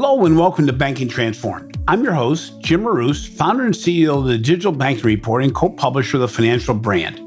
Hello 0.00 0.24
and 0.24 0.38
welcome 0.38 0.64
to 0.64 0.72
Banking 0.72 1.08
Transformed. 1.08 1.76
I'm 1.88 2.04
your 2.04 2.12
host, 2.12 2.60
Jim 2.60 2.84
Marous, 2.84 3.26
founder 3.26 3.64
and 3.64 3.74
CEO 3.74 4.18
of 4.18 4.26
the 4.26 4.38
Digital 4.38 4.70
Banking 4.70 5.02
Report 5.02 5.42
and 5.42 5.52
co-publisher 5.52 6.18
of 6.18 6.20
the 6.20 6.28
Financial 6.28 6.72
Brand. 6.72 7.20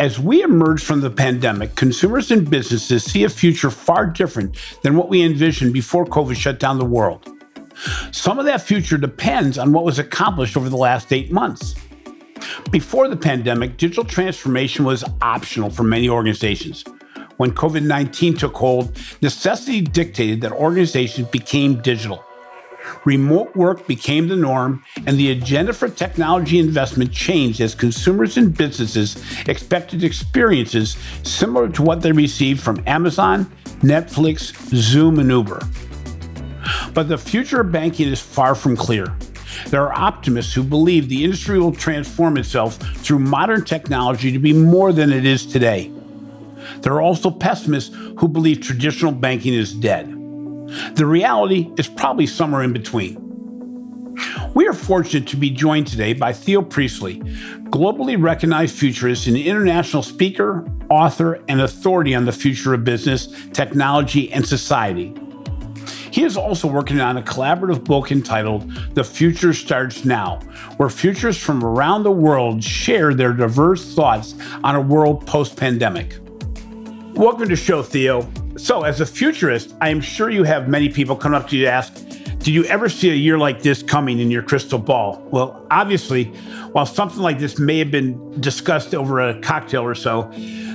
As 0.00 0.18
we 0.18 0.42
emerge 0.42 0.82
from 0.82 1.00
the 1.00 1.10
pandemic, 1.10 1.76
consumers 1.76 2.32
and 2.32 2.50
businesses 2.50 3.04
see 3.04 3.22
a 3.22 3.28
future 3.28 3.70
far 3.70 4.06
different 4.06 4.56
than 4.82 4.96
what 4.96 5.08
we 5.08 5.22
envisioned 5.22 5.72
before 5.72 6.04
COVID 6.04 6.34
shut 6.34 6.58
down 6.58 6.80
the 6.80 6.84
world. 6.84 7.28
Some 8.10 8.40
of 8.40 8.46
that 8.46 8.62
future 8.62 8.98
depends 8.98 9.56
on 9.56 9.72
what 9.72 9.84
was 9.84 10.00
accomplished 10.00 10.56
over 10.56 10.68
the 10.68 10.76
last 10.76 11.12
eight 11.12 11.30
months. 11.30 11.76
Before 12.72 13.06
the 13.06 13.16
pandemic, 13.16 13.76
digital 13.76 14.02
transformation 14.02 14.84
was 14.84 15.04
optional 15.22 15.70
for 15.70 15.84
many 15.84 16.08
organizations 16.08 16.82
when 17.40 17.52
COVID 17.52 17.84
19 17.84 18.36
took 18.36 18.54
hold, 18.54 18.98
necessity 19.22 19.80
dictated 19.80 20.42
that 20.42 20.52
organizations 20.52 21.26
became 21.28 21.80
digital. 21.80 22.22
Remote 23.06 23.56
work 23.56 23.86
became 23.86 24.28
the 24.28 24.36
norm, 24.36 24.84
and 25.06 25.16
the 25.16 25.30
agenda 25.30 25.72
for 25.72 25.88
technology 25.88 26.58
investment 26.58 27.10
changed 27.10 27.62
as 27.62 27.74
consumers 27.74 28.36
and 28.36 28.54
businesses 28.54 29.24
expected 29.48 30.04
experiences 30.04 30.98
similar 31.22 31.70
to 31.70 31.80
what 31.82 32.02
they 32.02 32.12
received 32.12 32.60
from 32.60 32.82
Amazon, 32.86 33.50
Netflix, 33.80 34.52
Zoom, 34.74 35.18
and 35.18 35.30
Uber. 35.30 35.60
But 36.92 37.08
the 37.08 37.16
future 37.16 37.62
of 37.62 37.72
banking 37.72 38.08
is 38.08 38.20
far 38.20 38.54
from 38.54 38.76
clear. 38.76 39.16
There 39.68 39.82
are 39.82 39.98
optimists 39.98 40.52
who 40.52 40.62
believe 40.62 41.08
the 41.08 41.24
industry 41.24 41.58
will 41.58 41.72
transform 41.72 42.36
itself 42.36 42.76
through 42.98 43.20
modern 43.20 43.64
technology 43.64 44.30
to 44.30 44.38
be 44.38 44.52
more 44.52 44.92
than 44.92 45.10
it 45.10 45.24
is 45.24 45.46
today. 45.46 45.90
There 46.82 46.94
are 46.94 47.02
also 47.02 47.30
pessimists 47.30 47.94
who 48.18 48.28
believe 48.28 48.60
traditional 48.60 49.12
banking 49.12 49.54
is 49.54 49.74
dead. 49.74 50.08
The 50.94 51.06
reality 51.06 51.70
is 51.76 51.88
probably 51.88 52.26
somewhere 52.26 52.62
in 52.62 52.72
between. 52.72 53.26
We 54.54 54.66
are 54.66 54.72
fortunate 54.72 55.28
to 55.28 55.36
be 55.36 55.50
joined 55.50 55.86
today 55.86 56.12
by 56.12 56.32
Theo 56.32 56.62
Priestley, 56.62 57.20
globally 57.70 58.20
recognized 58.20 58.76
futurist 58.76 59.26
and 59.26 59.36
international 59.36 60.02
speaker, 60.02 60.66
author, 60.90 61.42
and 61.48 61.60
authority 61.60 62.14
on 62.14 62.24
the 62.24 62.32
future 62.32 62.74
of 62.74 62.84
business, 62.84 63.28
technology, 63.52 64.32
and 64.32 64.46
society. 64.46 65.14
He 66.10 66.24
is 66.24 66.36
also 66.36 66.66
working 66.66 67.00
on 67.00 67.16
a 67.16 67.22
collaborative 67.22 67.84
book 67.84 68.10
entitled 68.10 68.70
The 68.94 69.04
Future 69.04 69.52
Starts 69.52 70.04
Now, 70.04 70.40
where 70.76 70.90
futurists 70.90 71.42
from 71.42 71.64
around 71.64 72.02
the 72.02 72.10
world 72.10 72.64
share 72.64 73.14
their 73.14 73.32
diverse 73.32 73.94
thoughts 73.94 74.34
on 74.64 74.74
a 74.74 74.80
world 74.80 75.24
post 75.26 75.56
pandemic. 75.56 76.18
Welcome 77.14 77.48
to 77.48 77.56
show, 77.56 77.82
Theo. 77.82 78.26
So, 78.56 78.84
as 78.84 79.00
a 79.00 79.06
futurist, 79.06 79.74
I 79.80 79.88
am 79.90 80.00
sure 80.00 80.30
you 80.30 80.44
have 80.44 80.68
many 80.68 80.88
people 80.88 81.16
come 81.16 81.34
up 81.34 81.48
to 81.48 81.56
you 81.56 81.64
to 81.64 81.70
ask, 81.70 81.92
Did 82.38 82.48
you 82.48 82.64
ever 82.64 82.88
see 82.88 83.10
a 83.10 83.14
year 83.14 83.36
like 83.36 83.62
this 83.62 83.82
coming 83.82 84.20
in 84.20 84.30
your 84.30 84.42
crystal 84.42 84.78
ball? 84.78 85.20
Well, 85.30 85.66
obviously, 85.70 86.24
while 86.72 86.86
something 86.86 87.20
like 87.20 87.38
this 87.38 87.58
may 87.58 87.78
have 87.78 87.90
been 87.90 88.40
discussed 88.40 88.94
over 88.94 89.20
a 89.20 89.40
cocktail 89.40 89.82
or 89.82 89.94
so, 89.94 90.30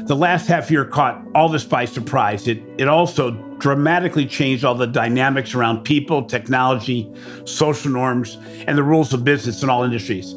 the 0.06 0.16
last 0.16 0.48
half 0.48 0.70
year 0.70 0.86
caught 0.86 1.26
all 1.34 1.50
this 1.50 1.64
by 1.64 1.86
surprise. 1.86 2.48
It, 2.48 2.62
it 2.78 2.88
also 2.88 3.32
dramatically 3.58 4.26
changed 4.26 4.66
all 4.66 4.76
the 4.76 4.88
dynamics 4.88 5.56
around 5.56 5.84
people, 5.84 6.24
technology, 6.26 7.12
social 7.46 7.92
norms, 7.92 8.38
and 8.68 8.78
the 8.78 8.84
rules 8.84 9.14
of 9.14 9.24
business 9.24 9.64
in 9.64 9.70
all 9.70 9.84
industries. 9.84 10.36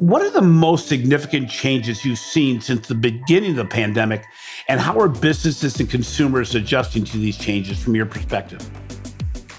What 0.00 0.22
are 0.22 0.30
the 0.30 0.42
most 0.42 0.88
significant 0.88 1.48
changes 1.48 2.04
you've 2.04 2.18
seen 2.18 2.60
since 2.60 2.88
the 2.88 2.94
beginning 2.94 3.52
of 3.52 3.56
the 3.56 3.64
pandemic, 3.64 4.26
and 4.68 4.80
how 4.80 4.98
are 4.98 5.08
businesses 5.08 5.78
and 5.80 5.88
consumers 5.88 6.54
adjusting 6.54 7.04
to 7.04 7.18
these 7.18 7.36
changes 7.36 7.82
from 7.82 7.94
your 7.94 8.06
perspective? 8.06 8.62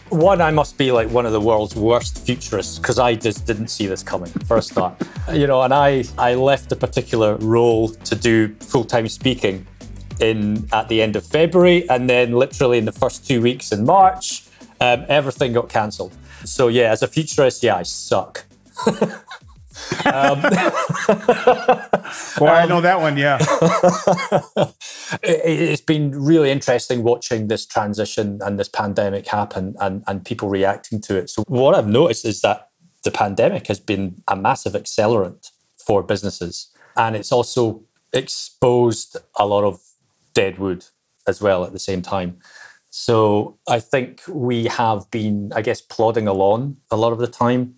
One, 0.09 0.39
I 0.39 0.51
must 0.51 0.77
be 0.77 0.91
like 0.91 1.09
one 1.09 1.25
of 1.25 1.31
the 1.31 1.41
world's 1.41 1.75
worst 1.75 2.25
futurists 2.25 2.79
because 2.79 2.99
I 2.99 3.16
just 3.16 3.45
didn't 3.45 3.67
see 3.67 3.88
this 3.88 4.03
coming. 4.03 4.29
First 4.47 4.71
thought, 4.71 5.01
you 5.33 5.47
know, 5.47 5.61
and 5.63 5.73
I 5.73 6.03
I 6.17 6.35
left 6.35 6.71
a 6.71 6.75
particular 6.75 7.35
role 7.38 7.89
to 7.89 8.16
do 8.16 8.53
full 8.55 8.85
time 8.85 9.07
speaking 9.07 9.66
in 10.19 10.67
at 10.71 10.88
the 10.88 11.01
end 11.01 11.16
of 11.16 11.25
February, 11.25 11.89
and 11.89 12.09
then 12.09 12.33
literally 12.33 12.77
in 12.77 12.85
the 12.85 12.91
first 12.91 13.27
two 13.27 13.41
weeks 13.41 13.72
in 13.72 13.85
March, 13.85 14.45
um, 14.79 15.05
everything 15.09 15.53
got 15.53 15.69
cancelled. 15.69 16.16
So 16.45 16.67
yeah, 16.67 16.91
as 16.91 17.01
a 17.01 17.07
futurist, 17.07 17.63
yeah, 17.63 17.77
I 17.77 17.83
suck. 17.83 18.45
Um, 20.05 20.41
well, 22.39 22.53
I 22.53 22.65
know 22.67 22.81
that 22.81 22.99
one, 22.99 23.17
yeah. 23.17 23.37
it, 25.23 25.69
has 25.69 25.81
been 25.81 26.11
really 26.11 26.51
interesting 26.51 27.03
watching 27.03 27.47
this 27.47 27.65
transition 27.65 28.39
and 28.43 28.59
this 28.59 28.69
pandemic 28.69 29.27
happen 29.27 29.75
and, 29.79 30.03
and 30.07 30.25
people 30.25 30.49
reacting 30.49 31.01
to 31.01 31.17
it. 31.17 31.29
So, 31.29 31.43
what 31.47 31.75
I've 31.75 31.87
noticed 31.87 32.25
is 32.25 32.41
that 32.41 32.69
the 33.03 33.11
pandemic 33.11 33.67
has 33.67 33.79
been 33.79 34.21
a 34.27 34.35
massive 34.35 34.73
accelerant 34.73 35.51
for 35.77 36.03
businesses. 36.03 36.67
And 36.97 37.15
it's 37.15 37.31
also 37.31 37.83
exposed 38.11 39.17
a 39.35 39.45
lot 39.45 39.63
of 39.63 39.79
dead 40.33 40.57
wood 40.57 40.85
as 41.27 41.41
well 41.41 41.63
at 41.63 41.71
the 41.71 41.79
same 41.79 42.01
time. 42.01 42.39
So 42.89 43.57
I 43.67 43.79
think 43.79 44.21
we 44.27 44.65
have 44.65 45.09
been, 45.11 45.51
I 45.55 45.61
guess, 45.61 45.81
plodding 45.81 46.27
along 46.27 46.77
a 46.89 46.97
lot 46.97 47.13
of 47.13 47.19
the 47.19 47.27
time 47.27 47.75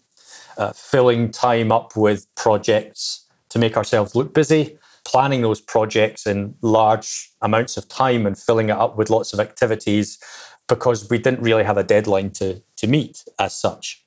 uh, 0.58 0.74
filling 0.74 1.32
time 1.32 1.72
up 1.72 1.96
with 1.96 2.34
projects 2.36 3.26
to 3.50 3.60
make 3.60 3.78
ourselves 3.78 4.16
look 4.16 4.34
busy, 4.34 4.78
planning 5.06 5.42
those 5.42 5.62
projects 5.62 6.28
in 6.28 6.56
large 6.62 7.32
amounts 7.42 7.78
of 7.78 7.88
time 7.88 8.26
and 8.26 8.38
filling 8.38 8.70
it 8.70 8.78
up 8.78 8.98
with 8.98 9.10
lots 9.10 9.34
of 9.34 9.40
activities 9.40 10.20
because 10.68 11.10
we 11.10 11.18
didn't 11.18 11.42
really 11.42 11.64
have 11.64 11.78
a 11.78 11.84
deadline 11.84 12.30
to, 12.32 12.62
to 12.76 12.88
meet 12.88 13.24
as 13.40 13.54
such. 13.54 14.04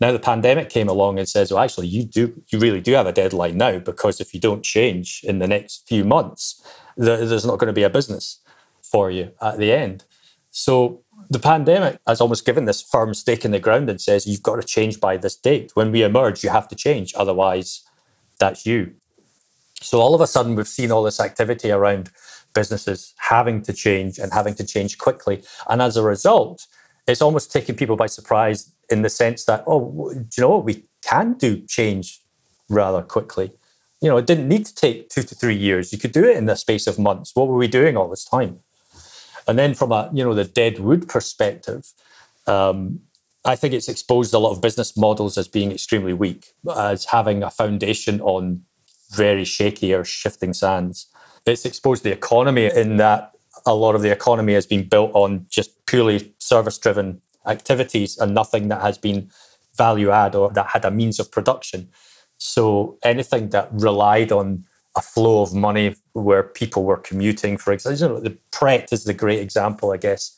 Now 0.00 0.12
the 0.12 0.18
pandemic 0.18 0.70
came 0.70 0.88
along 0.88 1.18
and 1.18 1.28
says, 1.28 1.52
well, 1.52 1.62
actually, 1.62 1.88
you 1.88 2.04
do 2.04 2.42
you 2.48 2.58
really 2.58 2.80
do 2.80 2.92
have 2.92 3.06
a 3.06 3.12
deadline 3.12 3.56
now 3.56 3.78
because 3.78 4.20
if 4.20 4.32
you 4.32 4.40
don't 4.40 4.62
change 4.62 5.22
in 5.24 5.38
the 5.38 5.48
next 5.48 5.86
few 5.88 6.04
months, 6.04 6.62
there's 6.96 7.44
not 7.44 7.58
going 7.58 7.66
to 7.66 7.72
be 7.72 7.82
a 7.82 7.90
business 7.90 8.40
for 8.80 9.10
you 9.10 9.32
at 9.42 9.58
the 9.58 9.72
end. 9.72 10.04
So 10.50 11.02
the 11.30 11.38
pandemic 11.38 11.98
has 12.06 12.20
almost 12.20 12.46
given 12.46 12.64
this 12.64 12.82
firm 12.82 13.12
stake 13.14 13.44
in 13.44 13.50
the 13.50 13.58
ground 13.58 13.90
and 13.90 14.00
says 14.00 14.26
you've 14.26 14.42
got 14.42 14.56
to 14.56 14.66
change 14.66 14.98
by 14.98 15.16
this 15.16 15.36
date. 15.36 15.72
When 15.74 15.92
we 15.92 16.02
emerge, 16.02 16.42
you 16.42 16.50
have 16.50 16.68
to 16.68 16.76
change, 16.76 17.12
otherwise, 17.16 17.82
that's 18.38 18.64
you. 18.64 18.94
So 19.80 20.00
all 20.00 20.14
of 20.14 20.20
a 20.20 20.26
sudden, 20.26 20.54
we've 20.54 20.66
seen 20.66 20.90
all 20.90 21.02
this 21.02 21.20
activity 21.20 21.70
around 21.70 22.10
businesses 22.54 23.14
having 23.18 23.62
to 23.62 23.72
change 23.72 24.18
and 24.18 24.32
having 24.32 24.54
to 24.54 24.66
change 24.66 24.98
quickly, 24.98 25.42
and 25.68 25.82
as 25.82 25.96
a 25.96 26.02
result, 26.02 26.66
it's 27.06 27.22
almost 27.22 27.52
taking 27.52 27.76
people 27.76 27.96
by 27.96 28.06
surprise 28.06 28.72
in 28.90 29.02
the 29.02 29.10
sense 29.10 29.44
that 29.44 29.64
oh, 29.66 30.12
do 30.14 30.26
you 30.36 30.42
know 30.42 30.50
what 30.50 30.64
we 30.64 30.84
can 31.02 31.34
do 31.34 31.60
change 31.66 32.20
rather 32.68 33.02
quickly. 33.02 33.52
You 34.00 34.08
know, 34.08 34.16
it 34.16 34.26
didn't 34.26 34.48
need 34.48 34.66
to 34.66 34.74
take 34.74 35.08
two 35.08 35.22
to 35.22 35.34
three 35.34 35.56
years. 35.56 35.92
You 35.92 35.98
could 35.98 36.12
do 36.12 36.24
it 36.24 36.36
in 36.36 36.46
the 36.46 36.54
space 36.54 36.86
of 36.86 36.98
months. 36.98 37.34
What 37.34 37.48
were 37.48 37.56
we 37.56 37.68
doing 37.68 37.96
all 37.96 38.08
this 38.08 38.24
time? 38.24 38.60
And 39.48 39.58
then 39.58 39.74
from 39.74 39.90
a 39.92 40.10
you 40.12 40.22
know 40.22 40.34
the 40.34 40.44
dead 40.44 40.78
wood 40.78 41.08
perspective, 41.08 41.92
um, 42.46 43.00
I 43.44 43.56
think 43.56 43.74
it's 43.74 43.88
exposed 43.88 44.34
a 44.34 44.38
lot 44.38 44.52
of 44.52 44.60
business 44.60 44.96
models 44.96 45.38
as 45.38 45.48
being 45.48 45.72
extremely 45.72 46.12
weak, 46.12 46.52
as 46.76 47.06
having 47.06 47.42
a 47.42 47.50
foundation 47.50 48.20
on 48.20 48.62
very 49.10 49.44
shaky 49.44 49.94
or 49.94 50.04
shifting 50.04 50.52
sands. 50.52 51.06
It's 51.46 51.64
exposed 51.64 52.02
the 52.02 52.12
economy 52.12 52.66
in 52.66 52.98
that 52.98 53.32
a 53.64 53.74
lot 53.74 53.94
of 53.94 54.02
the 54.02 54.10
economy 54.10 54.52
has 54.52 54.66
been 54.66 54.86
built 54.86 55.12
on 55.14 55.46
just 55.48 55.86
purely 55.86 56.34
service 56.38 56.76
driven 56.78 57.22
activities 57.46 58.18
and 58.18 58.34
nothing 58.34 58.68
that 58.68 58.82
has 58.82 58.98
been 58.98 59.30
value 59.74 60.10
add 60.10 60.34
or 60.34 60.50
that 60.50 60.66
had 60.66 60.84
a 60.84 60.90
means 60.90 61.18
of 61.18 61.32
production. 61.32 61.88
So 62.36 62.98
anything 63.02 63.48
that 63.50 63.68
relied 63.72 64.30
on 64.30 64.64
a 64.98 65.02
flow 65.02 65.42
of 65.42 65.54
money 65.54 65.94
where 66.12 66.42
people 66.42 66.82
were 66.84 66.96
commuting. 66.96 67.56
For 67.56 67.72
example, 67.72 68.20
the 68.20 68.36
Pret 68.50 68.92
is 68.92 69.04
the 69.04 69.14
great 69.14 69.38
example, 69.38 69.92
I 69.92 69.96
guess. 69.96 70.36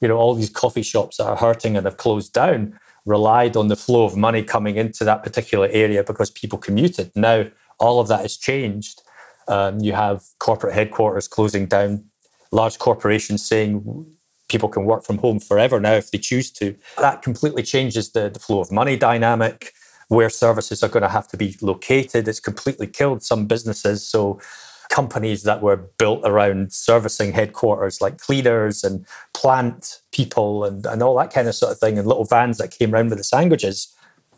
You 0.00 0.08
know, 0.08 0.16
all 0.16 0.34
these 0.34 0.48
coffee 0.50 0.82
shops 0.82 1.18
that 1.18 1.26
are 1.26 1.36
hurting 1.36 1.76
and 1.76 1.84
have 1.84 1.98
closed 1.98 2.32
down 2.32 2.78
relied 3.04 3.56
on 3.56 3.68
the 3.68 3.76
flow 3.76 4.04
of 4.04 4.16
money 4.16 4.42
coming 4.42 4.76
into 4.76 5.04
that 5.04 5.22
particular 5.22 5.68
area 5.70 6.02
because 6.02 6.30
people 6.30 6.58
commuted. 6.58 7.10
Now, 7.14 7.46
all 7.78 8.00
of 8.00 8.08
that 8.08 8.20
has 8.20 8.36
changed. 8.36 9.02
Um, 9.46 9.80
you 9.80 9.92
have 9.92 10.22
corporate 10.38 10.74
headquarters 10.74 11.28
closing 11.28 11.66
down, 11.66 12.04
large 12.50 12.78
corporations 12.78 13.46
saying 13.46 14.06
people 14.48 14.68
can 14.70 14.84
work 14.84 15.04
from 15.04 15.18
home 15.18 15.38
forever 15.38 15.80
now 15.80 15.94
if 15.94 16.10
they 16.10 16.18
choose 16.18 16.50
to. 16.52 16.74
That 16.98 17.20
completely 17.22 17.62
changes 17.62 18.12
the, 18.12 18.30
the 18.30 18.38
flow 18.38 18.60
of 18.60 18.72
money 18.72 18.96
dynamic 18.96 19.72
where 20.08 20.30
services 20.30 20.82
are 20.82 20.88
going 20.88 21.02
to 21.02 21.08
have 21.08 21.28
to 21.28 21.36
be 21.36 21.56
located. 21.60 22.26
It's 22.28 22.40
completely 22.40 22.86
killed 22.86 23.22
some 23.22 23.46
businesses. 23.46 24.06
So 24.06 24.40
companies 24.88 25.42
that 25.42 25.60
were 25.60 25.76
built 25.76 26.22
around 26.24 26.72
servicing 26.72 27.32
headquarters 27.32 28.00
like 28.00 28.18
cleaners 28.18 28.82
and 28.82 29.06
plant 29.34 30.00
people 30.12 30.64
and, 30.64 30.86
and 30.86 31.02
all 31.02 31.16
that 31.18 31.32
kind 31.32 31.46
of 31.46 31.54
sort 31.54 31.72
of 31.72 31.78
thing 31.78 31.98
and 31.98 32.08
little 32.08 32.24
vans 32.24 32.56
that 32.56 32.70
came 32.70 32.94
around 32.94 33.10
with 33.10 33.18
the 33.18 33.24
sandwiches 33.24 33.94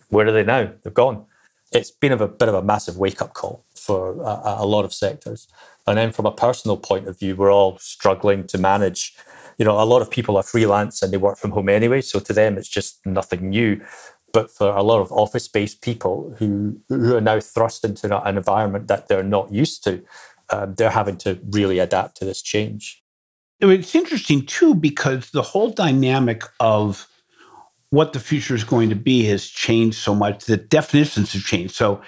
where 0.08 0.26
are 0.26 0.32
they 0.32 0.42
now 0.42 0.68
they've 0.82 0.92
gone 0.92 1.24
it's 1.70 1.92
been 1.92 2.10
a 2.10 2.26
bit 2.26 2.48
of 2.48 2.54
a 2.56 2.62
massive 2.62 2.96
wake-up 2.96 3.32
call 3.32 3.64
for 3.76 4.20
a, 4.22 4.56
a 4.58 4.66
lot 4.66 4.84
of 4.84 4.92
sectors 4.92 5.46
and 5.86 5.96
then 5.96 6.10
from 6.10 6.26
a 6.26 6.32
personal 6.32 6.76
point 6.76 7.06
of 7.06 7.16
view 7.16 7.36
we're 7.36 7.52
all 7.52 7.78
struggling 7.78 8.44
to 8.44 8.58
manage 8.58 9.14
You 9.58 9.66
know, 9.66 9.78
a 9.78 9.84
lot 9.84 10.00
of 10.00 10.10
people 10.10 10.38
are 10.38 10.42
freelance 10.42 11.02
and 11.02 11.12
they 11.12 11.18
work 11.18 11.36
from 11.36 11.50
home 11.50 11.68
anyway. 11.68 12.00
So 12.00 12.18
to 12.18 12.32
them, 12.32 12.56
it's 12.56 12.66
just 12.66 13.04
nothing 13.04 13.50
new. 13.50 13.80
But 14.32 14.50
for 14.50 14.68
a 14.68 14.82
lot 14.82 15.00
of 15.00 15.10
office 15.12 15.48
based 15.48 15.82
people 15.82 16.34
who, 16.38 16.80
who 16.88 17.16
are 17.16 17.20
now 17.20 17.40
thrust 17.40 17.84
into 17.84 18.22
an 18.22 18.36
environment 18.36 18.88
that 18.88 19.08
they're 19.08 19.22
not 19.22 19.52
used 19.52 19.82
to, 19.84 20.02
um, 20.50 20.74
they're 20.74 20.90
having 20.90 21.16
to 21.18 21.38
really 21.50 21.78
adapt 21.78 22.16
to 22.18 22.24
this 22.24 22.42
change. 22.42 23.02
It's 23.60 23.94
interesting 23.94 24.46
too, 24.46 24.74
because 24.74 25.30
the 25.30 25.42
whole 25.42 25.70
dynamic 25.70 26.44
of 26.60 27.06
what 27.90 28.12
the 28.12 28.20
future 28.20 28.54
is 28.54 28.64
going 28.64 28.88
to 28.88 28.96
be 28.96 29.24
has 29.24 29.46
changed 29.46 29.98
so 29.98 30.14
much. 30.14 30.44
The 30.44 30.56
definitions 30.56 31.32
have 31.32 31.42
changed. 31.42 31.74
So 31.74 32.00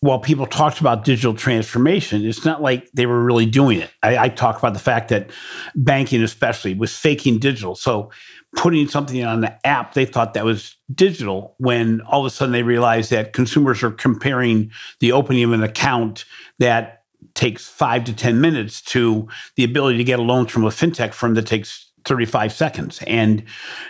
while 0.00 0.18
people 0.18 0.46
talked 0.46 0.80
about 0.80 1.04
digital 1.04 1.34
transformation, 1.34 2.24
it's 2.24 2.44
not 2.44 2.62
like 2.62 2.90
they 2.92 3.06
were 3.06 3.22
really 3.22 3.44
doing 3.44 3.80
it. 3.80 3.90
I, 4.02 4.16
I, 4.16 4.28
talk 4.30 4.58
about 4.58 4.72
the 4.72 4.80
fact 4.80 5.10
that 5.10 5.30
banking, 5.74 6.22
especially, 6.22 6.72
was 6.72 6.96
faking 6.96 7.38
digital. 7.38 7.74
So 7.74 8.10
putting 8.56 8.88
something 8.88 9.24
on 9.24 9.40
the 9.40 9.66
app, 9.66 9.94
they 9.94 10.04
thought 10.04 10.34
that 10.34 10.44
was 10.44 10.76
digital 10.92 11.54
when 11.58 12.00
all 12.02 12.20
of 12.20 12.26
a 12.26 12.30
sudden 12.30 12.52
they 12.52 12.62
realized 12.62 13.10
that 13.10 13.32
consumers 13.32 13.82
are 13.82 13.90
comparing 13.90 14.70
the 14.98 15.12
opening 15.12 15.44
of 15.44 15.52
an 15.52 15.62
account 15.62 16.24
that 16.58 17.04
takes 17.34 17.68
five 17.68 18.04
to 18.04 18.12
10 18.12 18.40
minutes 18.40 18.80
to 18.80 19.28
the 19.56 19.64
ability 19.64 19.98
to 19.98 20.04
get 20.04 20.18
a 20.18 20.22
loan 20.22 20.46
from 20.46 20.64
a 20.64 20.68
fintech 20.68 21.12
firm 21.12 21.34
that 21.34 21.46
takes 21.46 21.90
35 22.04 22.52
seconds. 22.52 23.00
And 23.06 23.44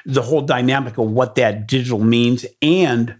the 0.04 0.22
whole 0.22 0.42
dynamic 0.42 0.98
of 0.98 1.10
what 1.10 1.36
that 1.36 1.66
digital 1.66 2.00
means 2.00 2.44
and 2.60 3.16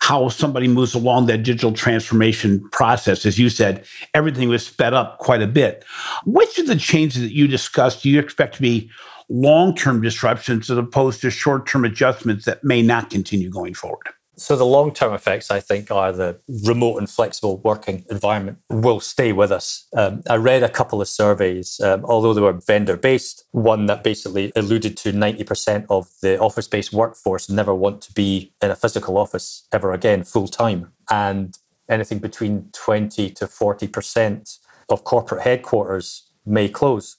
how 0.00 0.28
somebody 0.28 0.68
moves 0.68 0.94
along 0.94 1.26
that 1.26 1.42
digital 1.42 1.72
transformation 1.72 2.66
process. 2.70 3.26
As 3.26 3.38
you 3.38 3.50
said, 3.50 3.84
everything 4.14 4.48
was 4.48 4.64
sped 4.64 4.94
up 4.94 5.18
quite 5.18 5.42
a 5.42 5.46
bit. 5.46 5.84
Which 6.24 6.58
of 6.58 6.66
the 6.66 6.76
changes 6.76 7.22
that 7.22 7.34
you 7.34 7.48
discussed 7.48 8.04
do 8.04 8.10
you 8.10 8.20
expect 8.20 8.54
to 8.56 8.62
be 8.62 8.90
long 9.28 9.74
term 9.74 10.00
disruptions 10.00 10.70
as 10.70 10.78
opposed 10.78 11.20
to 11.22 11.30
short 11.30 11.66
term 11.66 11.84
adjustments 11.84 12.44
that 12.44 12.64
may 12.64 12.82
not 12.82 13.10
continue 13.10 13.50
going 13.50 13.74
forward? 13.74 14.08
So 14.38 14.54
the 14.54 14.64
long-term 14.64 15.12
effects, 15.14 15.50
I 15.50 15.58
think, 15.58 15.90
are 15.90 16.12
the 16.12 16.40
remote 16.64 16.98
and 16.98 17.10
flexible 17.10 17.58
working 17.58 18.04
environment 18.08 18.58
will 18.70 19.00
stay 19.00 19.32
with 19.32 19.50
us. 19.50 19.86
Um, 19.96 20.22
I 20.30 20.36
read 20.36 20.62
a 20.62 20.68
couple 20.68 21.00
of 21.00 21.08
surveys, 21.08 21.80
um, 21.80 22.04
although 22.04 22.32
they 22.32 22.40
were 22.40 22.52
vendor-based. 22.52 23.44
One 23.50 23.86
that 23.86 24.04
basically 24.04 24.52
alluded 24.54 24.96
to 24.98 25.12
90% 25.12 25.86
of 25.90 26.08
the 26.22 26.38
office-based 26.38 26.92
workforce 26.92 27.50
never 27.50 27.74
want 27.74 28.00
to 28.02 28.12
be 28.12 28.52
in 28.62 28.70
a 28.70 28.76
physical 28.76 29.18
office 29.18 29.66
ever 29.72 29.92
again, 29.92 30.22
full 30.22 30.46
time, 30.46 30.92
and 31.10 31.58
anything 31.88 32.18
between 32.18 32.70
20 32.72 33.30
to 33.30 33.46
40% 33.46 34.58
of 34.88 35.02
corporate 35.02 35.42
headquarters 35.42 36.30
may 36.46 36.68
close. 36.68 37.16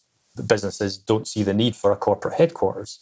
Businesses 0.47 0.97
don't 0.97 1.27
see 1.27 1.43
the 1.43 1.53
need 1.53 1.75
for 1.75 1.91
a 1.91 1.95
corporate 1.95 2.35
headquarters. 2.35 2.99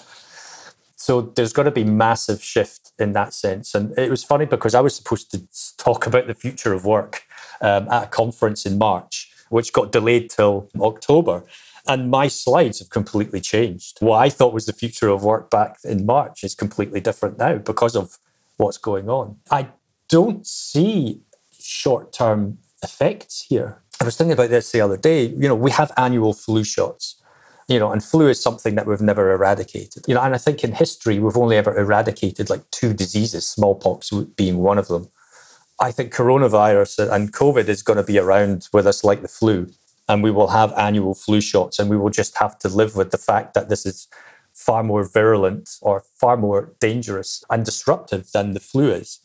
So 0.95 1.21
there's 1.21 1.53
got 1.53 1.63
to 1.63 1.71
be 1.71 1.83
massive 1.83 2.43
shift 2.43 2.91
in 2.99 3.13
that 3.13 3.33
sense. 3.33 3.73
And 3.75 3.97
it 3.97 4.09
was 4.09 4.23
funny 4.23 4.45
because 4.45 4.75
I 4.75 4.81
was 4.81 4.95
supposed 4.95 5.31
to 5.31 5.43
talk 5.77 6.05
about 6.05 6.27
the 6.27 6.33
future 6.33 6.73
of 6.73 6.85
work 6.85 7.23
um, 7.61 7.87
at 7.89 8.03
a 8.03 8.07
conference 8.07 8.65
in 8.65 8.77
March, 8.77 9.31
which 9.49 9.71
got 9.71 9.91
delayed 9.91 10.29
till 10.29 10.69
October. 10.81 11.43
And 11.87 12.11
my 12.11 12.27
slides 12.27 12.79
have 12.79 12.89
completely 12.89 13.39
changed. 13.39 13.99
What 14.01 14.17
I 14.17 14.29
thought 14.29 14.53
was 14.53 14.65
the 14.65 14.73
future 14.73 15.07
of 15.07 15.23
work 15.23 15.49
back 15.49 15.77
in 15.85 16.05
March 16.05 16.43
is 16.43 16.55
completely 16.55 16.99
different 16.99 17.37
now 17.37 17.57
because 17.57 17.95
of 17.95 18.17
what's 18.57 18.77
going 18.77 19.09
on. 19.09 19.37
I 19.49 19.69
don't 20.09 20.45
see 20.45 21.21
short 21.57 22.11
term 22.11 22.57
effects 22.83 23.45
here. 23.47 23.81
I 24.01 24.03
was 24.03 24.17
thinking 24.17 24.33
about 24.33 24.49
this 24.49 24.71
the 24.71 24.81
other 24.81 24.97
day. 24.97 25.27
You 25.27 25.47
know, 25.47 25.55
we 25.55 25.71
have 25.71 25.91
annual 25.95 26.33
flu 26.33 26.63
shots 26.63 27.21
you 27.67 27.79
know, 27.79 27.91
and 27.91 28.03
flu 28.03 28.29
is 28.29 28.41
something 28.41 28.75
that 28.75 28.87
we've 28.87 29.01
never 29.01 29.31
eradicated. 29.31 30.03
You 30.07 30.15
know, 30.15 30.21
and 30.21 30.33
I 30.33 30.37
think 30.37 30.63
in 30.63 30.71
history 30.73 31.19
we've 31.19 31.37
only 31.37 31.57
ever 31.57 31.77
eradicated 31.77 32.49
like 32.49 32.69
two 32.71 32.93
diseases, 32.93 33.47
smallpox 33.47 34.11
being 34.35 34.59
one 34.59 34.77
of 34.77 34.87
them. 34.87 35.09
I 35.79 35.91
think 35.91 36.13
coronavirus 36.13 37.11
and 37.11 37.33
COVID 37.33 37.67
is 37.67 37.83
going 37.83 37.97
to 37.97 38.03
be 38.03 38.17
around 38.17 38.67
with 38.73 38.87
us 38.87 39.03
like 39.03 39.21
the 39.21 39.27
flu, 39.27 39.69
and 40.07 40.23
we 40.23 40.31
will 40.31 40.47
have 40.47 40.73
annual 40.77 41.13
flu 41.13 41.41
shots, 41.41 41.77
and 41.77 41.89
we 41.89 41.97
will 41.97 42.09
just 42.09 42.37
have 42.37 42.57
to 42.59 42.69
live 42.69 42.95
with 42.95 43.11
the 43.11 43.17
fact 43.17 43.53
that 43.53 43.69
this 43.69 43.85
is 43.85 44.07
far 44.53 44.81
more 44.81 45.03
virulent 45.07 45.77
or 45.81 46.03
far 46.15 46.35
more 46.35 46.73
dangerous 46.79 47.43
and 47.51 47.63
disruptive 47.63 48.31
than 48.31 48.53
the 48.53 48.59
flu 48.59 48.89
is 48.89 49.19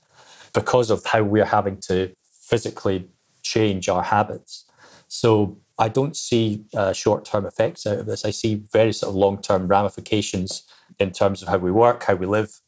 because 0.53 0.91
of 0.91 1.07
how 1.07 1.23
we're 1.23 1.47
having 1.47 1.79
to 1.79 2.15
physically 2.31 3.09
change 3.43 3.89
our 3.89 4.03
habits. 4.03 4.67
So 5.09 5.57
I 5.79 5.89
don't 5.89 6.17
see 6.17 6.65
uh, 6.75 6.93
short 6.93 7.25
term 7.25 7.47
effects 7.47 7.87
out 7.87 7.99
of 7.99 8.07
this. 8.07 8.25
I 8.25 8.31
see 8.31 8.63
very 8.73 8.93
sort 8.93 9.11
of 9.11 9.17
long 9.17 9.41
term 9.41 9.67
ramifications 9.67 10.63
in 10.99 11.13
terms 11.13 11.43
of 11.43 11.49
how 11.49 11.59
we 11.59 11.71
work, 11.71 12.05
how 12.05 12.15
we 12.15 12.27
live. 12.27 12.61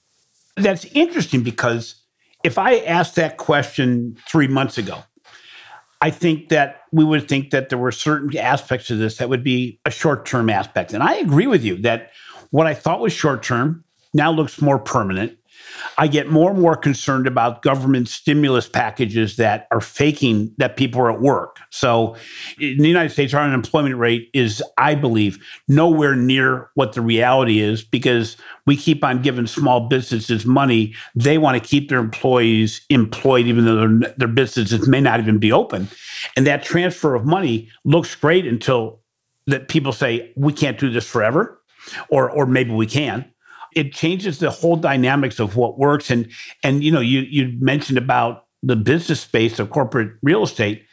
That's 0.56 0.84
interesting 0.86 1.42
because 1.42 1.96
if 2.44 2.58
I 2.58 2.78
asked 2.78 3.16
that 3.16 3.36
question 3.36 4.16
three 4.28 4.46
months 4.46 4.78
ago, 4.78 5.02
I 6.00 6.10
think 6.10 6.50
that 6.50 6.82
we 6.92 7.04
would 7.04 7.28
think 7.28 7.50
that 7.50 7.70
there 7.70 7.78
were 7.78 7.92
certain 7.92 8.36
aspects 8.36 8.90
of 8.90 8.98
this 8.98 9.16
that 9.16 9.28
would 9.28 9.42
be 9.42 9.80
a 9.84 9.90
short 9.90 10.26
term 10.26 10.50
aspect. 10.50 10.92
And 10.92 11.02
I 11.02 11.14
agree 11.14 11.46
with 11.46 11.64
you 11.64 11.76
that 11.82 12.12
what 12.50 12.66
I 12.66 12.74
thought 12.74 13.00
was 13.00 13.12
short 13.12 13.42
term 13.42 13.84
now 14.12 14.30
looks 14.30 14.60
more 14.60 14.78
permanent. 14.78 15.38
I 15.98 16.06
get 16.06 16.30
more 16.30 16.50
and 16.50 16.60
more 16.60 16.76
concerned 16.76 17.26
about 17.26 17.62
government 17.62 18.08
stimulus 18.08 18.68
packages 18.68 19.36
that 19.36 19.66
are 19.70 19.80
faking 19.80 20.54
that 20.58 20.76
people 20.76 21.00
are 21.00 21.12
at 21.12 21.20
work. 21.20 21.58
So 21.70 22.16
in 22.58 22.78
the 22.78 22.88
United 22.88 23.10
States, 23.10 23.34
our 23.34 23.42
unemployment 23.42 23.96
rate 23.96 24.30
is, 24.32 24.62
I 24.78 24.94
believe, 24.94 25.38
nowhere 25.68 26.16
near 26.16 26.70
what 26.74 26.92
the 26.92 27.00
reality 27.00 27.60
is 27.60 27.82
because 27.82 28.36
we 28.66 28.76
keep 28.76 29.04
on 29.04 29.22
giving 29.22 29.46
small 29.46 29.88
businesses 29.88 30.46
money. 30.46 30.94
They 31.14 31.38
want 31.38 31.62
to 31.62 31.68
keep 31.68 31.88
their 31.88 31.98
employees 31.98 32.80
employed, 32.88 33.46
even 33.46 33.64
though 33.64 33.86
their, 33.86 34.14
their 34.16 34.28
businesses 34.28 34.88
may 34.88 35.00
not 35.00 35.20
even 35.20 35.38
be 35.38 35.52
open. 35.52 35.88
And 36.36 36.46
that 36.46 36.62
transfer 36.62 37.14
of 37.14 37.24
money 37.24 37.68
looks 37.84 38.14
great 38.14 38.46
until 38.46 39.00
that 39.46 39.68
people 39.68 39.92
say, 39.92 40.32
we 40.36 40.52
can't 40.52 40.78
do 40.78 40.90
this 40.90 41.06
forever, 41.06 41.60
or, 42.08 42.30
or 42.30 42.46
maybe 42.46 42.72
we 42.72 42.86
can 42.86 43.30
it 43.74 43.92
changes 43.92 44.38
the 44.38 44.50
whole 44.50 44.76
dynamics 44.76 45.38
of 45.38 45.56
what 45.56 45.78
works. 45.78 46.10
And 46.10 46.30
and 46.62 46.82
you 46.82 46.90
know, 46.90 47.00
you 47.00 47.20
you 47.20 47.56
mentioned 47.60 47.98
about 47.98 48.46
the 48.62 48.76
business 48.76 49.20
space 49.20 49.58
of 49.58 49.70
corporate 49.70 50.12
real 50.22 50.42
estate. 50.42 50.84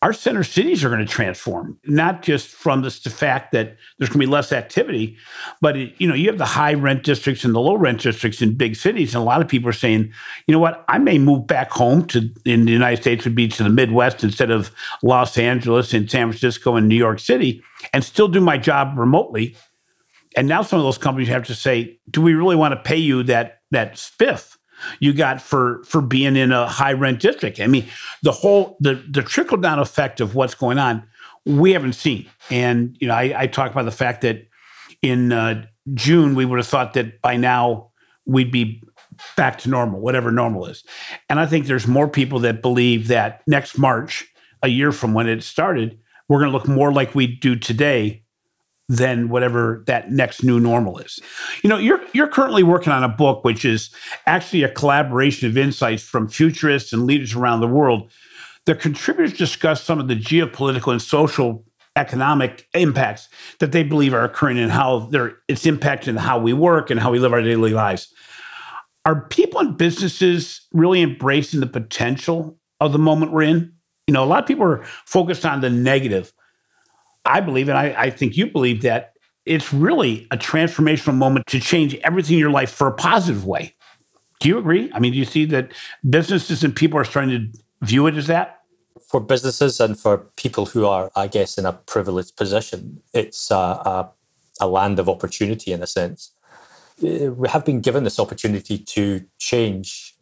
Our 0.00 0.12
center 0.12 0.44
cities 0.44 0.84
are 0.84 0.90
going 0.90 1.04
to 1.04 1.12
transform, 1.12 1.76
not 1.84 2.22
just 2.22 2.50
from 2.50 2.82
this 2.82 3.00
the 3.00 3.10
fact 3.10 3.50
that 3.50 3.76
there's 3.98 4.08
going 4.08 4.20
to 4.20 4.26
be 4.26 4.32
less 4.32 4.52
activity, 4.52 5.16
but 5.60 5.76
it, 5.76 5.92
you 5.98 6.06
know 6.06 6.14
you 6.14 6.28
have 6.28 6.38
the 6.38 6.44
high 6.44 6.74
rent 6.74 7.02
districts 7.02 7.44
and 7.44 7.52
the 7.52 7.60
low 7.60 7.74
rent 7.74 8.00
districts 8.00 8.40
in 8.40 8.56
big 8.56 8.76
cities, 8.76 9.12
and 9.12 9.22
a 9.22 9.24
lot 9.24 9.40
of 9.40 9.48
people 9.48 9.68
are 9.68 9.72
saying, 9.72 10.12
you 10.46 10.52
know 10.52 10.60
what, 10.60 10.84
I 10.86 10.98
may 10.98 11.18
move 11.18 11.48
back 11.48 11.72
home 11.72 12.06
to 12.08 12.30
in 12.44 12.64
the 12.64 12.70
United 12.70 13.02
States 13.02 13.24
would 13.24 13.34
be 13.34 13.48
to 13.48 13.64
the 13.64 13.70
Midwest 13.70 14.22
instead 14.22 14.52
of 14.52 14.70
Los 15.02 15.36
Angeles 15.36 15.92
and 15.92 16.08
San 16.08 16.28
Francisco 16.28 16.76
and 16.76 16.88
New 16.88 16.94
York 16.94 17.18
City, 17.18 17.60
and 17.92 18.04
still 18.04 18.28
do 18.28 18.40
my 18.40 18.56
job 18.56 18.96
remotely 18.96 19.56
and 20.38 20.46
now 20.46 20.62
some 20.62 20.78
of 20.78 20.84
those 20.84 20.98
companies 20.98 21.26
have 21.28 21.44
to 21.48 21.54
say, 21.54 21.98
do 22.08 22.22
we 22.22 22.32
really 22.32 22.54
want 22.54 22.70
to 22.70 22.80
pay 22.80 22.96
you 22.96 23.24
that 23.24 23.62
that 23.72 23.94
spiff 23.94 24.56
you 25.00 25.12
got 25.12 25.42
for 25.42 25.82
for 25.82 26.00
being 26.00 26.36
in 26.36 26.52
a 26.52 26.68
high 26.68 26.92
rent 26.92 27.18
district? 27.18 27.58
I 27.58 27.66
mean, 27.66 27.86
the 28.22 28.30
whole 28.30 28.76
the 28.78 29.04
the 29.10 29.22
trickle 29.22 29.56
down 29.56 29.80
effect 29.80 30.20
of 30.20 30.36
what's 30.36 30.54
going 30.54 30.78
on, 30.78 31.02
we 31.44 31.72
haven't 31.72 31.94
seen. 31.94 32.28
And 32.50 32.96
you 33.00 33.08
know, 33.08 33.14
I, 33.14 33.34
I 33.36 33.46
talk 33.48 33.72
about 33.72 33.84
the 33.84 33.90
fact 33.90 34.20
that 34.20 34.46
in 35.02 35.32
uh, 35.32 35.66
June 35.94 36.36
we 36.36 36.44
would 36.44 36.60
have 36.60 36.68
thought 36.68 36.92
that 36.92 37.20
by 37.20 37.36
now 37.36 37.90
we'd 38.24 38.52
be 38.52 38.80
back 39.36 39.58
to 39.58 39.68
normal, 39.68 39.98
whatever 39.98 40.30
normal 40.30 40.66
is. 40.66 40.84
And 41.28 41.40
I 41.40 41.46
think 41.46 41.66
there's 41.66 41.88
more 41.88 42.06
people 42.06 42.38
that 42.40 42.62
believe 42.62 43.08
that 43.08 43.42
next 43.48 43.76
March, 43.76 44.24
a 44.62 44.68
year 44.68 44.92
from 44.92 45.14
when 45.14 45.28
it 45.28 45.42
started, 45.42 45.98
we're 46.28 46.38
going 46.38 46.52
to 46.52 46.56
look 46.56 46.68
more 46.68 46.92
like 46.92 47.16
we 47.16 47.26
do 47.26 47.56
today 47.56 48.22
than 48.88 49.28
whatever 49.28 49.84
that 49.86 50.10
next 50.10 50.42
new 50.42 50.58
normal 50.58 50.98
is. 50.98 51.20
You 51.62 51.68
know, 51.68 51.76
you're 51.76 52.00
you're 52.14 52.28
currently 52.28 52.62
working 52.62 52.92
on 52.92 53.04
a 53.04 53.08
book 53.08 53.44
which 53.44 53.64
is 53.64 53.90
actually 54.26 54.62
a 54.62 54.70
collaboration 54.70 55.48
of 55.48 55.58
insights 55.58 56.02
from 56.02 56.28
futurists 56.28 56.92
and 56.92 57.04
leaders 57.06 57.34
around 57.34 57.60
the 57.60 57.68
world. 57.68 58.10
The 58.64 58.74
contributors 58.74 59.36
discuss 59.36 59.82
some 59.82 59.98
of 59.98 60.08
the 60.08 60.16
geopolitical 60.16 60.92
and 60.92 61.02
social 61.02 61.64
economic 61.96 62.66
impacts 62.74 63.28
that 63.58 63.72
they 63.72 63.82
believe 63.82 64.14
are 64.14 64.24
occurring 64.24 64.58
and 64.58 64.72
how 64.72 65.00
they're 65.10 65.36
it's 65.48 65.64
impacting 65.64 66.16
how 66.16 66.38
we 66.38 66.52
work 66.52 66.90
and 66.90 66.98
how 66.98 67.10
we 67.10 67.18
live 67.18 67.32
our 67.32 67.42
daily 67.42 67.72
lives. 67.72 68.12
Are 69.04 69.22
people 69.28 69.60
and 69.60 69.76
businesses 69.76 70.66
really 70.72 71.02
embracing 71.02 71.60
the 71.60 71.66
potential 71.66 72.58
of 72.80 72.92
the 72.92 72.98
moment 72.98 73.32
we're 73.32 73.42
in? 73.42 73.72
You 74.06 74.14
know, 74.14 74.24
a 74.24 74.26
lot 74.26 74.42
of 74.42 74.46
people 74.46 74.64
are 74.64 74.84
focused 75.04 75.44
on 75.44 75.60
the 75.60 75.70
negative 75.70 76.32
I 77.28 77.40
believe, 77.40 77.68
and 77.68 77.78
I, 77.78 77.94
I 77.96 78.10
think 78.10 78.36
you 78.36 78.46
believe 78.46 78.82
that 78.82 79.12
it's 79.44 79.72
really 79.72 80.26
a 80.30 80.36
transformational 80.36 81.14
moment 81.14 81.46
to 81.48 81.60
change 81.60 81.94
everything 82.02 82.34
in 82.34 82.40
your 82.40 82.50
life 82.50 82.70
for 82.70 82.86
a 82.86 82.92
positive 82.92 83.44
way. 83.44 83.74
Do 84.40 84.48
you 84.48 84.58
agree? 84.58 84.90
I 84.94 84.98
mean, 84.98 85.12
do 85.12 85.18
you 85.18 85.24
see 85.24 85.44
that 85.46 85.72
businesses 86.08 86.64
and 86.64 86.74
people 86.74 86.98
are 86.98 87.04
starting 87.04 87.52
to 87.52 87.86
view 87.86 88.06
it 88.06 88.16
as 88.16 88.26
that? 88.26 88.60
For 89.10 89.20
businesses 89.20 89.80
and 89.80 89.98
for 89.98 90.18
people 90.36 90.66
who 90.66 90.86
are, 90.86 91.10
I 91.16 91.28
guess, 91.28 91.58
in 91.58 91.66
a 91.66 91.72
privileged 91.72 92.36
position, 92.36 93.02
it's 93.12 93.50
a, 93.50 93.54
a, 93.54 94.10
a 94.60 94.68
land 94.68 94.98
of 94.98 95.08
opportunity 95.08 95.72
in 95.72 95.82
a 95.82 95.86
sense. 95.86 96.30
Uh, 97.02 97.32
we 97.32 97.48
have 97.48 97.64
been 97.64 97.80
given 97.80 98.04
this 98.04 98.18
opportunity 98.18 98.78
to 98.78 99.24
change 99.38 100.14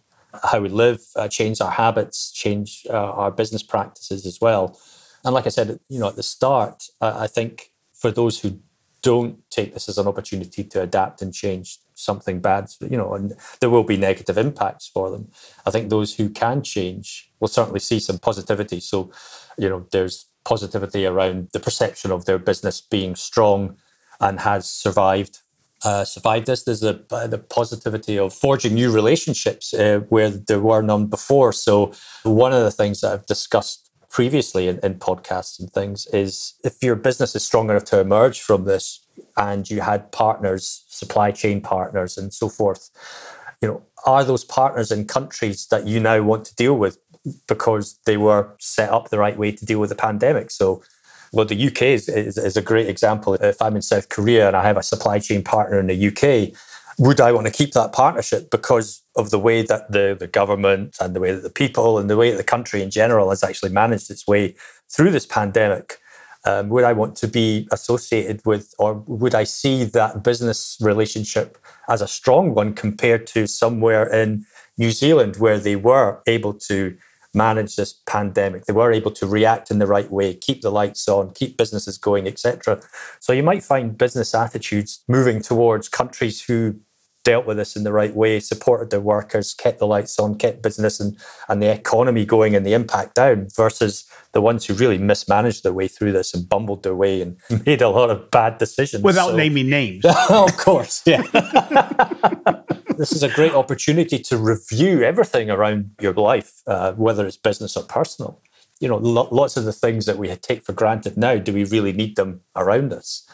how 0.42 0.60
we 0.60 0.68
live, 0.68 1.00
uh, 1.16 1.28
change 1.28 1.60
our 1.60 1.70
habits, 1.70 2.30
change 2.32 2.86
uh, 2.90 2.92
our 2.92 3.30
business 3.30 3.62
practices 3.62 4.26
as 4.26 4.40
well. 4.40 4.78
And 5.24 5.34
like 5.34 5.46
I 5.46 5.50
said, 5.50 5.78
you 5.88 5.98
know, 5.98 6.08
at 6.08 6.16
the 6.16 6.22
start, 6.22 6.84
I 7.00 7.26
think 7.26 7.72
for 7.92 8.10
those 8.10 8.40
who 8.40 8.60
don't 9.02 9.38
take 9.50 9.72
this 9.74 9.88
as 9.88 9.98
an 9.98 10.06
opportunity 10.06 10.64
to 10.64 10.82
adapt 10.82 11.22
and 11.22 11.32
change 11.32 11.78
something 11.94 12.40
bad, 12.40 12.68
you 12.80 12.96
know, 12.96 13.14
and 13.14 13.34
there 13.60 13.70
will 13.70 13.84
be 13.84 13.96
negative 13.96 14.36
impacts 14.36 14.86
for 14.86 15.10
them. 15.10 15.28
I 15.64 15.70
think 15.70 15.88
those 15.88 16.16
who 16.16 16.28
can 16.28 16.62
change 16.62 17.30
will 17.40 17.48
certainly 17.48 17.80
see 17.80 18.00
some 18.00 18.18
positivity. 18.18 18.80
So, 18.80 19.10
you 19.56 19.68
know, 19.68 19.86
there's 19.92 20.26
positivity 20.44 21.06
around 21.06 21.48
the 21.52 21.60
perception 21.60 22.10
of 22.10 22.24
their 22.24 22.38
business 22.38 22.80
being 22.80 23.14
strong 23.14 23.76
and 24.20 24.40
has 24.40 24.68
survived 24.68 25.40
uh, 25.84 26.04
survived 26.04 26.46
this. 26.46 26.64
There's 26.64 26.82
a, 26.82 27.00
uh, 27.10 27.26
the 27.26 27.38
positivity 27.38 28.18
of 28.18 28.32
forging 28.32 28.74
new 28.74 28.90
relationships 28.90 29.74
uh, 29.74 30.00
where 30.08 30.30
there 30.30 30.58
were 30.58 30.82
none 30.82 31.06
before. 31.06 31.52
So, 31.52 31.92
one 32.22 32.52
of 32.52 32.62
the 32.62 32.70
things 32.70 33.02
that 33.02 33.12
I've 33.12 33.26
discussed 33.26 33.90
previously 34.10 34.68
in, 34.68 34.78
in 34.82 34.94
podcasts 34.94 35.58
and 35.58 35.70
things 35.72 36.06
is 36.06 36.54
if 36.64 36.82
your 36.82 36.96
business 36.96 37.34
is 37.34 37.44
strong 37.44 37.70
enough 37.70 37.84
to 37.84 38.00
emerge 38.00 38.40
from 38.40 38.64
this 38.64 39.00
and 39.36 39.68
you 39.70 39.80
had 39.80 40.12
partners, 40.12 40.84
supply 40.88 41.30
chain 41.30 41.60
partners, 41.60 42.16
and 42.16 42.32
so 42.32 42.48
forth, 42.48 42.90
you 43.60 43.68
know, 43.68 43.82
are 44.04 44.24
those 44.24 44.44
partners 44.44 44.92
in 44.92 45.06
countries 45.06 45.66
that 45.66 45.86
you 45.86 46.00
now 46.00 46.22
want 46.22 46.44
to 46.46 46.54
deal 46.54 46.76
with 46.76 46.98
because 47.48 47.98
they 48.06 48.16
were 48.16 48.48
set 48.58 48.90
up 48.90 49.08
the 49.08 49.18
right 49.18 49.36
way 49.36 49.52
to 49.52 49.64
deal 49.64 49.80
with 49.80 49.90
the 49.90 49.96
pandemic? 49.96 50.50
So, 50.50 50.82
well, 51.32 51.44
the 51.44 51.66
UK 51.66 51.82
is, 51.82 52.08
is, 52.08 52.38
is, 52.38 52.56
a 52.56 52.62
great 52.62 52.88
example. 52.88 53.34
If 53.34 53.60
I'm 53.60 53.76
in 53.76 53.82
South 53.82 54.08
Korea 54.08 54.46
and 54.46 54.56
I 54.56 54.62
have 54.62 54.76
a 54.76 54.82
supply 54.82 55.18
chain 55.18 55.42
partner 55.42 55.78
in 55.80 55.88
the 55.88 56.06
UK, 56.08 56.56
would 56.98 57.20
I 57.20 57.32
want 57.32 57.46
to 57.46 57.52
keep 57.52 57.72
that 57.72 57.92
partnership 57.92 58.50
because 58.50 59.02
of 59.16 59.30
the 59.30 59.38
way 59.38 59.62
that 59.62 59.92
the, 59.92 60.16
the 60.18 60.26
government 60.26 60.96
and 61.00 61.14
the 61.14 61.20
way 61.20 61.32
that 61.32 61.42
the 61.42 61.50
people 61.50 61.98
and 61.98 62.08
the 62.08 62.16
way 62.16 62.30
that 62.30 62.38
the 62.38 62.44
country 62.44 62.82
in 62.82 62.90
general 62.90 63.30
has 63.30 63.42
actually 63.42 63.70
managed 63.70 64.10
its 64.10 64.26
way 64.26 64.54
through 64.88 65.10
this 65.10 65.26
pandemic? 65.26 65.98
Um, 66.44 66.68
would 66.68 66.84
I 66.84 66.92
want 66.92 67.16
to 67.16 67.28
be 67.28 67.68
associated 67.72 68.40
with, 68.46 68.72
or 68.78 68.94
would 69.06 69.34
I 69.34 69.44
see 69.44 69.84
that 69.84 70.22
business 70.22 70.78
relationship 70.80 71.58
as 71.88 72.00
a 72.00 72.08
strong 72.08 72.54
one 72.54 72.72
compared 72.72 73.26
to 73.28 73.46
somewhere 73.46 74.06
in 74.06 74.46
New 74.78 74.92
Zealand 74.92 75.36
where 75.36 75.58
they 75.58 75.76
were 75.76 76.22
able 76.26 76.54
to 76.54 76.96
manage 77.36 77.76
this 77.76 77.92
pandemic. 78.06 78.64
They 78.64 78.72
were 78.72 78.92
able 78.92 79.10
to 79.12 79.26
react 79.26 79.70
in 79.70 79.78
the 79.78 79.86
right 79.86 80.10
way, 80.10 80.34
keep 80.34 80.62
the 80.62 80.70
lights 80.70 81.06
on, 81.06 81.32
keep 81.34 81.58
businesses 81.58 81.98
going, 81.98 82.26
etc. 82.26 82.80
So 83.20 83.32
you 83.32 83.42
might 83.42 83.62
find 83.62 83.96
business 83.96 84.34
attitudes 84.34 85.04
moving 85.06 85.42
towards 85.42 85.88
countries 85.88 86.42
who 86.42 86.76
dealt 87.26 87.44
with 87.44 87.56
this 87.56 87.74
in 87.74 87.82
the 87.82 87.92
right 87.92 88.14
way, 88.14 88.38
supported 88.38 88.90
their 88.90 89.00
workers, 89.00 89.52
kept 89.52 89.80
the 89.80 89.86
lights 89.86 90.16
on, 90.20 90.36
kept 90.36 90.62
business 90.62 91.00
and, 91.00 91.18
and 91.48 91.60
the 91.60 91.68
economy 91.68 92.24
going 92.24 92.54
and 92.54 92.64
the 92.64 92.72
impact 92.72 93.16
down, 93.16 93.48
versus 93.56 94.08
the 94.30 94.40
ones 94.40 94.64
who 94.64 94.74
really 94.74 94.96
mismanaged 94.96 95.64
their 95.64 95.72
way 95.72 95.88
through 95.88 96.12
this 96.12 96.32
and 96.32 96.48
bumbled 96.48 96.84
their 96.84 96.94
way 96.94 97.20
and 97.20 97.36
made 97.66 97.82
a 97.82 97.88
lot 97.88 98.10
of 98.10 98.30
bad 98.30 98.58
decisions. 98.58 99.02
Without 99.02 99.30
so, 99.30 99.36
naming 99.36 99.68
names. 99.68 100.04
of 100.30 100.56
course, 100.56 101.02
yeah. 101.04 101.22
this 102.96 103.10
is 103.10 103.24
a 103.24 103.28
great 103.28 103.54
opportunity 103.54 104.20
to 104.20 104.36
review 104.36 105.02
everything 105.02 105.50
around 105.50 105.90
your 106.00 106.14
life, 106.14 106.62
uh, 106.68 106.92
whether 106.92 107.26
it's 107.26 107.36
business 107.36 107.76
or 107.76 107.82
personal. 107.82 108.40
You 108.78 108.86
know, 108.86 108.98
lo- 108.98 109.28
lots 109.32 109.56
of 109.56 109.64
the 109.64 109.72
things 109.72 110.06
that 110.06 110.16
we 110.16 110.32
take 110.36 110.64
for 110.64 110.74
granted 110.74 111.16
now, 111.16 111.38
do 111.38 111.52
we 111.52 111.64
really 111.64 111.92
need 111.92 112.14
them 112.14 112.42
around 112.54 112.92
us? 112.92 113.28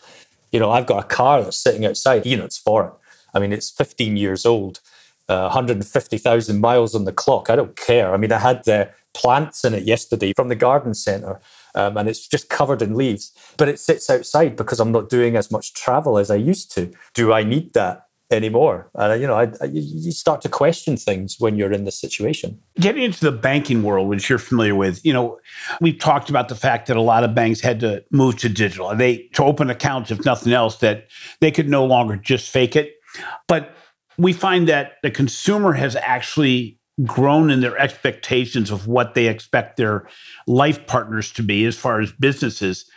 You 0.51 0.61
know, 0.61 0.71
I've 0.71 0.87
got 0.87 1.05
a 1.05 1.07
car 1.07 1.43
that's 1.43 1.59
sitting 1.59 1.85
outside, 1.85 2.25
you 2.25 2.39
know, 2.39 2.45
it's 2.47 2.59
foreign 2.59 2.93
I 3.35 3.41
mean, 3.41 3.53
it's 3.53 3.71
15 3.71 4.17
years 4.17 4.45
old, 4.47 4.81
uh, 5.29 5.49
150,000 5.49 6.61
miles 6.61 6.95
on 6.95 7.05
the 7.05 7.13
clock. 7.13 7.51
I 7.51 7.57
don't 7.57 7.77
care. 7.77 8.13
I 8.13 8.17
mean, 8.17 8.33
I 8.33 8.39
had 8.39 8.65
the 8.65 8.91
plants 9.15 9.65
in 9.65 9.75
it 9.75 9.85
yesterday 9.85 10.33
from 10.35 10.49
the 10.49 10.55
garden 10.55 10.95
centre. 10.95 11.41
Um, 11.75 11.97
and 11.97 12.09
it's 12.09 12.29
just 12.29 12.51
covered 12.51 12.83
in 12.83 12.95
leaves, 12.95 13.33
but 13.57 13.69
it 13.69 13.79
sits 13.79 14.11
outside 14.11 14.57
because 14.57 14.79
I'm 14.79 14.93
not 14.93 15.09
doing 15.09 15.37
as 15.37 15.51
much 15.51 15.73
travel 15.73 16.19
as 16.19 16.31
I 16.31 16.37
used 16.37 16.71
to. 16.73 16.93
Do 17.15 17.33
I 17.33 17.45
need 17.45 17.73
that? 17.73 18.09
anymore. 18.33 18.91
And 18.95 19.21
you 19.21 19.27
know, 19.27 19.35
I, 19.35 19.53
I, 19.61 19.67
you 19.67 20.11
start 20.11 20.41
to 20.43 20.49
question 20.49 20.97
things 20.97 21.37
when 21.39 21.57
you're 21.57 21.73
in 21.73 21.85
this 21.85 21.99
situation. 21.99 22.59
Getting 22.81 23.03
into 23.03 23.21
the 23.21 23.33
banking 23.33 23.83
world, 23.83 24.09
which 24.09 24.29
you're 24.29 24.39
familiar 24.39 24.75
with, 24.75 25.05
you 25.05 25.13
know, 25.13 25.39
we've 25.81 25.99
talked 25.99 26.31
about 26.31 26.49
the 26.49 26.55
fact 26.55 26.89
that 26.89 26.97
a 26.97 27.03
lot 27.03 27.25
of 27.25 27.35
banks 27.35 27.61
had 27.61 27.81
to 27.81 28.03
move 28.11 28.39
to 28.39 28.49
digital. 28.49 28.95
They 28.97 29.29
to 29.35 29.45
open 29.45 29.71
accounts, 29.71 30.11
if 30.11 30.25
nothing 30.25 30.53
else, 30.53 30.77
that 30.79 31.09
they 31.41 31.51
could 31.51 31.69
no 31.69 31.85
longer 31.85 32.17
just 32.17 32.51
fake 32.51 32.75
it. 32.75 32.95
But 33.49 33.75
we 34.19 34.33
find 34.33 34.69
that 34.69 34.95
the 35.03 35.11
consumer 35.11 35.73
has 35.73 35.97
actually 35.97 36.79
grown 37.05 37.51
in 37.51 37.61
their 37.61 37.79
expectations 37.79 38.71
of 38.71 38.87
what 38.87 39.15
they 39.15 39.27
expect 39.27 39.77
their 39.77 40.07
life 40.47 40.87
partners 40.87 41.33
to 41.33 41.43
be 41.43 41.65
as 41.65 41.77
far 41.77 42.01
as 42.01 42.13
businesses. 42.13 42.89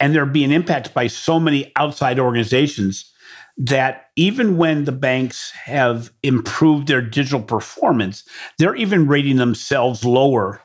And 0.00 0.14
they're 0.14 0.26
being 0.26 0.52
impacted 0.52 0.94
by 0.94 1.06
so 1.06 1.38
many 1.38 1.72
outside 1.76 2.18
organizations 2.18 3.12
that 3.58 4.06
even 4.16 4.56
when 4.56 4.84
the 4.84 4.92
banks 4.92 5.50
have 5.52 6.10
improved 6.22 6.88
their 6.88 7.00
digital 7.00 7.40
performance, 7.40 8.24
they're 8.58 8.74
even 8.74 9.06
rating 9.06 9.36
themselves 9.36 10.04
lower 10.04 10.60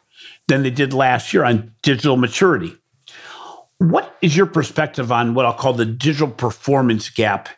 than 0.47 0.63
they 0.63 0.69
did 0.69 0.93
last 0.93 1.33
year 1.33 1.45
on 1.45 1.73
digital 1.83 2.17
maturity. 2.17 2.75
What 3.77 4.15
is 4.21 4.35
your 4.35 4.45
perspective 4.45 5.11
on 5.11 5.33
what 5.33 5.45
I'll 5.45 5.53
call 5.53 5.73
the 5.73 5.85
digital 5.85 6.27
performance 6.27 7.09
gap 7.09 7.49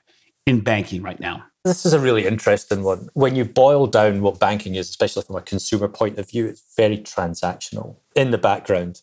in 0.46 0.62
banking 0.62 1.02
right 1.02 1.20
now? 1.20 1.46
This 1.64 1.86
is 1.86 1.94
a 1.94 2.00
really 2.00 2.26
interesting 2.26 2.84
one. 2.84 3.10
When 3.14 3.36
you 3.36 3.46
boil 3.46 3.88
down 3.88 4.22
what 4.22 4.40
banking 4.40 4.76
is, 4.76 4.90
especially 4.90 5.24
from 5.24 5.38
a 5.38 5.42
consumer 5.42 5.88
point 5.88 6.20
of 6.20 6.30
view, 6.30 6.46
it's 6.46 6.64
very 6.76 6.98
transactional. 6.98 7.96
In 8.16 8.32
the 8.32 8.38
background, 8.38 9.02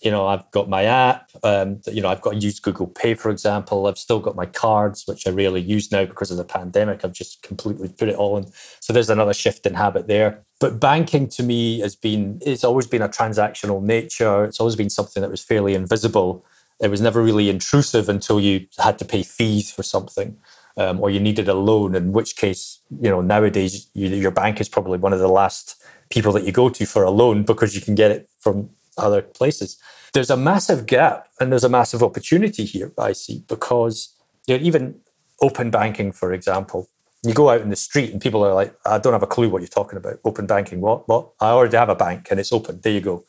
you 0.00 0.10
know, 0.10 0.26
I've 0.26 0.50
got 0.52 0.70
my 0.70 0.84
app. 0.84 1.30
Um, 1.42 1.82
you 1.86 2.00
know, 2.00 2.08
I've 2.08 2.22
got 2.22 2.42
used 2.42 2.62
Google 2.62 2.86
Pay, 2.86 3.14
for 3.14 3.30
example. 3.30 3.86
I've 3.86 3.98
still 3.98 4.20
got 4.20 4.34
my 4.34 4.46
cards, 4.46 5.06
which 5.06 5.26
I 5.26 5.30
rarely 5.30 5.60
use 5.60 5.92
now 5.92 6.06
because 6.06 6.30
of 6.30 6.38
the 6.38 6.44
pandemic. 6.44 7.04
I've 7.04 7.12
just 7.12 7.42
completely 7.42 7.88
put 7.90 8.08
it 8.08 8.16
all 8.16 8.38
in. 8.38 8.46
So 8.80 8.94
there's 8.94 9.10
another 9.10 9.34
shift 9.34 9.66
in 9.66 9.74
habit 9.74 10.08
there. 10.08 10.40
But 10.60 10.80
banking 10.80 11.28
to 11.28 11.42
me 11.42 11.80
has 11.80 11.94
been, 11.94 12.40
it's 12.40 12.64
always 12.64 12.86
been 12.86 13.02
a 13.02 13.08
transactional 13.08 13.82
nature. 13.82 14.44
It's 14.44 14.58
always 14.58 14.76
been 14.76 14.90
something 14.90 15.20
that 15.20 15.30
was 15.30 15.42
fairly 15.42 15.74
invisible. 15.74 16.44
It 16.80 16.88
was 16.88 17.02
never 17.02 17.22
really 17.22 17.50
intrusive 17.50 18.08
until 18.08 18.40
you 18.40 18.66
had 18.78 18.98
to 18.98 19.04
pay 19.04 19.22
fees 19.22 19.70
for 19.70 19.82
something 19.82 20.38
um, 20.76 21.00
or 21.00 21.10
you 21.10 21.20
needed 21.20 21.48
a 21.48 21.54
loan, 21.54 21.94
in 21.94 22.12
which 22.12 22.36
case, 22.36 22.80
you 23.00 23.10
know, 23.10 23.20
nowadays 23.20 23.88
you, 23.94 24.08
your 24.08 24.30
bank 24.30 24.60
is 24.60 24.68
probably 24.68 24.98
one 24.98 25.12
of 25.12 25.18
the 25.18 25.28
last 25.28 25.82
people 26.10 26.32
that 26.32 26.44
you 26.44 26.52
go 26.52 26.68
to 26.68 26.86
for 26.86 27.02
a 27.02 27.10
loan 27.10 27.42
because 27.42 27.74
you 27.74 27.80
can 27.80 27.94
get 27.94 28.10
it 28.10 28.28
from 28.38 28.70
other 28.98 29.22
places. 29.22 29.78
There's 30.12 30.30
a 30.30 30.36
massive 30.36 30.86
gap 30.86 31.28
and 31.40 31.50
there's 31.50 31.64
a 31.64 31.68
massive 31.68 32.02
opportunity 32.02 32.64
here, 32.64 32.92
I 32.98 33.12
see, 33.12 33.44
because 33.48 34.14
you 34.46 34.56
know, 34.56 34.64
even 34.64 35.00
open 35.40 35.70
banking, 35.70 36.12
for 36.12 36.32
example, 36.32 36.88
you 37.24 37.34
go 37.34 37.50
out 37.50 37.60
in 37.60 37.70
the 37.70 37.76
street 37.76 38.10
and 38.10 38.20
people 38.20 38.44
are 38.44 38.52
like, 38.54 38.74
I 38.84 38.98
don't 38.98 39.12
have 39.12 39.22
a 39.22 39.28
clue 39.28 39.48
what 39.48 39.62
you're 39.62 39.68
talking 39.68 39.96
about. 39.96 40.18
Open 40.24 40.46
banking, 40.46 40.80
what? 40.80 41.08
What? 41.08 41.30
I 41.40 41.50
already 41.50 41.76
have 41.76 41.88
a 41.88 41.94
bank 41.94 42.28
and 42.30 42.40
it's 42.40 42.52
open. 42.52 42.80
There 42.80 42.92
you 42.92 43.00
go. 43.00 43.24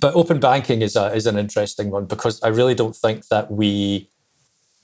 But 0.00 0.14
open 0.14 0.38
banking 0.38 0.82
is 0.82 0.96
a, 0.96 1.12
is 1.12 1.26
an 1.26 1.38
interesting 1.38 1.90
one 1.90 2.04
because 2.04 2.42
I 2.42 2.48
really 2.48 2.74
don't 2.74 2.94
think 2.94 3.28
that 3.28 3.50
we 3.50 4.10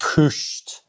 pushed 0.01 0.81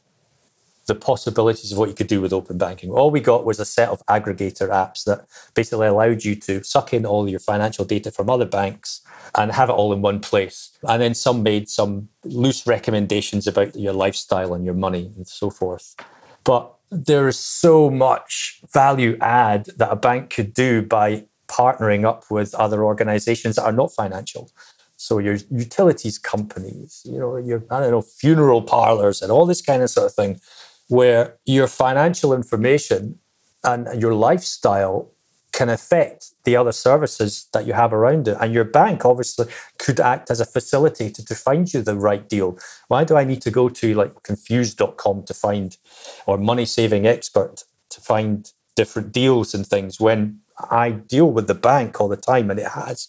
the 0.88 0.96
possibilities 0.96 1.72
of 1.72 1.78
what 1.78 1.90
you 1.90 1.96
could 1.96 2.08
do 2.08 2.22
with 2.22 2.32
open 2.32 2.58
banking. 2.58 2.92
All 2.92 3.10
we 3.10 3.20
got 3.20 3.46
was 3.46 3.60
a 3.60 3.66
set 3.66 3.90
of 3.90 4.06
aggregator 4.06 4.70
apps 4.70 5.04
that 5.06 5.26
basically 5.56 5.88
allowed 5.88 6.24
you 6.24 6.36
to 6.36 6.64
suck 6.64 6.94
in 6.94 7.06
all 7.06 7.28
your 7.28 7.40
financial 7.40 7.86
data 7.86 8.12
from 8.12 8.30
other 8.30 8.46
banks 8.46 9.02
and 9.34 9.52
have 9.52 9.70
it 9.70 9.74
all 9.74 9.94
in 9.94 10.02
one 10.02 10.20
place. 10.20 10.78
And 10.88 11.02
then 11.02 11.16
some 11.16 11.42
made 11.42 11.70
some 11.70 12.10
loose 12.24 12.68
recommendations 12.68 13.48
about 13.48 13.76
your 13.76 13.94
lifestyle 13.94 14.54
and 14.54 14.64
your 14.64 14.76
money 14.76 15.12
and 15.16 15.28
so 15.28 15.50
forth. 15.50 15.96
But 16.44 16.72
there 16.92 17.28
is 17.28 17.40
so 17.40 17.90
much 17.90 18.62
value 18.72 19.18
add 19.22 19.66
that 19.78 19.92
a 19.92 19.96
bank 19.96 20.30
could 20.30 20.54
do 20.54 20.84
by 20.84 21.26
partnering 21.48 22.06
up 22.06 22.26
with 22.30 22.54
other 22.56 22.84
organizations 22.84 23.56
that 23.56 23.64
are 23.64 23.72
not 23.72 23.92
financial. 23.92 24.52
So 24.98 25.18
your 25.18 25.38
utilities 25.52 26.18
companies, 26.18 27.02
you 27.06 27.20
know, 27.20 27.38
your 27.38 27.66
I 27.70 27.82
don't 27.82 27.92
know, 27.92 28.02
funeral 28.02 28.62
parlors 28.62 29.22
and 29.22 29.32
all 29.32 29.46
this 29.46 29.62
kind 29.62 29.82
of 29.82 29.90
sort 29.90 30.06
of 30.06 30.14
thing 30.14 30.40
where 30.88 31.38
your 31.46 31.68
financial 31.68 32.34
information 32.34 33.20
and 33.64 34.02
your 34.02 34.14
lifestyle 34.14 35.12
can 35.52 35.70
affect 35.70 36.34
the 36.44 36.56
other 36.56 36.74
services 36.74 37.48
that 37.54 37.66
you 37.66 37.72
have 37.72 37.94
around 37.94 38.28
it. 38.28 38.38
And 38.42 38.54
your 38.54 38.66
bank 38.66 39.06
obviously 39.06 39.46
could 39.80 40.02
act 40.02 40.30
as 40.30 40.42
a 40.42 40.46
facilitator 40.46 41.26
to 41.26 41.34
find 41.34 41.74
you 41.74 41.82
the 41.82 41.96
right 41.96 42.28
deal. 42.28 42.60
Why 42.90 43.06
do 43.06 43.16
I 43.16 43.24
need 43.24 43.42
to 43.44 43.52
go 43.52 43.70
to 43.70 43.94
like 43.94 44.22
confused.com 44.24 45.24
to 45.24 45.34
find 45.34 45.78
or 46.26 46.38
money 46.38 46.66
saving 46.66 47.08
expert 47.08 47.64
to 47.90 48.02
find 48.02 48.52
different 48.76 49.14
deals 49.14 49.54
and 49.54 49.66
things 49.66 50.00
when 50.00 50.42
I 50.70 50.92
deal 50.92 51.32
with 51.32 51.48
the 51.48 51.56
bank 51.56 52.00
all 52.00 52.10
the 52.10 52.18
time 52.18 52.50
and 52.50 52.60
it 52.60 52.68
has 52.68 53.08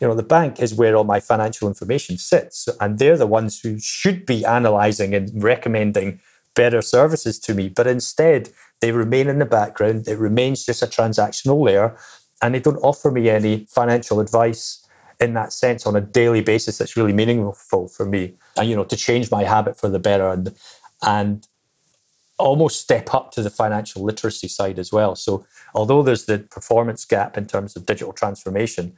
you 0.00 0.06
know 0.06 0.14
the 0.14 0.22
bank 0.22 0.60
is 0.60 0.74
where 0.74 0.96
all 0.96 1.04
my 1.04 1.20
financial 1.20 1.68
information 1.68 2.16
sits 2.18 2.68
and 2.80 2.98
they're 2.98 3.16
the 3.16 3.26
ones 3.26 3.60
who 3.60 3.78
should 3.78 4.26
be 4.26 4.44
analyzing 4.44 5.14
and 5.14 5.42
recommending 5.42 6.20
better 6.54 6.82
services 6.82 7.38
to 7.40 7.54
me. 7.54 7.68
But 7.68 7.86
instead, 7.86 8.50
they 8.80 8.92
remain 8.92 9.28
in 9.28 9.38
the 9.38 9.46
background. 9.46 10.08
It 10.08 10.18
remains 10.18 10.64
just 10.64 10.82
a 10.82 10.86
transactional 10.86 11.62
layer, 11.62 11.96
and 12.42 12.54
they 12.54 12.60
don't 12.60 12.76
offer 12.78 13.10
me 13.10 13.28
any 13.28 13.66
financial 13.68 14.20
advice 14.20 14.86
in 15.20 15.34
that 15.34 15.52
sense 15.52 15.86
on 15.86 15.94
a 15.94 16.00
daily 16.00 16.40
basis 16.40 16.78
that's 16.78 16.96
really 16.96 17.12
meaningful 17.12 17.88
for 17.88 18.06
me. 18.06 18.34
And 18.56 18.68
you 18.68 18.74
know, 18.74 18.84
to 18.84 18.96
change 18.96 19.30
my 19.30 19.44
habit 19.44 19.78
for 19.78 19.88
the 19.88 19.98
better 19.98 20.30
and 20.30 20.54
and 21.02 21.46
almost 22.38 22.80
step 22.80 23.12
up 23.14 23.30
to 23.32 23.42
the 23.42 23.50
financial 23.50 24.02
literacy 24.02 24.48
side 24.48 24.78
as 24.78 24.90
well. 24.90 25.14
So 25.14 25.46
although 25.74 26.02
there's 26.02 26.24
the 26.24 26.38
performance 26.38 27.04
gap 27.04 27.36
in 27.36 27.46
terms 27.46 27.76
of 27.76 27.84
digital 27.84 28.14
transformation, 28.14 28.94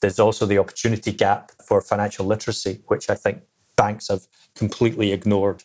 there's 0.00 0.20
also 0.20 0.46
the 0.46 0.58
opportunity 0.58 1.12
gap 1.12 1.50
for 1.66 1.80
financial 1.80 2.26
literacy, 2.26 2.82
which 2.86 3.10
I 3.10 3.16
think 3.16 3.42
banks 3.76 4.08
have 4.08 4.26
completely 4.54 5.12
ignored. 5.12 5.64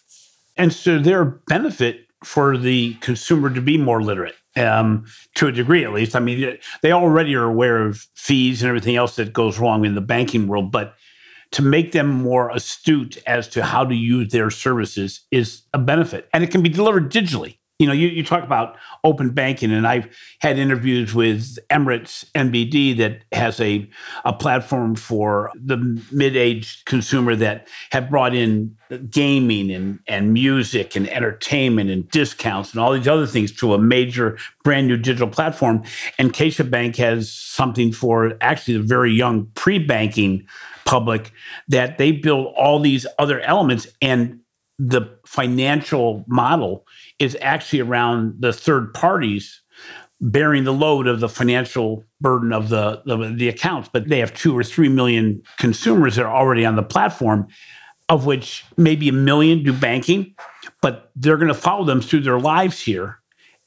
And 0.58 0.74
so 0.74 1.00
there 1.00 1.20
are 1.22 1.42
benefit 1.48 2.08
for 2.24 2.58
the 2.58 2.94
consumer 2.96 3.50
to 3.50 3.62
be 3.62 3.78
more 3.78 4.04
literate 4.04 4.36
um, 4.56 5.06
to 5.36 5.48
a 5.48 5.52
degree, 5.52 5.84
at 5.84 5.94
least. 5.94 6.16
I 6.16 6.20
mean, 6.20 6.58
they 6.82 6.92
already 6.92 7.36
are 7.36 7.44
aware 7.44 7.82
of 7.86 8.08
fees 8.16 8.62
and 8.62 8.70
everything 8.70 8.96
else 8.96 9.16
that 9.16 9.34
goes 9.34 9.58
wrong 9.58 9.86
in 9.86 9.96
the 9.96 10.02
banking 10.02 10.48
world, 10.48 10.72
but 10.72 10.96
to 11.52 11.62
make 11.62 11.92
them 11.92 12.08
more 12.08 12.50
astute 12.50 13.18
as 13.28 13.48
to 13.50 13.64
how 13.64 13.84
to 13.84 13.96
use 13.96 14.32
their 14.32 14.50
services 14.50 15.22
is 15.32 15.64
a 15.74 15.80
benefit. 15.80 16.30
And 16.34 16.44
it 16.44 16.52
can 16.52 16.62
be 16.62 16.70
delivered 16.70 17.12
digitally 17.12 17.58
you 17.82 17.88
know, 17.88 17.94
you, 17.94 18.10
you 18.10 18.24
talk 18.24 18.44
about 18.44 18.78
open 19.04 19.32
banking, 19.32 19.72
and 19.72 19.88
I've 19.88 20.08
had 20.40 20.60
interviews 20.60 21.16
with 21.16 21.58
Emirates 21.72 22.30
NBD 22.34 22.96
that 22.98 23.24
has 23.32 23.60
a, 23.60 23.90
a 24.24 24.34
platform 24.34 24.94
for 24.94 25.52
the 25.56 25.78
mid-aged 26.12 26.86
consumer 26.86 27.36
that 27.38 27.68
have 27.92 28.12
brought 28.12 28.36
in 28.36 28.78
gaming 29.10 29.72
and, 29.72 29.98
and 30.08 30.32
music 30.32 30.96
and 30.96 31.10
entertainment 31.10 31.90
and 31.90 32.08
discounts 32.12 32.72
and 32.72 32.80
all 32.80 32.94
these 32.94 33.08
other 33.08 33.26
things 33.26 33.52
to 33.54 33.74
a 33.74 33.80
major 33.80 34.38
brand 34.64 34.88
new 34.88 34.98
digital 34.98 35.28
platform. 35.28 35.82
And 36.20 36.34
CaixaBank 36.34 36.98
has 36.98 37.32
something 37.34 37.92
for 37.92 38.38
actually 38.42 38.78
the 38.78 38.84
very 38.84 39.12
young 39.12 39.48
pre-banking 39.56 40.46
public 40.86 41.32
that 41.68 41.98
they 41.98 42.12
build 42.12 42.54
all 42.56 42.80
these 42.80 43.08
other 43.18 43.40
elements 43.40 43.88
and 44.04 44.42
the 44.78 45.02
financial 45.28 46.26
model 46.28 46.86
is 47.22 47.38
actually 47.40 47.80
around 47.80 48.34
the 48.40 48.52
third 48.52 48.94
parties 48.96 49.62
bearing 50.20 50.64
the 50.64 50.74
load 50.74 51.06
of 51.08 51.20
the 51.20 51.30
financial 51.30 52.04
burden 52.20 52.52
of 52.52 52.70
the, 52.70 53.02
the, 53.06 53.48
accounts. 53.48 53.90
But 53.94 54.10
they 54.10 54.20
have 54.20 54.34
two 54.34 54.58
or 54.58 54.64
three 54.64 54.90
million 54.90 55.44
consumers 55.58 56.16
that 56.16 56.26
are 56.26 56.36
already 56.36 56.66
on 56.66 56.76
the 56.76 56.84
platform, 56.84 57.48
of 58.10 58.26
which 58.26 58.66
maybe 58.76 59.08
a 59.08 59.14
million 59.14 59.64
do 59.64 59.72
banking, 59.72 60.36
but 60.82 61.12
they're 61.16 61.38
going 61.38 61.48
to 61.48 61.54
follow 61.54 61.86
them 61.86 62.02
through 62.02 62.22
their 62.22 62.40
lives 62.40 62.82
here. 62.82 63.20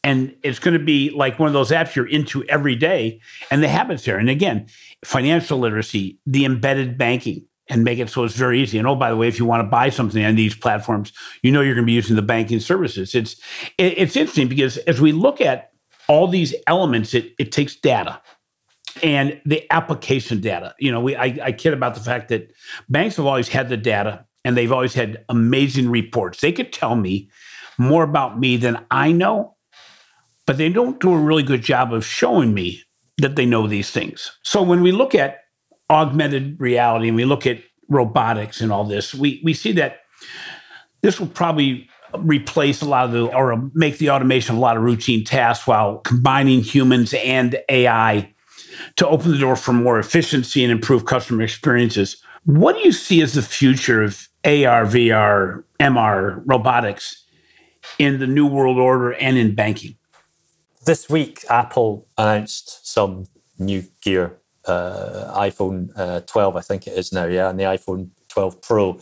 And 0.02 0.34
it's 0.42 0.58
going 0.58 0.78
to 0.78 0.84
be 0.84 1.10
like 1.10 1.38
one 1.38 1.46
of 1.46 1.52
those 1.52 1.70
apps 1.70 1.94
you're 1.94 2.08
into 2.08 2.44
every 2.44 2.74
day, 2.74 3.20
and 3.50 3.62
the 3.62 3.68
habits 3.68 4.04
there. 4.04 4.18
And 4.18 4.28
again, 4.28 4.66
financial 5.04 5.58
literacy, 5.58 6.18
the 6.26 6.44
embedded 6.44 6.98
banking, 6.98 7.46
and 7.68 7.84
make 7.84 7.98
it 7.98 8.10
so 8.10 8.24
it's 8.24 8.34
very 8.34 8.60
easy. 8.60 8.78
And 8.78 8.86
oh, 8.86 8.94
by 8.94 9.10
the 9.10 9.16
way, 9.16 9.28
if 9.28 9.38
you 9.38 9.44
want 9.44 9.60
to 9.60 9.68
buy 9.68 9.88
something 9.88 10.24
on 10.24 10.36
these 10.36 10.54
platforms, 10.54 11.12
you 11.42 11.50
know 11.50 11.60
you're 11.60 11.74
going 11.74 11.84
to 11.84 11.90
be 11.90 11.92
using 11.92 12.16
the 12.16 12.22
banking 12.22 12.60
services. 12.60 13.14
It's 13.14 13.34
it, 13.78 13.98
it's 13.98 14.16
interesting 14.16 14.48
because 14.48 14.76
as 14.78 15.00
we 15.00 15.12
look 15.12 15.40
at 15.40 15.72
all 16.08 16.26
these 16.28 16.54
elements, 16.66 17.14
it 17.14 17.34
it 17.38 17.52
takes 17.52 17.76
data 17.76 18.20
and 19.02 19.40
the 19.44 19.70
application 19.72 20.40
data. 20.40 20.74
You 20.78 20.92
know, 20.92 21.00
we 21.00 21.16
I, 21.16 21.38
I 21.42 21.52
kid 21.52 21.72
about 21.72 21.94
the 21.94 22.00
fact 22.00 22.28
that 22.28 22.52
banks 22.88 23.16
have 23.16 23.26
always 23.26 23.48
had 23.48 23.68
the 23.68 23.76
data 23.76 24.26
and 24.44 24.56
they've 24.56 24.72
always 24.72 24.94
had 24.94 25.24
amazing 25.28 25.90
reports. 25.90 26.40
They 26.40 26.52
could 26.52 26.72
tell 26.72 26.96
me 26.96 27.30
more 27.78 28.04
about 28.04 28.38
me 28.38 28.56
than 28.56 28.84
I 28.90 29.10
know, 29.10 29.56
but 30.46 30.58
they 30.58 30.68
don't 30.68 31.00
do 31.00 31.12
a 31.12 31.18
really 31.18 31.42
good 31.42 31.62
job 31.62 31.92
of 31.92 32.04
showing 32.04 32.54
me 32.54 32.82
that 33.18 33.36
they 33.36 33.46
know 33.46 33.66
these 33.66 33.90
things. 33.90 34.38
So 34.42 34.62
when 34.62 34.82
we 34.82 34.92
look 34.92 35.14
at 35.14 35.43
augmented 35.94 36.60
reality 36.60 37.08
and 37.08 37.16
we 37.16 37.24
look 37.24 37.46
at 37.46 37.58
robotics 37.88 38.60
and 38.60 38.72
all 38.72 38.84
this, 38.84 39.14
we, 39.14 39.40
we 39.44 39.54
see 39.54 39.72
that 39.72 40.00
this 41.02 41.20
will 41.20 41.28
probably 41.28 41.88
replace 42.18 42.82
a 42.82 42.84
lot 42.84 43.06
of 43.06 43.12
the 43.12 43.34
or 43.34 43.70
make 43.74 43.98
the 43.98 44.10
automation 44.10 44.56
a 44.56 44.58
lot 44.58 44.76
of 44.76 44.82
routine 44.82 45.24
tasks 45.24 45.66
while 45.66 45.98
combining 45.98 46.60
humans 46.60 47.14
and 47.14 47.56
AI 47.68 48.32
to 48.96 49.06
open 49.06 49.30
the 49.30 49.38
door 49.38 49.56
for 49.56 49.72
more 49.72 49.98
efficiency 49.98 50.64
and 50.64 50.72
improve 50.72 51.04
customer 51.04 51.42
experiences. 51.42 52.20
What 52.44 52.76
do 52.76 52.82
you 52.82 52.92
see 52.92 53.22
as 53.22 53.34
the 53.34 53.42
future 53.42 54.02
of 54.02 54.28
AR, 54.44 54.84
VR, 54.84 55.64
MR, 55.80 56.42
robotics 56.44 57.24
in 57.98 58.18
the 58.18 58.26
new 58.26 58.46
world 58.46 58.78
order 58.78 59.12
and 59.12 59.38
in 59.38 59.54
banking? 59.54 59.96
This 60.86 61.08
week, 61.08 61.44
Apple 61.48 62.08
announced 62.18 62.86
some 62.86 63.26
new 63.58 63.84
gear 64.02 64.40
iPhone 64.72 65.90
uh, 65.96 66.20
12, 66.20 66.56
I 66.56 66.60
think 66.60 66.86
it 66.86 66.98
is 66.98 67.12
now, 67.12 67.26
yeah, 67.26 67.50
and 67.50 67.58
the 67.58 67.64
iPhone 67.64 68.10
12 68.28 68.62
Pro. 68.62 69.00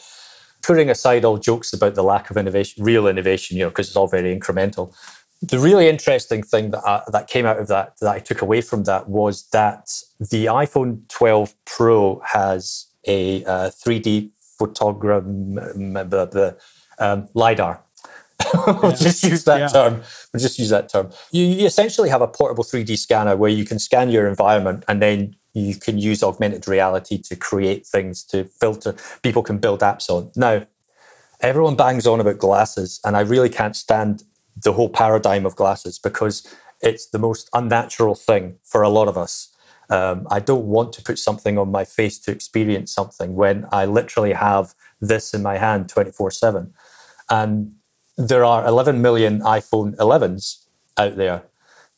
Putting 0.62 0.90
aside 0.90 1.24
all 1.24 1.38
jokes 1.38 1.72
about 1.72 1.96
the 1.96 2.04
lack 2.04 2.30
of 2.30 2.36
innovation, 2.36 2.84
real 2.84 3.08
innovation, 3.08 3.56
you 3.56 3.64
know, 3.64 3.68
because 3.68 3.88
it's 3.88 3.96
all 3.96 4.06
very 4.06 4.38
incremental. 4.38 4.94
The 5.40 5.58
really 5.58 5.88
interesting 5.88 6.44
thing 6.44 6.70
that 6.70 6.86
I, 6.86 7.02
that 7.08 7.26
came 7.26 7.46
out 7.46 7.58
of 7.58 7.66
that 7.66 7.94
that 8.00 8.10
I 8.10 8.20
took 8.20 8.42
away 8.42 8.60
from 8.60 8.84
that 8.84 9.08
was 9.08 9.48
that 9.48 9.90
the 10.20 10.44
iPhone 10.46 11.08
12 11.08 11.52
Pro 11.64 12.22
has 12.24 12.86
a 13.08 13.44
uh, 13.44 13.70
3D 13.70 14.30
photogram, 14.60 15.54
the 16.10 16.56
um, 17.00 17.28
lidar. 17.34 17.80
we'll 18.66 18.90
yeah. 18.90 18.96
just 18.96 19.22
use 19.22 19.44
that 19.44 19.58
yeah. 19.60 19.68
term. 19.68 20.02
We'll 20.32 20.40
just 20.40 20.58
use 20.58 20.70
that 20.70 20.88
term. 20.88 21.10
You, 21.30 21.44
you, 21.44 21.66
essentially 21.66 22.08
have 22.08 22.22
a 22.22 22.28
portable 22.28 22.64
3D 22.64 22.98
scanner 22.98 23.36
where 23.36 23.50
you 23.50 23.64
can 23.64 23.78
scan 23.78 24.10
your 24.10 24.26
environment 24.26 24.84
and 24.88 25.00
then 25.00 25.36
you 25.54 25.74
can 25.74 25.98
use 25.98 26.22
augmented 26.22 26.66
reality 26.66 27.18
to 27.18 27.36
create 27.36 27.86
things 27.86 28.24
to 28.24 28.44
filter 28.44 28.94
people 29.22 29.42
can 29.42 29.58
build 29.58 29.80
apps 29.80 30.08
on. 30.08 30.30
Now 30.34 30.66
everyone 31.40 31.76
bangs 31.76 32.06
on 32.06 32.20
about 32.20 32.38
glasses 32.38 33.00
and 33.04 33.16
i 33.16 33.20
really 33.20 33.48
can't 33.48 33.76
stand 33.76 34.22
the 34.56 34.72
whole 34.72 34.88
paradigm 34.88 35.44
of 35.44 35.56
glasses 35.56 35.98
because 35.98 36.46
it's 36.80 37.08
the 37.08 37.18
most 37.18 37.48
unnatural 37.52 38.14
thing 38.14 38.56
for 38.62 38.82
a 38.82 38.88
lot 38.88 39.08
of 39.08 39.18
us. 39.18 39.48
Um, 39.90 40.26
i 40.30 40.40
don't 40.40 40.66
want 40.66 40.92
to 40.94 41.02
put 41.02 41.18
something 41.18 41.58
on 41.58 41.70
my 41.70 41.84
face 41.84 42.18
to 42.20 42.30
experience 42.30 42.92
something 42.92 43.34
when 43.34 43.66
i 43.72 43.84
literally 43.84 44.32
have 44.32 44.74
this 45.00 45.34
in 45.34 45.42
my 45.42 45.58
hand 45.58 45.88
24 45.88 46.30
7 46.30 46.72
and 47.28 47.74
there 48.16 48.44
are 48.44 48.64
11 48.64 49.02
million 49.02 49.40
iphone 49.40 49.96
11s 49.96 50.64
out 50.96 51.16
there 51.16 51.42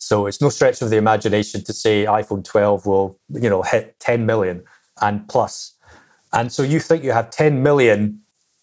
so 0.04 0.26
it's 0.26 0.42
no 0.42 0.50
stretch 0.50 0.82
of 0.82 0.90
the 0.90 0.98
imagination 0.98 1.64
to 1.64 1.72
say 1.72 2.04
iPhone 2.04 2.44
12 2.44 2.84
will, 2.84 3.18
you 3.30 3.48
know, 3.48 3.62
hit 3.62 3.98
10 4.00 4.26
million 4.26 4.62
and 5.00 5.26
plus. 5.28 5.74
And 6.30 6.52
so 6.52 6.62
you 6.62 6.78
think 6.78 7.04
you 7.04 7.12
have 7.12 7.30
10 7.30 7.62
million 7.62 8.20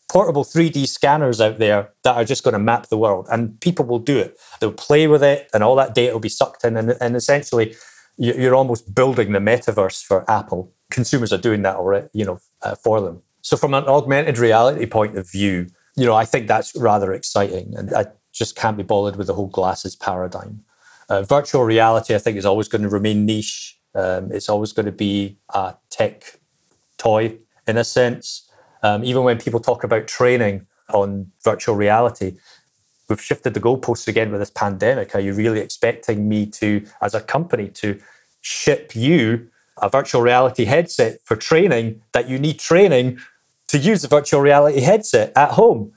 portable 0.08 0.43
3D 0.43 0.88
scanners 0.88 1.41
out 1.41 1.58
there 1.58 1.89
that 2.04 2.15
are 2.15 2.25
just 2.25 2.43
going 2.43 2.54
to 2.54 2.60
map 2.60 2.89
the 2.89 2.97
world, 2.97 3.27
and 3.32 3.60
people 3.60 3.86
will 3.86 3.97
do 3.97 4.19
it. 4.19 4.38
They'll 4.60 4.71
play 4.71 5.08
with 5.08 5.23
it, 5.23 5.49
and 5.51 5.63
all 5.63 5.75
that 5.77 5.95
data 5.95 6.13
will 6.13 6.19
be 6.19 6.30
sucked 6.30 6.63
in, 6.63 6.77
and, 6.77 6.95
and 7.01 7.15
essentially, 7.15 7.75
you're 8.17 8.54
almost 8.54 8.93
building 8.93 9.32
the 9.32 9.39
metaverse 9.39 10.04
for 10.04 10.30
Apple. 10.30 10.71
Consumers 10.91 11.34
are 11.34 11.39
doing 11.39 11.63
that 11.63 11.77
already, 11.77 12.08
you 12.13 12.25
know, 12.25 12.39
uh, 12.62 12.75
for 12.75 13.01
them. 13.01 13.23
So 13.41 13.58
from 13.58 13.73
an 13.73 13.86
augmented 13.86 14.38
reality 14.38 14.86
point 14.86 15.17
of 15.17 15.32
view, 15.32 15.67
you 15.95 16.06
know, 16.06 16.13
I 16.13 16.25
think 16.25 16.47
that's 16.47 16.75
rather 16.75 17.13
exciting, 17.13 17.73
and 17.75 17.91
I 17.95 18.08
just 18.32 18.56
can't 18.56 18.77
be 18.77 18.84
bothered 18.84 19.15
with 19.15 19.25
the 19.25 19.34
whole 19.34 19.47
glasses 19.47 19.95
paradigm. 19.95 20.65
Uh, 21.12 21.21
virtual 21.24 21.65
reality, 21.65 22.15
I 22.15 22.19
think, 22.19 22.38
is 22.38 22.45
always 22.45 22.69
going 22.69 22.84
to 22.84 22.88
remain 22.88 23.26
niche. 23.26 23.78
Um, 23.93 24.32
it's 24.32 24.47
always 24.47 24.71
going 24.71 24.86
to 24.86 24.93
be 24.93 25.38
a 25.54 25.76
tech 25.89 26.39
toy 26.97 27.38
in 27.67 27.76
a 27.76 27.84
sense. 27.84 28.50
Um, 28.82 29.04
even 29.04 29.26
when 29.26 29.38
people 29.38 29.60
talk 29.60 29.84
about 29.84 30.08
training 30.08 30.67
on 30.88 31.30
virtual 31.43 31.76
reality, 31.76 32.38
we've 33.10 33.21
shifted 33.21 33.54
the 33.54 33.60
goalposts 33.60 34.08
again 34.08 34.32
with 34.32 34.39
this 34.39 34.52
pandemic. 34.52 35.13
Are 35.13 35.19
you 35.19 35.34
really 35.34 35.60
expecting 35.60 36.30
me 36.30 36.45
to, 36.45 36.88
as 37.02 37.13
a 37.13 37.19
company, 37.19 37.67
to 37.82 38.00
ship 38.39 38.95
you 38.95 39.50
a 39.82 39.89
virtual 39.89 40.21
reality 40.21 40.63
headset 40.63 41.19
for 41.26 41.36
training 41.36 42.02
that 42.13 42.30
you 42.30 42.39
need 42.39 42.58
training 42.58 43.19
to 43.67 43.78
use 43.78 44.02
the 44.02 44.08
virtual 44.08 44.39
reality 44.39 44.80
headset 44.80 45.34
at 45.36 45.52
home? 45.52 45.91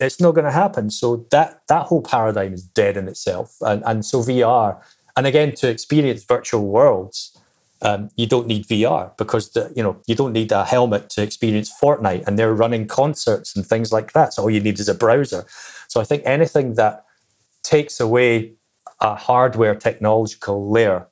It's 0.00 0.20
not 0.20 0.32
going 0.32 0.44
to 0.44 0.52
happen. 0.52 0.90
So 0.90 1.26
that 1.30 1.62
that 1.68 1.86
whole 1.86 2.02
paradigm 2.02 2.54
is 2.54 2.64
dead 2.64 2.96
in 2.96 3.08
itself. 3.08 3.56
And, 3.60 3.82
and 3.84 4.04
so 4.04 4.20
VR, 4.20 4.80
and 5.16 5.26
again, 5.26 5.54
to 5.56 5.68
experience 5.68 6.24
virtual 6.24 6.66
worlds, 6.66 7.36
um, 7.82 8.10
you 8.16 8.26
don't 8.26 8.46
need 8.46 8.66
VR 8.66 9.16
because 9.16 9.50
the, 9.50 9.72
you 9.74 9.82
know 9.82 10.00
you 10.06 10.14
don't 10.14 10.32
need 10.32 10.52
a 10.52 10.64
helmet 10.64 11.10
to 11.10 11.22
experience 11.22 11.72
Fortnite, 11.80 12.26
and 12.26 12.38
they're 12.38 12.54
running 12.54 12.86
concerts 12.86 13.54
and 13.54 13.66
things 13.66 13.92
like 13.92 14.12
that. 14.12 14.34
So 14.34 14.42
all 14.42 14.50
you 14.50 14.60
need 14.60 14.78
is 14.78 14.88
a 14.88 14.94
browser. 14.94 15.44
So 15.88 16.00
I 16.00 16.04
think 16.04 16.22
anything 16.24 16.74
that 16.74 17.04
takes 17.62 18.00
away 18.00 18.52
a 19.00 19.14
hardware 19.14 19.74
technological 19.74 20.70
layer 20.70 21.06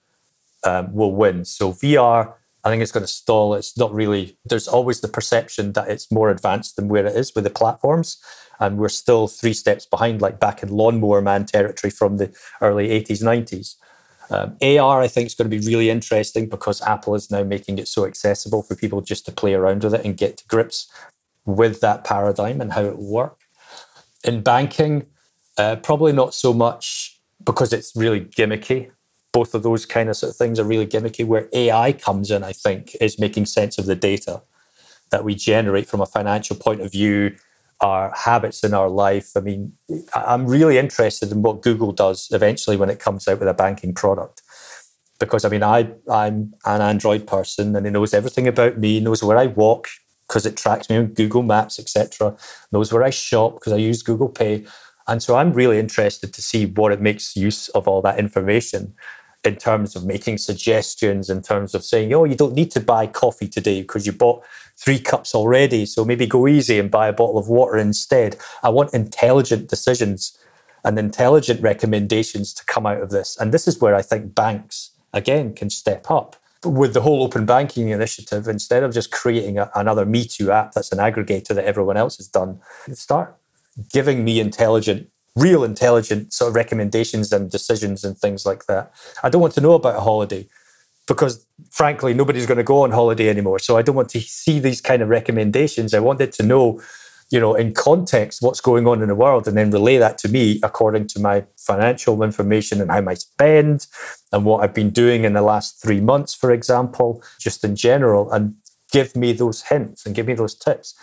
um, 0.65 0.93
will 0.93 1.15
win. 1.15 1.45
So 1.45 1.73
VR 1.73 2.35
I 2.67 2.69
think 2.69 2.83
it's 2.83 2.91
going 2.91 3.07
to 3.07 3.13
stall. 3.13 3.55
It's 3.55 3.79
not 3.79 3.95
really, 3.95 4.37
there's 4.45 4.67
always 4.67 5.01
the 5.01 5.07
perception 5.07 5.71
that 5.75 5.89
it's 5.89 6.11
more 6.11 6.31
advanced 6.31 6.75
than 6.75 6.89
where 6.89 7.07
it 7.07 7.15
is 7.15 7.33
with 7.33 7.45
the 7.45 7.51
platforms. 7.51 8.19
And 8.59 8.77
we're 8.77 8.89
still 8.89 9.29
three 9.29 9.53
steps 9.53 9.87
behind, 9.87 10.21
like 10.21 10.41
back 10.41 10.65
in 10.65 10.71
lawnmower 10.71 11.23
man 11.23 11.47
territory 11.47 11.93
from 11.93 12.17
the 12.17 12.37
early 12.61 12.89
80s, 12.89 13.23
90s. 13.23 13.77
Um, 14.31 14.57
AR, 14.61 15.01
I 15.01 15.07
think, 15.07 15.27
is 15.29 15.37
going 15.37 15.49
to 15.49 15.57
be 15.57 15.65
really 15.65 15.91
interesting 15.91 16.49
because 16.49 16.83
Apple 16.83 17.15
is 17.15 17.31
now 17.31 17.45
making 17.45 17.79
it 17.79 17.87
so 17.87 18.05
accessible 18.05 18.65
for 18.65 18.75
people 18.75 19.01
just 19.01 19.27
to 19.27 19.33
play 19.33 19.55
around 19.55 19.85
with 19.85 19.95
it 19.95 20.05
and 20.05 20.17
get 20.17 20.39
to 20.39 20.47
grips 20.49 20.91
with 21.45 21.81
that 21.83 22.03
paradigm 22.03 22.61
and 22.61 22.73
how 22.73 22.83
it 22.83 22.99
will 22.99 23.13
work. 23.13 23.39
In 24.25 24.43
banking, 24.43 25.07
uh, 25.57 25.77
probably 25.77 26.13
not 26.13 26.35
so 26.35 26.53
much 26.53 27.21
because 27.45 27.73
it's 27.73 27.95
really 27.95 28.23
gimmicky. 28.23 28.91
Both 29.37 29.53
of 29.55 29.63
those 29.63 29.85
kind 29.85 30.09
of, 30.09 30.17
sort 30.17 30.31
of 30.31 30.37
things 30.37 30.59
are 30.59 30.65
really 30.65 30.87
gimmicky. 30.87 31.27
Where 31.27 31.47
AI 31.53 31.93
comes 31.93 32.31
in, 32.31 32.43
I 32.43 32.55
think, 32.55 32.97
is 33.03 33.19
making 33.19 33.45
sense 33.45 33.77
of 33.77 33.85
the 33.85 33.95
data 33.95 34.41
that 35.11 35.25
we 35.25 35.35
generate 35.35 35.87
from 35.87 36.01
a 36.01 36.07
financial 36.07 36.57
point 36.57 36.81
of 36.81 36.91
view, 36.91 37.37
our 37.81 38.11
habits 38.17 38.65
in 38.65 38.73
our 38.73 38.89
life. 38.89 39.33
I 39.37 39.41
mean, 39.41 39.75
I'm 40.15 40.47
really 40.47 40.79
interested 40.79 41.31
in 41.33 41.43
what 41.43 41.61
Google 41.61 41.93
does 41.93 42.29
eventually 42.33 42.79
when 42.79 42.89
it 42.89 42.99
comes 42.99 43.29
out 43.29 43.39
with 43.39 43.49
a 43.49 43.53
banking 43.53 43.93
product. 43.93 44.41
Because 45.19 45.45
I 45.45 45.51
mean, 45.51 45.63
I 45.63 45.91
I'm 46.11 46.55
an 46.65 46.81
Android 46.81 47.27
person, 47.27 47.77
and 47.77 47.87
it 47.87 47.91
knows 47.91 48.15
everything 48.15 48.49
about 48.49 48.79
me, 48.79 49.01
knows 49.01 49.23
where 49.23 49.37
I 49.39 49.49
walk 49.49 49.89
because 50.27 50.47
it 50.47 50.57
tracks 50.57 50.89
me 50.89 50.97
on 50.97 51.09
Google 51.09 51.43
Maps, 51.43 51.79
etc. 51.79 52.37
Knows 52.73 52.91
where 52.91 53.05
I 53.05 53.11
shop 53.11 53.57
because 53.57 53.75
I 53.75 53.77
use 53.91 54.03
Google 54.03 54.31
Pay, 54.31 54.65
and 55.07 55.23
so 55.23 55.37
I'm 55.37 55.53
really 55.53 55.79
interested 55.79 56.33
to 56.33 56.43
see 56.43 56.67
what 56.67 56.93
it 56.93 57.01
makes 57.01 57.37
use 57.37 57.69
of 57.71 57.87
all 57.87 58.03
that 58.03 58.19
information 58.19 58.95
in 59.47 59.57
terms 59.57 59.95
of 59.95 60.05
making 60.05 60.39
suggestions, 60.39 61.31
in 61.31 61.41
terms 61.41 61.75
of 61.75 61.85
saying, 61.85 62.13
oh, 62.13 62.25
you 62.25 62.35
don't 62.35 62.55
need 62.55 62.71
to 62.73 62.81
buy 62.81 63.07
coffee 63.07 63.47
today 63.47 63.81
because 63.81 64.05
you 64.05 64.13
bought 64.13 64.45
three 64.77 64.99
cups 64.99 65.35
already. 65.35 65.87
So 65.87 66.05
maybe 66.05 66.27
go 66.27 66.49
easy 66.49 66.79
and 66.79 66.91
buy 66.91 67.09
a 67.09 67.13
bottle 67.13 67.39
of 67.39 67.49
water 67.49 67.79
instead. 67.79 68.37
I 68.63 68.71
want 68.71 68.93
intelligent 68.93 69.69
decisions 69.69 70.37
and 70.85 70.99
intelligent 70.99 71.63
recommendations 71.63 72.53
to 72.55 72.65
come 72.65 72.87
out 72.87 73.01
of 73.01 73.11
this. 73.11 73.37
And 73.39 73.53
this 73.53 73.69
is 73.69 73.81
where 73.81 73.95
I 73.95 74.03
think 74.03 74.35
banks, 74.35 74.91
again, 75.13 75.55
can 75.55 75.71
step 75.71 76.11
up. 76.11 76.37
With 76.65 76.95
the 76.95 77.03
whole 77.03 77.23
open 77.23 77.47
banking 77.47 77.91
initiative, 77.91 78.49
instead 78.49 78.83
of 78.83 78.93
just 78.93 79.13
creating 79.13 79.59
a, 79.59 79.71
another 79.77 80.05
Me 80.05 80.25
Too 80.25 80.51
app 80.51 80.73
that's 80.73 80.91
an 80.91 80.99
aggregator 80.99 81.55
that 81.55 81.65
everyone 81.65 81.97
else 81.97 82.17
has 82.17 82.27
done, 82.27 82.61
start 82.93 83.37
giving 83.93 84.25
me 84.25 84.41
intelligent 84.41 85.09
real 85.37 85.65
intelligent 85.65 86.33
sort 86.33 86.51
of 86.51 86.55
recommendations 86.55 87.33
and 87.33 87.51
decisions 87.51 88.05
and 88.05 88.17
things 88.17 88.45
like 88.47 88.67
that. 88.67 88.93
I 89.23 89.29
don't 89.29 89.41
want 89.41 89.55
to 89.55 89.61
know 89.61 89.75
about 89.75 89.97
a 89.97 90.01
holiday 90.01 90.49
because 91.07 91.47
frankly 91.71 92.15
nobody's 92.15 92.47
going 92.47 92.59
to 92.59 92.65
go 92.65 92.83
on 92.83 92.91
holiday 92.91 93.29
anymore. 93.29 93.59
So 93.59 93.77
i 93.77 93.83
don't 93.83 93.97
want 93.97 94.09
to 94.11 94.21
see 94.21 94.59
these 94.59 94.81
kind 94.81 95.03
of 95.03 95.09
recommendations. 95.09 95.95
I 95.95 96.01
wanted 96.01 96.33
to 96.35 96.43
know 96.43 96.81
you 97.31 97.41
know 97.41 97.55
in 97.57 97.75
context 97.75 98.41
what's 98.41 98.61
going 98.61 98.87
on 98.87 99.03
in 99.03 99.09
the 99.09 99.15
world 99.15 99.49
and 99.49 99.57
then 99.57 99.71
relay 99.73 99.97
that 99.99 100.17
to 100.17 100.29
me 100.29 100.61
according 100.63 101.09
to 101.09 101.19
my 101.19 101.45
financial 101.57 102.23
information 102.23 102.81
and 102.81 102.89
how 102.89 103.05
i 103.09 103.15
spend 103.15 103.89
and 104.31 104.45
what 104.45 104.63
i've 104.63 104.73
been 104.73 104.91
doing 104.91 105.25
in 105.25 105.33
the 105.33 105.43
last 105.43 105.83
three 105.83 106.01
months 106.01 106.33
for 106.35 106.53
example 106.53 107.21
just 107.41 107.65
in 107.65 107.75
general 107.75 108.31
and 108.31 108.55
give 108.93 109.17
me 109.17 109.33
those 109.33 109.63
hints 109.63 110.07
and 110.07 110.15
give 110.15 110.27
me 110.27 110.35
those 110.35 110.55
tips. 110.55 110.95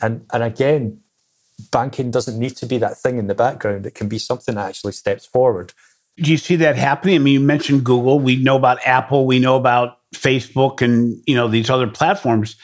And 0.00 0.26
and 0.32 0.42
again 0.42 1.00
banking 1.70 2.10
doesn't 2.10 2.38
need 2.38 2.56
to 2.56 2.66
be 2.66 2.78
that 2.78 2.96
thing 2.96 3.18
in 3.18 3.26
the 3.26 3.34
background 3.34 3.86
it 3.86 3.94
can 3.94 4.08
be 4.08 4.18
something 4.18 4.54
that 4.54 4.68
actually 4.68 4.92
steps 4.92 5.26
forward 5.26 5.72
do 6.16 6.30
you 6.30 6.36
see 6.36 6.56
that 6.56 6.76
happening? 6.76 7.16
I 7.16 7.18
mean, 7.18 7.34
you 7.34 7.40
mentioned 7.40 7.84
Google. 7.84 8.20
We 8.20 8.36
know 8.36 8.56
about 8.56 8.78
Apple. 8.86 9.26
We 9.26 9.38
know 9.38 9.56
about 9.56 9.98
Facebook, 10.14 10.80
and 10.80 11.20
you 11.26 11.34
know 11.34 11.48
these 11.48 11.70
other 11.70 11.88
platforms. 11.88 12.56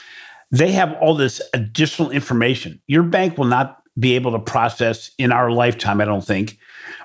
They 0.52 0.72
have 0.72 0.94
all 1.00 1.14
this 1.14 1.40
additional 1.54 2.10
information. 2.10 2.80
Your 2.86 3.02
bank 3.02 3.38
will 3.38 3.46
not 3.46 3.82
be 3.98 4.14
able 4.14 4.32
to 4.32 4.38
process 4.38 5.10
in 5.18 5.32
our 5.32 5.50
lifetime. 5.50 6.00
I 6.00 6.04
don't 6.04 6.24
think 6.24 6.58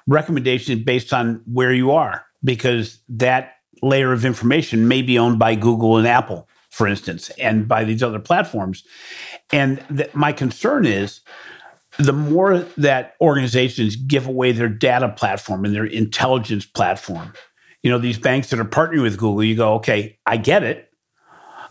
recommendations 0.08 0.84
based 0.84 1.14
on 1.14 1.42
where 1.52 1.74
you 1.74 1.92
are 1.92 2.26
because 2.44 3.00
that 3.10 3.56
layer 3.82 4.14
of 4.14 4.24
information 4.24 4.88
may 4.88 5.02
be 5.02 5.18
owned 5.18 5.40
by 5.40 5.56
Google 5.56 5.98
and 5.98 6.08
Apple, 6.08 6.48
for 6.70 6.88
instance, 6.88 7.30
and 7.40 7.68
by 7.68 7.84
these 7.84 8.04
other 8.04 8.20
platforms. 8.20 8.84
And 9.52 9.84
th- 9.96 10.14
my 10.14 10.32
concern 10.32 10.86
is 10.86 11.22
the 11.98 12.14
more 12.14 12.60
that 12.78 13.16
organizations 13.22 13.96
give 13.96 14.28
away 14.28 14.52
their 14.52 14.70
data 14.70 15.10
platform 15.10 15.66
and 15.66 15.74
their 15.74 15.86
intelligence 15.86 16.66
platform, 16.66 17.34
you 17.84 17.92
know, 17.92 17.98
these 17.98 18.18
banks 18.18 18.50
that 18.50 18.60
are 18.60 18.66
partnering 18.66 19.02
with 19.02 19.18
Google, 19.18 19.44
you 19.44 19.56
go, 19.56 19.76
okay, 19.76 20.18
I 20.26 20.38
get 20.38 20.64
it. 20.64 20.90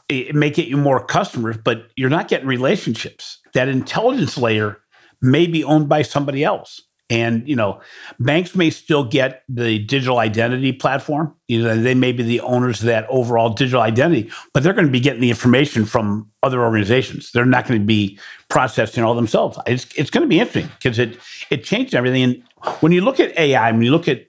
It 0.09 0.35
may 0.35 0.51
get 0.51 0.69
you 0.69 0.77
more 0.77 1.05
customers, 1.05 1.57
but 1.63 1.89
you're 1.97 2.11
not 2.11 2.29
getting 2.29 2.47
relationships. 2.47 3.41
That 3.55 3.69
intelligence 3.69 4.37
layer 4.37 4.79
may 5.21 5.47
be 5.47 5.65
owned 5.65 5.89
by 5.89 6.03
somebody 6.03 6.45
else. 6.45 6.83
And 7.11 7.47
you 7.47 7.55
know, 7.55 7.81
banks 8.19 8.55
may 8.55 8.71
still 8.71 9.05
get 9.05 9.43
the 9.49 9.79
digital 9.79 10.19
identity 10.19 10.73
platform. 10.73 11.35
You 11.49 11.63
know, 11.63 11.77
they 11.77 11.95
may 11.95 12.13
be 12.13 12.23
the 12.23 12.41
owners 12.41 12.81
of 12.81 12.87
that 12.87 13.07
overall 13.11 13.51
digital 13.51 13.83
identity, 13.83 14.31
but 14.55 14.63
they're 14.63 14.73
going 14.73 14.87
to 14.87 14.93
be 14.93 15.01
getting 15.01 15.21
the 15.21 15.29
information 15.29 15.85
from 15.85 16.31
other 16.43 16.63
organizations. 16.63 17.31
They're 17.33 17.45
not 17.45 17.69
going 17.69 17.81
to 17.81 17.87
be 17.87 18.19
processing 18.49 19.05
all 19.05 19.15
themselves. 19.15 19.59
It's 19.67 19.87
it's 19.97 20.11
going 20.11 20.23
to 20.23 20.29
be 20.29 20.41
interesting 20.41 20.71
because 20.79 20.99
it 20.99 21.19
it 21.51 21.63
changed 21.63 21.95
everything. 21.95 22.23
And 22.23 22.43
when 22.81 22.93
you 22.93 23.03
look 23.03 23.21
at 23.21 23.37
AI, 23.39 23.71
when 23.71 23.83
you 23.83 23.91
look 23.91 24.09
at 24.09 24.27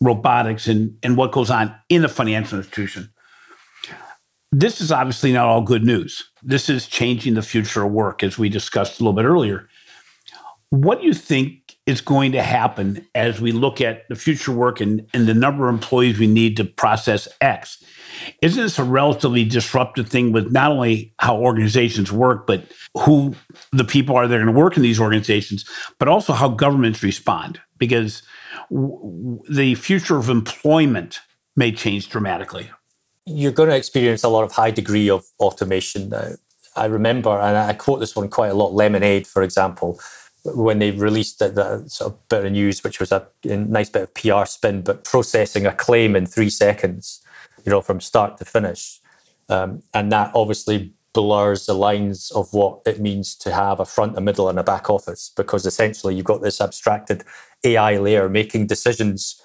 robotics 0.00 0.66
and 0.66 0.98
and 1.04 1.16
what 1.16 1.30
goes 1.30 1.50
on 1.50 1.74
in 1.88 2.04
a 2.04 2.08
financial 2.08 2.58
institution, 2.58 3.08
this 4.50 4.80
is 4.80 4.90
obviously 4.90 5.32
not 5.32 5.46
all 5.46 5.62
good 5.62 5.84
news. 5.84 6.28
This 6.42 6.68
is 6.68 6.88
changing 6.88 7.34
the 7.34 7.42
future 7.42 7.84
of 7.84 7.92
work, 7.92 8.22
as 8.22 8.36
we 8.36 8.48
discussed 8.48 8.98
a 8.98 9.04
little 9.04 9.12
bit 9.12 9.24
earlier. 9.24 9.68
What 10.70 11.00
do 11.00 11.06
you 11.06 11.14
think 11.14 11.65
is 11.86 12.00
going 12.00 12.32
to 12.32 12.42
happen 12.42 13.06
as 13.14 13.40
we 13.40 13.52
look 13.52 13.80
at 13.80 14.08
the 14.08 14.16
future 14.16 14.50
work 14.50 14.80
and, 14.80 15.06
and 15.14 15.28
the 15.28 15.34
number 15.34 15.68
of 15.68 15.74
employees 15.74 16.18
we 16.18 16.26
need 16.26 16.56
to 16.56 16.64
process 16.64 17.28
X. 17.40 17.82
Isn't 18.42 18.62
this 18.62 18.78
a 18.78 18.84
relatively 18.84 19.44
disruptive 19.44 20.08
thing 20.08 20.32
with 20.32 20.50
not 20.50 20.72
only 20.72 21.14
how 21.20 21.38
organizations 21.38 22.10
work, 22.10 22.46
but 22.46 22.64
who 22.98 23.34
the 23.72 23.84
people 23.84 24.16
are 24.16 24.26
that 24.26 24.34
are 24.34 24.42
going 24.42 24.52
to 24.52 24.60
work 24.60 24.76
in 24.76 24.82
these 24.82 24.98
organizations, 24.98 25.64
but 25.98 26.08
also 26.08 26.32
how 26.32 26.48
governments 26.48 27.04
respond? 27.04 27.60
Because 27.78 28.22
w- 28.68 29.40
the 29.48 29.76
future 29.76 30.16
of 30.16 30.28
employment 30.28 31.20
may 31.54 31.70
change 31.70 32.08
dramatically. 32.08 32.68
You're 33.26 33.52
going 33.52 33.68
to 33.68 33.76
experience 33.76 34.24
a 34.24 34.28
lot 34.28 34.42
of 34.42 34.52
high 34.52 34.70
degree 34.72 35.08
of 35.08 35.24
automation 35.38 36.08
now. 36.08 36.32
I 36.74 36.86
remember, 36.86 37.30
and 37.30 37.56
I 37.56 37.72
quote 37.72 38.00
this 38.00 38.14
one 38.14 38.28
quite 38.28 38.48
a 38.48 38.54
lot 38.54 38.74
Lemonade, 38.74 39.26
for 39.26 39.42
example 39.42 39.98
when 40.54 40.78
they 40.78 40.90
released 40.90 41.38
that, 41.38 41.84
sort 41.88 42.12
of 42.12 42.28
bit 42.28 42.44
of 42.44 42.52
news, 42.52 42.82
which 42.84 43.00
was 43.00 43.12
a, 43.12 43.26
a, 43.44 43.56
nice 43.56 43.90
bit 43.90 44.02
of 44.02 44.14
PR 44.14 44.44
spin, 44.44 44.82
but 44.82 45.04
processing 45.04 45.66
a 45.66 45.72
claim 45.72 46.14
in 46.16 46.26
three 46.26 46.50
seconds, 46.50 47.22
you 47.64 47.70
know, 47.70 47.80
from 47.80 48.00
start 48.00 48.38
to 48.38 48.44
finish. 48.44 49.00
Um, 49.48 49.82
and 49.94 50.10
that 50.12 50.32
obviously 50.34 50.92
blurs 51.12 51.66
the 51.66 51.74
lines 51.74 52.30
of 52.32 52.52
what 52.52 52.80
it 52.84 53.00
means 53.00 53.34
to 53.36 53.52
have 53.52 53.80
a 53.80 53.86
front, 53.86 54.18
a 54.18 54.20
middle, 54.20 54.48
and 54.48 54.58
a 54.58 54.62
back 54.62 54.90
office, 54.90 55.32
because 55.34 55.64
essentially 55.64 56.14
you've 56.14 56.24
got 56.24 56.42
this 56.42 56.60
abstracted 56.60 57.24
AI 57.64 57.96
layer 57.96 58.28
making 58.28 58.66
decisions 58.66 59.40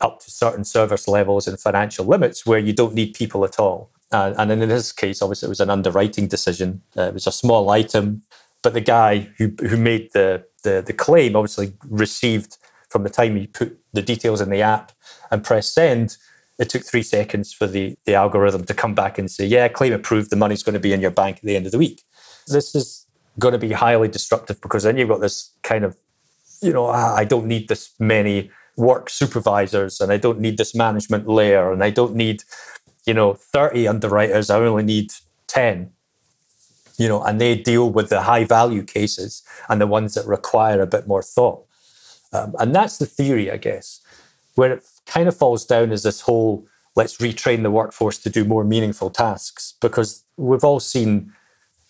up 0.00 0.20
to 0.20 0.30
certain 0.30 0.64
service 0.64 1.08
levels 1.08 1.48
and 1.48 1.58
financial 1.58 2.04
limits 2.04 2.46
where 2.46 2.58
you 2.58 2.72
don't 2.72 2.94
need 2.94 3.14
people 3.14 3.44
at 3.44 3.58
all. 3.58 3.90
Uh, 4.12 4.32
and 4.38 4.50
in 4.50 4.60
this 4.60 4.92
case, 4.92 5.20
obviously, 5.20 5.46
it 5.46 5.50
was 5.50 5.60
an 5.60 5.70
underwriting 5.70 6.28
decision. 6.28 6.82
Uh, 6.96 7.02
it 7.02 7.14
was 7.14 7.26
a 7.26 7.32
small 7.32 7.68
item 7.70 8.22
but 8.62 8.74
the 8.74 8.80
guy 8.80 9.30
who 9.38 9.52
who 9.60 9.76
made 9.76 10.10
the, 10.12 10.44
the 10.64 10.82
the 10.86 10.92
claim 10.92 11.36
obviously 11.36 11.74
received 11.88 12.56
from 12.88 13.02
the 13.02 13.10
time 13.10 13.36
he 13.36 13.46
put 13.46 13.78
the 13.92 14.02
details 14.02 14.40
in 14.40 14.50
the 14.50 14.62
app 14.62 14.92
and 15.30 15.44
pressed 15.44 15.74
send. 15.74 16.16
It 16.58 16.68
took 16.68 16.84
three 16.84 17.02
seconds 17.02 17.52
for 17.52 17.66
the, 17.66 17.96
the 18.04 18.14
algorithm 18.14 18.64
to 18.64 18.74
come 18.74 18.94
back 18.94 19.18
and 19.18 19.30
say, 19.30 19.46
yeah, 19.46 19.68
claim 19.68 19.92
approved, 19.92 20.30
the 20.30 20.36
money's 20.36 20.62
going 20.62 20.74
to 20.74 20.80
be 20.80 20.92
in 20.92 21.00
your 21.00 21.12
bank 21.12 21.36
at 21.36 21.42
the 21.42 21.54
end 21.54 21.66
of 21.66 21.72
the 21.72 21.78
week. 21.78 22.02
This 22.48 22.74
is 22.74 23.06
going 23.38 23.52
to 23.52 23.58
be 23.58 23.72
highly 23.72 24.08
destructive 24.08 24.60
because 24.60 24.82
then 24.82 24.96
you've 24.96 25.08
got 25.08 25.20
this 25.20 25.52
kind 25.62 25.84
of, 25.84 25.96
you 26.60 26.72
know, 26.72 26.86
ah, 26.86 27.14
I 27.14 27.24
don't 27.24 27.46
need 27.46 27.68
this 27.68 27.94
many 28.00 28.50
work 28.76 29.08
supervisors 29.08 30.00
and 30.00 30.10
I 30.10 30.16
don't 30.16 30.40
need 30.40 30.58
this 30.58 30.74
management 30.74 31.28
layer 31.28 31.70
and 31.72 31.84
I 31.84 31.90
don't 31.90 32.16
need, 32.16 32.42
you 33.06 33.14
know, 33.14 33.34
30 33.34 33.86
underwriters. 33.86 34.50
I 34.50 34.58
only 34.58 34.82
need 34.82 35.12
10 35.46 35.92
you 36.98 37.08
know, 37.08 37.22
and 37.22 37.40
they 37.40 37.56
deal 37.56 37.90
with 37.90 38.10
the 38.10 38.22
high 38.22 38.44
value 38.44 38.82
cases 38.82 39.42
and 39.68 39.80
the 39.80 39.86
ones 39.86 40.14
that 40.14 40.26
require 40.26 40.82
a 40.82 40.86
bit 40.86 41.06
more 41.06 41.22
thought. 41.22 41.64
Um, 42.32 42.54
and 42.58 42.74
that's 42.74 42.98
the 42.98 43.06
theory, 43.06 43.50
I 43.50 43.56
guess. 43.56 44.00
Where 44.56 44.72
it 44.72 44.84
kind 45.06 45.28
of 45.28 45.36
falls 45.36 45.64
down 45.64 45.92
is 45.92 46.02
this 46.02 46.22
whole 46.22 46.66
let's 46.98 47.18
retrain 47.18 47.62
the 47.62 47.70
workforce 47.70 48.18
to 48.18 48.28
do 48.28 48.44
more 48.44 48.64
meaningful 48.64 49.08
tasks 49.08 49.74
because 49.80 50.24
we've 50.36 50.64
all 50.64 50.80
seen 50.80 51.32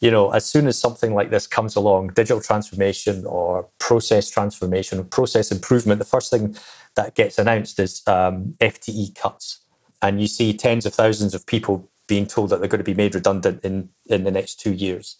you 0.00 0.10
know 0.10 0.30
as 0.30 0.44
soon 0.44 0.66
as 0.66 0.78
something 0.78 1.14
like 1.14 1.30
this 1.30 1.46
comes 1.46 1.74
along 1.74 2.08
digital 2.08 2.42
transformation 2.42 3.24
or 3.24 3.66
process 3.78 4.28
transformation 4.30 5.02
process 5.06 5.50
improvement 5.50 5.98
the 5.98 6.04
first 6.04 6.30
thing 6.30 6.54
that 6.94 7.14
gets 7.14 7.38
announced 7.38 7.80
is 7.80 8.02
um, 8.06 8.54
fte 8.60 9.14
cuts 9.14 9.60
and 10.02 10.20
you 10.20 10.26
see 10.26 10.52
tens 10.52 10.84
of 10.84 10.92
thousands 10.94 11.34
of 11.34 11.46
people 11.46 11.88
being 12.08 12.26
told 12.26 12.50
that 12.50 12.58
they're 12.58 12.68
going 12.68 12.78
to 12.78 12.84
be 12.84 12.94
made 12.94 13.14
redundant 13.14 13.64
in, 13.64 13.90
in 14.06 14.24
the 14.24 14.30
next 14.32 14.58
two 14.60 14.72
years. 14.72 15.16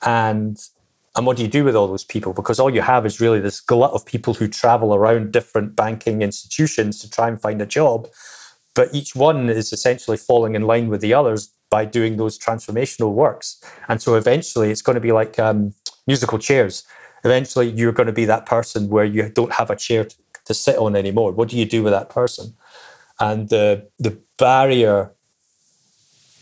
And 0.00 0.58
and 1.14 1.26
what 1.26 1.36
do 1.36 1.42
you 1.42 1.48
do 1.48 1.64
with 1.64 1.76
all 1.76 1.88
those 1.88 2.04
people? 2.04 2.32
Because 2.32 2.58
all 2.58 2.70
you 2.70 2.80
have 2.80 3.04
is 3.04 3.20
really 3.20 3.38
this 3.38 3.60
glut 3.60 3.92
of 3.92 4.06
people 4.06 4.32
who 4.32 4.48
travel 4.48 4.94
around 4.94 5.30
different 5.30 5.76
banking 5.76 6.22
institutions 6.22 7.00
to 7.00 7.10
try 7.10 7.28
and 7.28 7.40
find 7.40 7.60
a 7.60 7.66
job. 7.66 8.08
But 8.74 8.94
each 8.94 9.14
one 9.14 9.50
is 9.50 9.74
essentially 9.74 10.16
falling 10.16 10.54
in 10.54 10.62
line 10.62 10.88
with 10.88 11.02
the 11.02 11.12
others 11.12 11.50
by 11.68 11.84
doing 11.84 12.16
those 12.16 12.38
transformational 12.38 13.12
works. 13.12 13.62
And 13.88 14.00
so 14.00 14.14
eventually 14.14 14.70
it's 14.70 14.80
going 14.80 14.94
to 14.94 15.00
be 15.00 15.12
like 15.12 15.38
um, 15.38 15.74
musical 16.06 16.38
chairs. 16.38 16.84
Eventually 17.24 17.68
you're 17.68 17.92
going 17.92 18.06
to 18.06 18.12
be 18.12 18.24
that 18.24 18.46
person 18.46 18.88
where 18.88 19.04
you 19.04 19.28
don't 19.28 19.52
have 19.52 19.68
a 19.68 19.76
chair 19.76 20.04
to, 20.04 20.16
to 20.46 20.54
sit 20.54 20.78
on 20.78 20.96
anymore. 20.96 21.32
What 21.32 21.50
do 21.50 21.58
you 21.58 21.66
do 21.66 21.82
with 21.82 21.92
that 21.92 22.08
person? 22.08 22.54
And 23.20 23.50
the, 23.50 23.86
the 23.98 24.18
barrier, 24.38 25.12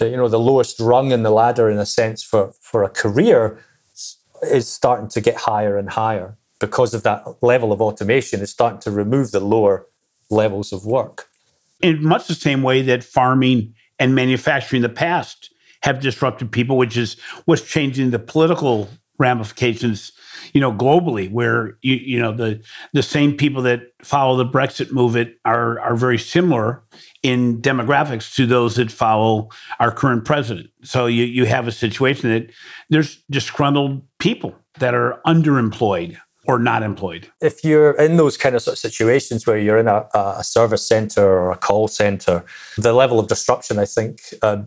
the, 0.01 0.09
you 0.09 0.17
know, 0.17 0.29
the 0.29 0.41
lowest 0.41 0.81
rung 0.81 1.13
in 1.13 1.23
the 1.23 1.31
ladder 1.31 1.71
in 1.71 1.79
a 1.79 1.87
sense 1.87 2.25
for, 2.25 2.53
for 2.61 2.83
a 2.83 2.89
career 2.89 3.63
is 4.43 4.67
starting 4.67 5.09
to 5.09 5.21
get 5.21 5.37
higher 5.37 5.77
and 5.77 5.91
higher 5.91 6.37
because 6.59 6.95
of 6.95 7.03
that 7.05 7.25
level 7.43 7.71
of 7.71 7.81
automation. 7.81 8.41
It's 8.41 8.51
starting 8.51 8.81
to 8.81 8.91
remove 8.91 9.31
the 9.31 9.41
lower 9.41 9.87
levels 10.31 10.73
of 10.73 10.85
work. 10.85 11.29
In 11.83 12.03
much 12.03 12.27
the 12.27 12.35
same 12.35 12.63
way 12.63 12.83
that 12.83 13.05
farming 13.05 13.75
and 13.99 14.15
manufacturing 14.15 14.79
in 14.79 14.83
the 14.83 14.95
past 14.95 15.53
have 15.83 16.01
disrupted 16.01 16.51
people, 16.51 16.77
which 16.77 16.97
is 16.97 17.17
what's 17.45 17.63
changing 17.63 18.11
the 18.11 18.19
political 18.19 18.89
ramifications, 19.19 20.13
you 20.53 20.61
know, 20.61 20.73
globally, 20.73 21.31
where 21.31 21.77
you, 21.83 21.95
you 21.95 22.19
know 22.19 22.33
the 22.33 22.63
the 22.93 23.03
same 23.03 23.37
people 23.37 23.63
that 23.63 23.83
follow 24.03 24.37
the 24.37 24.51
Brexit 24.51 24.93
movement 24.93 25.35
are 25.45 25.81
are 25.81 25.97
very 25.97 26.19
similar 26.19 26.83
in 27.23 27.61
demographics 27.61 28.35
to 28.35 28.47
those 28.47 28.77
that 28.77 28.91
follow 28.91 29.49
our 29.79 29.93
current 29.93 30.25
president. 30.25 30.71
So 30.83 31.07
you 31.07 31.25
you 31.25 31.47
have 31.47 31.69
a 31.69 31.73
situation 31.73 32.31
that 32.31 32.51
there's 32.89 33.23
disgruntled 33.31 34.03
people 34.19 34.55
that 34.79 34.95
are 34.95 35.21
underemployed 35.27 36.17
or 36.47 36.59
not 36.59 36.83
employed. 36.83 37.31
If 37.41 37.65
you're 37.65 37.93
in 37.93 38.17
those 38.17 38.37
kind 38.37 38.55
of, 38.55 38.63
sort 38.63 38.75
of 38.75 38.79
situations 38.79 39.47
where 39.47 39.59
you're 39.59 39.79
in 39.79 39.89
a, 39.89 40.09
a 40.15 40.43
service 40.43 40.87
center 40.87 41.23
or 41.23 41.53
a 41.53 41.57
call 41.57 41.87
center, 41.87 42.45
the 42.77 42.93
level 42.93 43.21
of 43.21 43.29
disruption, 43.29 43.79
I 43.79 43.85
think, 43.85 44.21
uh, 44.43 44.63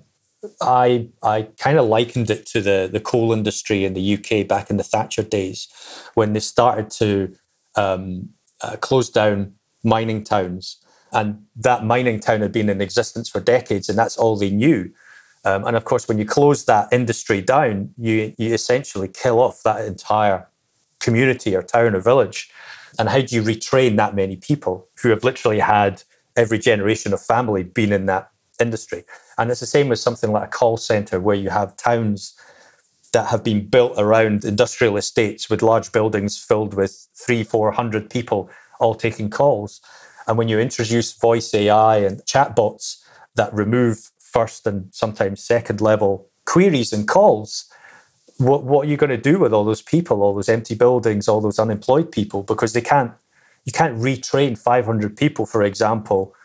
I 0.62 1.08
I 1.22 1.44
kind 1.58 1.78
of 1.78 1.86
likened 1.86 2.30
it 2.30 2.46
to 2.48 2.62
the 2.62 2.90
the 2.92 3.00
coal 3.00 3.34
industry 3.34 3.86
in 3.86 3.94
the 3.94 4.14
UK 4.16 4.48
back 4.48 4.70
in 4.70 4.78
the 4.78 4.84
Thatcher 4.84 5.24
days, 5.24 5.68
when 6.14 6.34
they 6.34 6.40
started 6.40 6.90
to 6.92 7.36
um, 7.76 8.30
uh, 8.62 8.76
close 8.78 9.10
down 9.10 9.54
mining 9.84 10.24
towns, 10.24 10.78
and 11.12 11.46
that 11.56 11.86
mining 11.86 12.20
town 12.20 12.42
had 12.42 12.52
been 12.52 12.70
in 12.70 12.82
existence 12.82 13.30
for 13.30 13.40
decades, 13.40 13.90
and 13.90 13.98
that's 13.98 14.18
all 14.18 14.36
they 14.36 14.50
knew. 14.50 14.92
Um, 15.46 15.66
and 15.66 15.76
of 15.76 15.84
course, 15.84 16.08
when 16.08 16.18
you 16.18 16.26
close 16.26 16.66
that 16.66 16.92
industry 16.92 17.42
down, 17.42 17.94
you 17.98 18.34
you 18.38 18.54
essentially 18.54 19.08
kill 19.08 19.40
off 19.40 19.64
that 19.64 19.86
entire 19.86 20.48
community 21.00 21.56
or 21.56 21.62
town 21.62 21.96
or 21.96 22.00
village. 22.00 22.50
And 22.98 23.10
how 23.10 23.22
do 23.22 23.36
you 23.36 23.42
retrain 23.42 23.98
that 23.98 24.16
many 24.16 24.36
people 24.36 24.88
who 25.02 25.10
have 25.10 25.24
literally 25.24 25.60
had 25.60 26.04
every 26.36 26.60
generation 26.60 27.14
of 27.14 27.22
family 27.22 27.64
been 27.64 27.92
in 27.92 28.06
that 28.06 28.30
industry? 28.64 29.06
And 29.38 29.52
it's 29.52 29.62
the 29.62 29.68
same 29.68 29.90
with 29.90 30.00
something 30.00 30.32
like 30.32 30.46
a 30.50 30.58
call 30.60 30.78
center 30.78 31.20
where 31.20 31.36
you 31.38 31.52
have 31.52 31.78
towns 31.78 32.36
that 33.14 33.28
have 33.28 33.44
been 33.44 33.68
built 33.68 33.94
around 33.98 34.46
industrial 34.46 34.98
estates 34.98 35.50
with 35.50 35.62
large 35.62 35.92
buildings 35.92 36.38
filled 36.38 36.74
with 36.74 37.08
three, 37.16 37.44
four 37.44 37.72
hundred 37.74 38.10
people 38.10 38.50
all 38.80 38.96
taking 38.96 39.30
calls. 39.30 39.82
And 40.28 40.38
when 40.38 40.50
you 40.50 40.60
introduce 40.60 41.14
voice 41.14 41.54
AI 41.54 41.98
and 41.98 42.22
chatbots 42.26 43.04
that 43.36 43.54
remove 43.54 44.12
first 44.20 44.68
and 44.68 44.90
sometimes 44.94 45.44
second 45.44 45.82
level 45.82 46.30
queries 46.46 46.94
and 46.94 47.08
calls, 47.08 47.66
what, 48.38 48.64
what 48.64 48.88
are 48.88 48.90
you 48.90 48.98
going 48.98 49.10
to 49.12 49.18
do 49.32 49.40
with 49.40 49.54
all 49.54 49.66
those 49.66 49.82
people, 49.82 50.24
all 50.24 50.36
those 50.36 50.50
empty 50.50 50.76
buildings, 50.76 51.28
all 51.28 51.42
those 51.42 51.60
unemployed 51.60 52.12
people? 52.12 52.44
Because 52.44 52.74
they 52.74 52.82
can't, 52.82 53.14
you 53.66 53.72
can't 53.72 53.98
retrain 53.98 54.58
500 54.58 55.18
people, 55.18 55.46
for 55.46 55.64
example, 55.64 56.36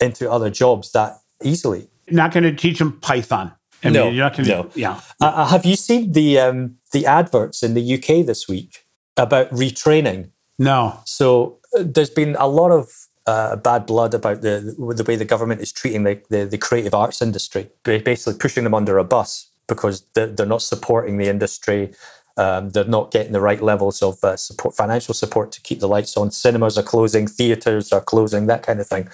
into 0.00 0.30
other 0.30 0.50
jobs 0.50 0.92
that 0.92 1.21
easily 1.44 1.88
not 2.12 2.32
going 2.32 2.44
to 2.44 2.54
teach 2.54 2.78
them 2.78 2.98
Python. 3.00 3.52
I 3.84 3.90
no, 3.90 4.04
mean, 4.04 4.14
you're 4.14 4.24
not 4.24 4.36
going 4.36 4.48
to, 4.48 4.54
no. 4.54 4.70
Yeah. 4.74 5.00
Uh, 5.20 5.24
uh, 5.24 5.46
have 5.46 5.66
you 5.66 5.74
seen 5.74 6.12
the 6.12 6.38
um, 6.38 6.76
the 6.92 7.04
adverts 7.06 7.62
in 7.62 7.74
the 7.74 7.94
UK 7.94 8.24
this 8.24 8.46
week 8.48 8.86
about 9.16 9.50
retraining? 9.50 10.30
No. 10.58 11.00
So 11.04 11.58
uh, 11.76 11.82
there's 11.84 12.10
been 12.10 12.36
a 12.38 12.46
lot 12.46 12.70
of 12.70 12.88
uh, 13.26 13.56
bad 13.56 13.86
blood 13.86 14.14
about 14.14 14.42
the 14.42 14.74
the 14.96 15.04
way 15.04 15.16
the 15.16 15.24
government 15.24 15.60
is 15.60 15.72
treating 15.72 16.04
the, 16.04 16.22
the, 16.30 16.44
the 16.44 16.58
creative 16.58 16.94
arts 16.94 17.20
industry, 17.20 17.70
basically 17.82 18.38
pushing 18.38 18.64
them 18.64 18.74
under 18.74 18.98
a 18.98 19.04
bus 19.04 19.50
because 19.66 20.04
they're, 20.14 20.28
they're 20.28 20.46
not 20.46 20.62
supporting 20.62 21.16
the 21.16 21.28
industry. 21.28 21.92
Um, 22.36 22.70
they're 22.70 22.84
not 22.84 23.10
getting 23.10 23.32
the 23.32 23.42
right 23.42 23.60
levels 23.60 24.00
of 24.00 24.22
uh, 24.24 24.36
support, 24.36 24.74
financial 24.74 25.12
support 25.12 25.52
to 25.52 25.60
keep 25.60 25.80
the 25.80 25.88
lights 25.88 26.16
on. 26.16 26.30
Cinemas 26.30 26.78
are 26.78 26.82
closing, 26.82 27.26
theaters 27.26 27.92
are 27.92 28.00
closing, 28.00 28.46
that 28.46 28.62
kind 28.62 28.80
of 28.80 28.86
thing. 28.86 29.08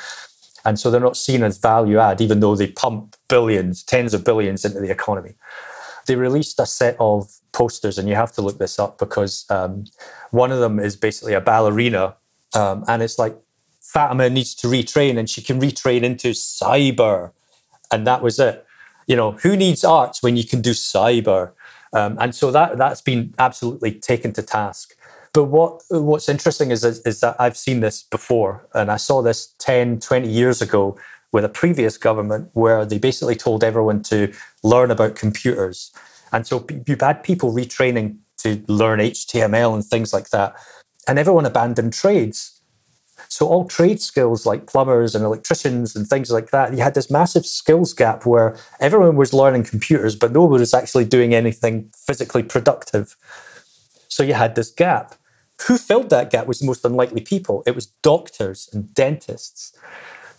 And 0.68 0.78
so 0.78 0.90
they're 0.90 1.00
not 1.00 1.16
seen 1.16 1.42
as 1.42 1.56
value 1.56 1.98
add, 1.98 2.20
even 2.20 2.40
though 2.40 2.54
they 2.54 2.66
pump 2.66 3.16
billions, 3.26 3.82
tens 3.82 4.12
of 4.12 4.22
billions 4.22 4.66
into 4.66 4.80
the 4.80 4.90
economy. 4.90 5.32
They 6.06 6.14
released 6.14 6.60
a 6.60 6.66
set 6.66 6.94
of 7.00 7.32
posters, 7.52 7.96
and 7.96 8.06
you 8.06 8.14
have 8.14 8.32
to 8.32 8.42
look 8.42 8.58
this 8.58 8.78
up 8.78 8.98
because 8.98 9.46
um, 9.48 9.86
one 10.30 10.52
of 10.52 10.60
them 10.60 10.78
is 10.78 10.94
basically 10.94 11.32
a 11.32 11.40
ballerina, 11.40 12.16
um, 12.52 12.84
and 12.86 13.02
it's 13.02 13.18
like 13.18 13.34
Fatima 13.80 14.28
needs 14.28 14.54
to 14.56 14.66
retrain, 14.66 15.18
and 15.18 15.30
she 15.30 15.40
can 15.40 15.58
retrain 15.58 16.02
into 16.02 16.32
cyber, 16.32 17.32
and 17.90 18.06
that 18.06 18.20
was 18.22 18.38
it. 18.38 18.66
You 19.06 19.16
know, 19.16 19.32
who 19.32 19.56
needs 19.56 19.84
arts 19.84 20.22
when 20.22 20.36
you 20.36 20.44
can 20.44 20.60
do 20.60 20.72
cyber? 20.72 21.52
Um, 21.94 22.18
and 22.20 22.34
so 22.34 22.50
that 22.50 22.76
that's 22.76 23.00
been 23.00 23.32
absolutely 23.38 23.92
taken 23.92 24.34
to 24.34 24.42
task. 24.42 24.94
But 25.32 25.44
what 25.44 25.82
what's 25.90 26.28
interesting 26.28 26.70
is, 26.70 26.84
is, 26.84 27.00
is 27.00 27.20
that 27.20 27.36
I've 27.38 27.56
seen 27.56 27.80
this 27.80 28.02
before, 28.02 28.66
and 28.74 28.90
I 28.90 28.96
saw 28.96 29.22
this 29.22 29.54
10, 29.58 30.00
20 30.00 30.28
years 30.28 30.62
ago 30.62 30.96
with 31.32 31.44
a 31.44 31.48
previous 31.48 31.98
government 31.98 32.50
where 32.54 32.84
they 32.84 32.98
basically 32.98 33.36
told 33.36 33.62
everyone 33.62 34.02
to 34.02 34.32
learn 34.62 34.90
about 34.90 35.14
computers. 35.14 35.92
And 36.32 36.46
so 36.46 36.66
you've 36.86 37.00
had 37.00 37.22
people 37.22 37.52
retraining 37.52 38.18
to 38.38 38.62
learn 38.66 39.00
HTML 39.00 39.74
and 39.74 39.84
things 39.84 40.12
like 40.12 40.30
that. 40.30 40.54
And 41.06 41.18
everyone 41.18 41.46
abandoned 41.46 41.92
trades. 41.92 42.60
So 43.28 43.46
all 43.46 43.66
trade 43.66 44.00
skills 44.00 44.46
like 44.46 44.66
plumbers 44.66 45.14
and 45.14 45.24
electricians 45.24 45.94
and 45.94 46.06
things 46.06 46.30
like 46.30 46.50
that, 46.50 46.72
you 46.72 46.78
had 46.78 46.94
this 46.94 47.10
massive 47.10 47.44
skills 47.44 47.92
gap 47.92 48.24
where 48.24 48.56
everyone 48.80 49.16
was 49.16 49.34
learning 49.34 49.64
computers, 49.64 50.16
but 50.16 50.32
nobody 50.32 50.60
was 50.60 50.72
actually 50.72 51.04
doing 51.04 51.34
anything 51.34 51.90
physically 51.94 52.42
productive. 52.42 53.16
So 54.18 54.24
you 54.24 54.34
had 54.34 54.56
this 54.56 54.72
gap. 54.72 55.14
Who 55.68 55.78
filled 55.78 56.10
that 56.10 56.32
gap 56.32 56.48
was 56.48 56.58
the 56.58 56.66
most 56.66 56.84
unlikely 56.84 57.20
people. 57.20 57.62
It 57.66 57.76
was 57.76 57.86
doctors 58.02 58.68
and 58.72 58.92
dentists 58.92 59.72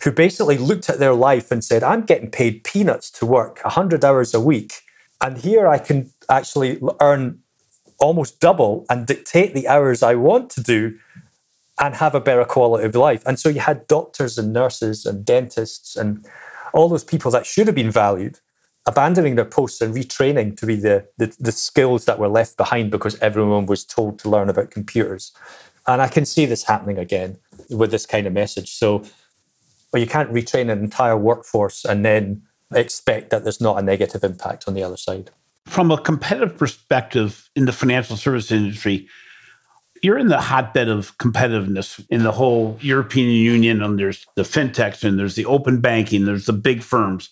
who 0.02 0.12
basically 0.12 0.58
looked 0.58 0.90
at 0.90 0.98
their 0.98 1.14
life 1.14 1.50
and 1.50 1.64
said, 1.64 1.82
I'm 1.82 2.02
getting 2.02 2.30
paid 2.30 2.62
peanuts 2.62 3.10
to 3.12 3.24
work 3.24 3.58
100 3.62 4.04
hours 4.04 4.34
a 4.34 4.40
week. 4.40 4.82
And 5.22 5.38
here 5.38 5.66
I 5.66 5.78
can 5.78 6.10
actually 6.28 6.78
earn 7.00 7.38
almost 7.98 8.38
double 8.38 8.84
and 8.90 9.06
dictate 9.06 9.54
the 9.54 9.66
hours 9.66 10.02
I 10.02 10.14
want 10.14 10.50
to 10.50 10.62
do 10.62 10.98
and 11.78 11.94
have 11.94 12.14
a 12.14 12.20
better 12.20 12.44
quality 12.44 12.84
of 12.84 12.94
life. 12.94 13.22
And 13.24 13.40
so 13.40 13.48
you 13.48 13.60
had 13.60 13.86
doctors 13.86 14.36
and 14.36 14.52
nurses 14.52 15.06
and 15.06 15.24
dentists 15.24 15.96
and 15.96 16.26
all 16.74 16.90
those 16.90 17.04
people 17.04 17.30
that 17.30 17.46
should 17.46 17.66
have 17.66 17.76
been 17.76 17.90
valued 17.90 18.40
abandoning 18.86 19.34
their 19.34 19.44
posts 19.44 19.80
and 19.80 19.94
retraining 19.94 20.56
to 20.56 20.66
be 20.66 20.76
the, 20.76 21.06
the, 21.18 21.34
the 21.38 21.52
skills 21.52 22.06
that 22.06 22.18
were 22.18 22.28
left 22.28 22.56
behind 22.56 22.90
because 22.90 23.18
everyone 23.20 23.66
was 23.66 23.84
told 23.84 24.18
to 24.20 24.30
learn 24.30 24.48
about 24.48 24.70
computers. 24.70 25.32
And 25.86 26.00
I 26.00 26.08
can 26.08 26.24
see 26.24 26.46
this 26.46 26.64
happening 26.64 26.98
again 26.98 27.38
with 27.68 27.90
this 27.90 28.06
kind 28.06 28.26
of 28.26 28.32
message. 28.32 28.70
So, 28.70 29.04
but 29.92 30.00
you 30.00 30.06
can't 30.06 30.32
retrain 30.32 30.70
an 30.70 30.78
entire 30.78 31.16
workforce 31.16 31.84
and 31.84 32.04
then 32.04 32.42
expect 32.74 33.30
that 33.30 33.42
there's 33.42 33.60
not 33.60 33.78
a 33.78 33.82
negative 33.82 34.24
impact 34.24 34.64
on 34.66 34.74
the 34.74 34.82
other 34.82 34.96
side. 34.96 35.30
From 35.66 35.90
a 35.90 36.00
competitive 36.00 36.56
perspective 36.56 37.50
in 37.54 37.66
the 37.66 37.72
financial 37.72 38.16
service 38.16 38.50
industry, 38.50 39.08
you're 40.02 40.18
in 40.18 40.28
the 40.28 40.40
hotbed 40.40 40.88
of 40.88 41.16
competitiveness 41.18 42.04
in 42.08 42.22
the 42.22 42.32
whole 42.32 42.78
European 42.80 43.28
Union, 43.28 43.82
and 43.82 43.98
there's 43.98 44.26
the 44.34 44.42
fintechs, 44.42 45.04
and 45.04 45.18
there's 45.18 45.34
the 45.34 45.44
open 45.44 45.80
banking, 45.80 46.24
there's 46.24 46.46
the 46.46 46.54
big 46.54 46.82
firms. 46.82 47.28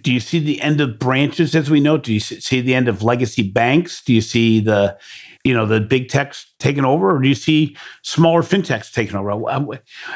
Do 0.00 0.12
you 0.12 0.20
see 0.20 0.38
the 0.38 0.60
end 0.60 0.80
of 0.80 0.98
branches 0.98 1.54
as 1.54 1.70
we 1.70 1.80
know? 1.80 1.98
Do 1.98 2.12
you 2.12 2.20
see 2.20 2.60
the 2.60 2.74
end 2.74 2.88
of 2.88 3.02
legacy 3.02 3.42
banks? 3.42 4.02
Do 4.02 4.14
you 4.14 4.20
see 4.20 4.60
the, 4.60 4.98
you 5.44 5.52
know, 5.52 5.66
the 5.66 5.80
big 5.80 6.08
techs 6.08 6.52
taking 6.58 6.84
over, 6.84 7.14
or 7.14 7.20
do 7.20 7.28
you 7.28 7.34
see 7.34 7.76
smaller 8.02 8.42
fintechs 8.42 8.92
taking 8.92 9.16
over? 9.16 9.30
Um, 9.50 9.70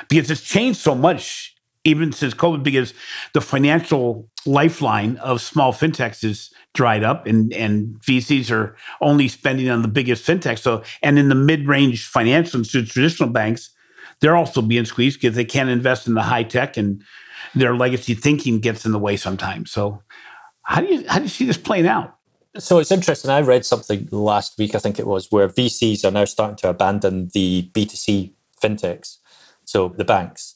because 0.09 0.31
it's 0.31 0.43
changed 0.43 0.81
so 0.81 0.95
much 0.95 1.57
even 1.87 2.11
since 2.11 2.35
COVID, 2.35 2.65
because 2.65 2.93
the 3.33 3.41
financial 3.41 4.29
lifeline 4.45 5.17
of 5.19 5.41
small 5.41 5.73
fintechs 5.73 6.25
is 6.25 6.51
dried 6.75 7.05
up, 7.05 7.27
and 7.27 7.53
and 7.53 7.97
VCs 8.01 8.51
are 8.51 8.77
only 9.01 9.29
spending 9.29 9.71
on 9.71 9.83
the 9.83 9.89
biggest 9.89 10.27
fintechs. 10.27 10.59
So, 10.59 10.83
and 11.03 11.19
in 11.19 11.29
the 11.29 11.35
mid-range 11.37 12.07
financial 12.07 12.59
institutions, 12.59 12.93
traditional 12.93 13.31
banks, 13.31 13.71
they're 14.21 14.37
also 14.37 14.63
being 14.63 14.85
squeezed 14.85 15.21
because 15.21 15.37
they 15.37 15.45
can't 15.45 15.71
invest 15.71 16.09
in 16.09 16.15
the 16.15 16.23
high 16.23 16.43
tech 16.43 16.77
and 16.77 17.03
their 17.55 17.77
legacy 17.77 18.15
thinking 18.15 18.61
gets 18.61 18.85
in 18.85 18.93
the 18.93 18.99
way 18.99 19.17
sometimes. 19.17 19.71
So 19.71 20.03
How 20.63 20.81
do 20.81 20.93
you 20.93 21.05
how 21.09 21.19
do 21.19 21.25
you 21.25 21.31
see 21.31 21.47
this 21.47 21.59
playing 21.59 21.87
out? 21.87 22.17
So 22.59 22.79
it's 22.79 22.91
interesting. 22.91 23.31
I 23.31 23.41
read 23.41 23.65
something 23.65 24.09
last 24.11 24.59
week, 24.59 24.75
I 24.75 24.79
think 24.79 24.99
it 24.99 25.07
was, 25.07 25.31
where 25.31 25.49
VCs 25.49 26.05
are 26.05 26.11
now 26.11 26.25
starting 26.25 26.57
to 26.57 26.71
abandon 26.71 27.31
the 27.35 27.71
B2C 27.73 28.33
fintechs, 28.63 29.19
so 29.65 29.89
the 29.91 30.05
banks, 30.05 30.55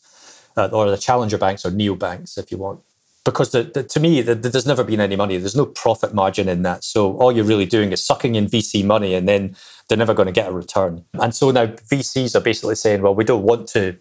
uh, 0.57 0.69
or 0.73 0.91
the 0.91 0.97
challenger 0.97 1.39
banks 1.39 1.65
or 1.65 1.71
neo 1.71 1.95
banks, 1.95 2.39
if 2.39 2.51
you 2.51 2.59
want. 2.59 2.81
Because 3.23 3.51
the, 3.53 3.65
the, 3.65 3.83
to 3.85 4.01
me, 4.01 4.23
the, 4.23 4.35
there's 4.35 4.67
never 4.67 4.83
been 4.83 5.01
any 5.01 5.15
money. 5.15 5.37
There's 5.37 5.55
no 5.55 5.67
profit 5.67 6.15
margin 6.15 6.49
in 6.49 6.63
that. 6.63 6.85
So 6.85 7.19
all 7.19 7.31
you're 7.31 7.45
really 7.45 7.67
doing 7.67 7.93
is 7.93 8.05
sucking 8.05 8.35
in 8.35 8.47
VC 8.47 8.83
money, 8.83 9.15
and 9.15 9.29
then 9.29 9.55
they're 9.87 9.99
never 9.99 10.15
going 10.15 10.27
to 10.27 10.33
get 10.33 10.49
a 10.49 10.53
return. 10.53 11.05
And 11.13 11.35
so 11.35 11.51
now 11.51 11.67
VCs 11.67 12.35
are 12.35 12.41
basically 12.41 12.77
saying, 12.77 13.03
well, 13.03 13.15
we 13.15 13.25
don't 13.25 13.45
want 13.45 13.69
to 13.69 13.97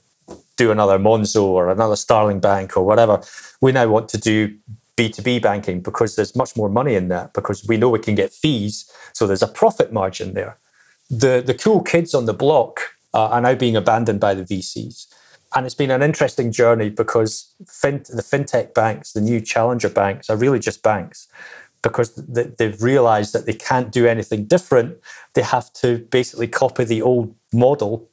do 0.59 0.71
another 0.71 0.99
Monzo 0.99 1.43
or 1.43 1.69
another 1.69 1.95
Starling 1.95 2.39
Bank 2.39 2.75
or 2.75 2.85
whatever. 2.85 3.21
We 3.61 3.71
now 3.71 3.87
want 3.87 4.09
to 4.09 4.17
do 4.17 4.55
B2B 4.97 5.41
banking 5.41 5.79
because 5.79 6.17
there's 6.17 6.35
much 6.35 6.57
more 6.57 6.69
money 6.69 6.95
in 6.95 7.07
that 7.07 7.33
because 7.33 7.65
we 7.65 7.77
know 7.77 7.89
we 7.89 7.99
can 7.99 8.15
get 8.15 8.33
fees. 8.33 8.91
So 9.13 9.25
there's 9.25 9.41
a 9.41 9.47
profit 9.47 9.93
margin 9.93 10.33
there. 10.33 10.57
The, 11.09 11.41
the 11.45 11.53
cool 11.53 11.81
kids 11.81 12.13
on 12.13 12.25
the 12.25 12.33
block 12.33 12.81
uh, 13.13 13.29
are 13.29 13.41
now 13.41 13.55
being 13.55 13.77
abandoned 13.77 14.19
by 14.19 14.33
the 14.33 14.43
VCs. 14.43 15.07
And 15.55 15.65
it's 15.65 15.75
been 15.75 15.91
an 15.91 16.03
interesting 16.03 16.51
journey 16.51 16.89
because 16.89 17.51
fin- 17.65 18.03
the 18.09 18.21
fintech 18.21 18.73
banks, 18.73 19.13
the 19.13 19.21
new 19.21 19.39
challenger 19.39 19.89
banks, 19.89 20.29
are 20.29 20.37
really 20.37 20.59
just 20.59 20.83
banks 20.83 21.27
because 21.81 22.13
they've 22.15 22.83
realized 22.83 23.33
that 23.33 23.45
they 23.45 23.53
can't 23.53 23.91
do 23.91 24.05
anything 24.05 24.43
different. 24.45 24.97
They 25.33 25.41
have 25.41 25.71
to 25.75 25.99
basically 26.11 26.49
copy 26.49 26.83
the 26.83 27.01
old 27.01 27.33
model 27.53 28.09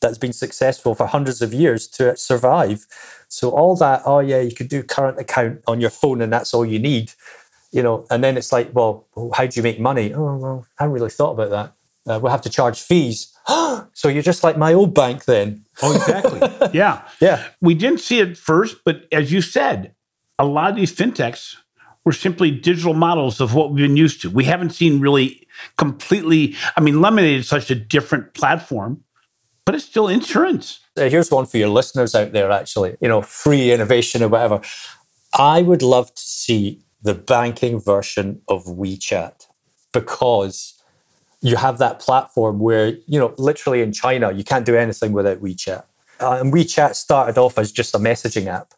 that's 0.00 0.18
been 0.18 0.32
successful 0.32 0.94
for 0.94 1.06
hundreds 1.06 1.42
of 1.42 1.52
years 1.52 1.86
to 1.88 2.16
survive. 2.16 2.86
So 3.28 3.50
all 3.50 3.76
that, 3.76 4.02
oh 4.04 4.20
yeah, 4.20 4.40
you 4.40 4.54
could 4.54 4.68
do 4.68 4.82
current 4.82 5.18
account 5.18 5.62
on 5.66 5.80
your 5.80 5.90
phone 5.90 6.20
and 6.20 6.32
that's 6.32 6.52
all 6.54 6.64
you 6.64 6.78
need, 6.78 7.12
you 7.70 7.82
know. 7.82 8.06
And 8.10 8.24
then 8.24 8.36
it's 8.36 8.52
like, 8.52 8.70
well, 8.74 9.06
how 9.34 9.46
do 9.46 9.58
you 9.58 9.62
make 9.62 9.78
money? 9.78 10.12
Oh 10.14 10.36
well, 10.36 10.66
I 10.78 10.84
haven't 10.84 10.94
really 10.94 11.10
thought 11.10 11.32
about 11.32 11.50
that. 11.50 11.74
Uh, 12.10 12.18
we'll 12.18 12.32
have 12.32 12.40
to 12.42 12.50
charge 12.50 12.80
fees. 12.80 13.32
so 13.92 14.08
you're 14.08 14.22
just 14.22 14.42
like 14.42 14.56
my 14.56 14.72
old 14.72 14.94
bank 14.94 15.26
then. 15.26 15.64
Oh, 15.82 15.94
exactly. 15.94 16.68
yeah, 16.78 17.02
yeah. 17.20 17.48
We 17.60 17.74
didn't 17.74 18.00
see 18.00 18.20
it 18.20 18.38
first, 18.38 18.78
but 18.84 19.06
as 19.12 19.30
you 19.30 19.42
said, 19.42 19.94
a 20.38 20.44
lot 20.44 20.70
of 20.70 20.76
these 20.76 20.94
fintechs 20.94 21.56
were 22.04 22.12
simply 22.12 22.50
digital 22.50 22.94
models 22.94 23.40
of 23.40 23.54
what 23.54 23.70
we've 23.70 23.86
been 23.86 23.96
used 23.96 24.22
to. 24.22 24.30
We 24.30 24.44
haven't 24.44 24.70
seen 24.70 25.00
really 25.00 25.46
completely. 25.76 26.56
I 26.76 26.80
mean, 26.80 27.02
Lemonade 27.02 27.40
is 27.40 27.48
such 27.48 27.70
a 27.70 27.74
different 27.74 28.32
platform 28.32 29.04
but 29.64 29.74
it's 29.74 29.84
still 29.84 30.08
insurance. 30.08 30.80
Uh, 30.96 31.08
here's 31.08 31.30
one 31.30 31.46
for 31.46 31.58
your 31.58 31.68
listeners 31.68 32.14
out 32.14 32.32
there, 32.32 32.50
actually, 32.50 32.96
you 33.00 33.08
know, 33.08 33.22
free 33.22 33.72
innovation 33.72 34.22
or 34.22 34.28
whatever. 34.28 34.60
I 35.34 35.62
would 35.62 35.82
love 35.82 36.14
to 36.14 36.22
see 36.22 36.80
the 37.02 37.14
banking 37.14 37.80
version 37.80 38.42
of 38.48 38.64
WeChat 38.64 39.46
because 39.92 40.82
you 41.40 41.56
have 41.56 41.78
that 41.78 42.00
platform 42.00 42.58
where, 42.58 42.88
you 43.06 43.18
know, 43.18 43.34
literally 43.38 43.80
in 43.80 43.92
China, 43.92 44.32
you 44.32 44.44
can't 44.44 44.66
do 44.66 44.76
anything 44.76 45.12
without 45.12 45.38
WeChat. 45.38 45.84
Uh, 46.20 46.38
and 46.38 46.52
WeChat 46.52 46.94
started 46.94 47.38
off 47.38 47.56
as 47.56 47.72
just 47.72 47.94
a 47.94 47.98
messaging 47.98 48.46
app. 48.46 48.74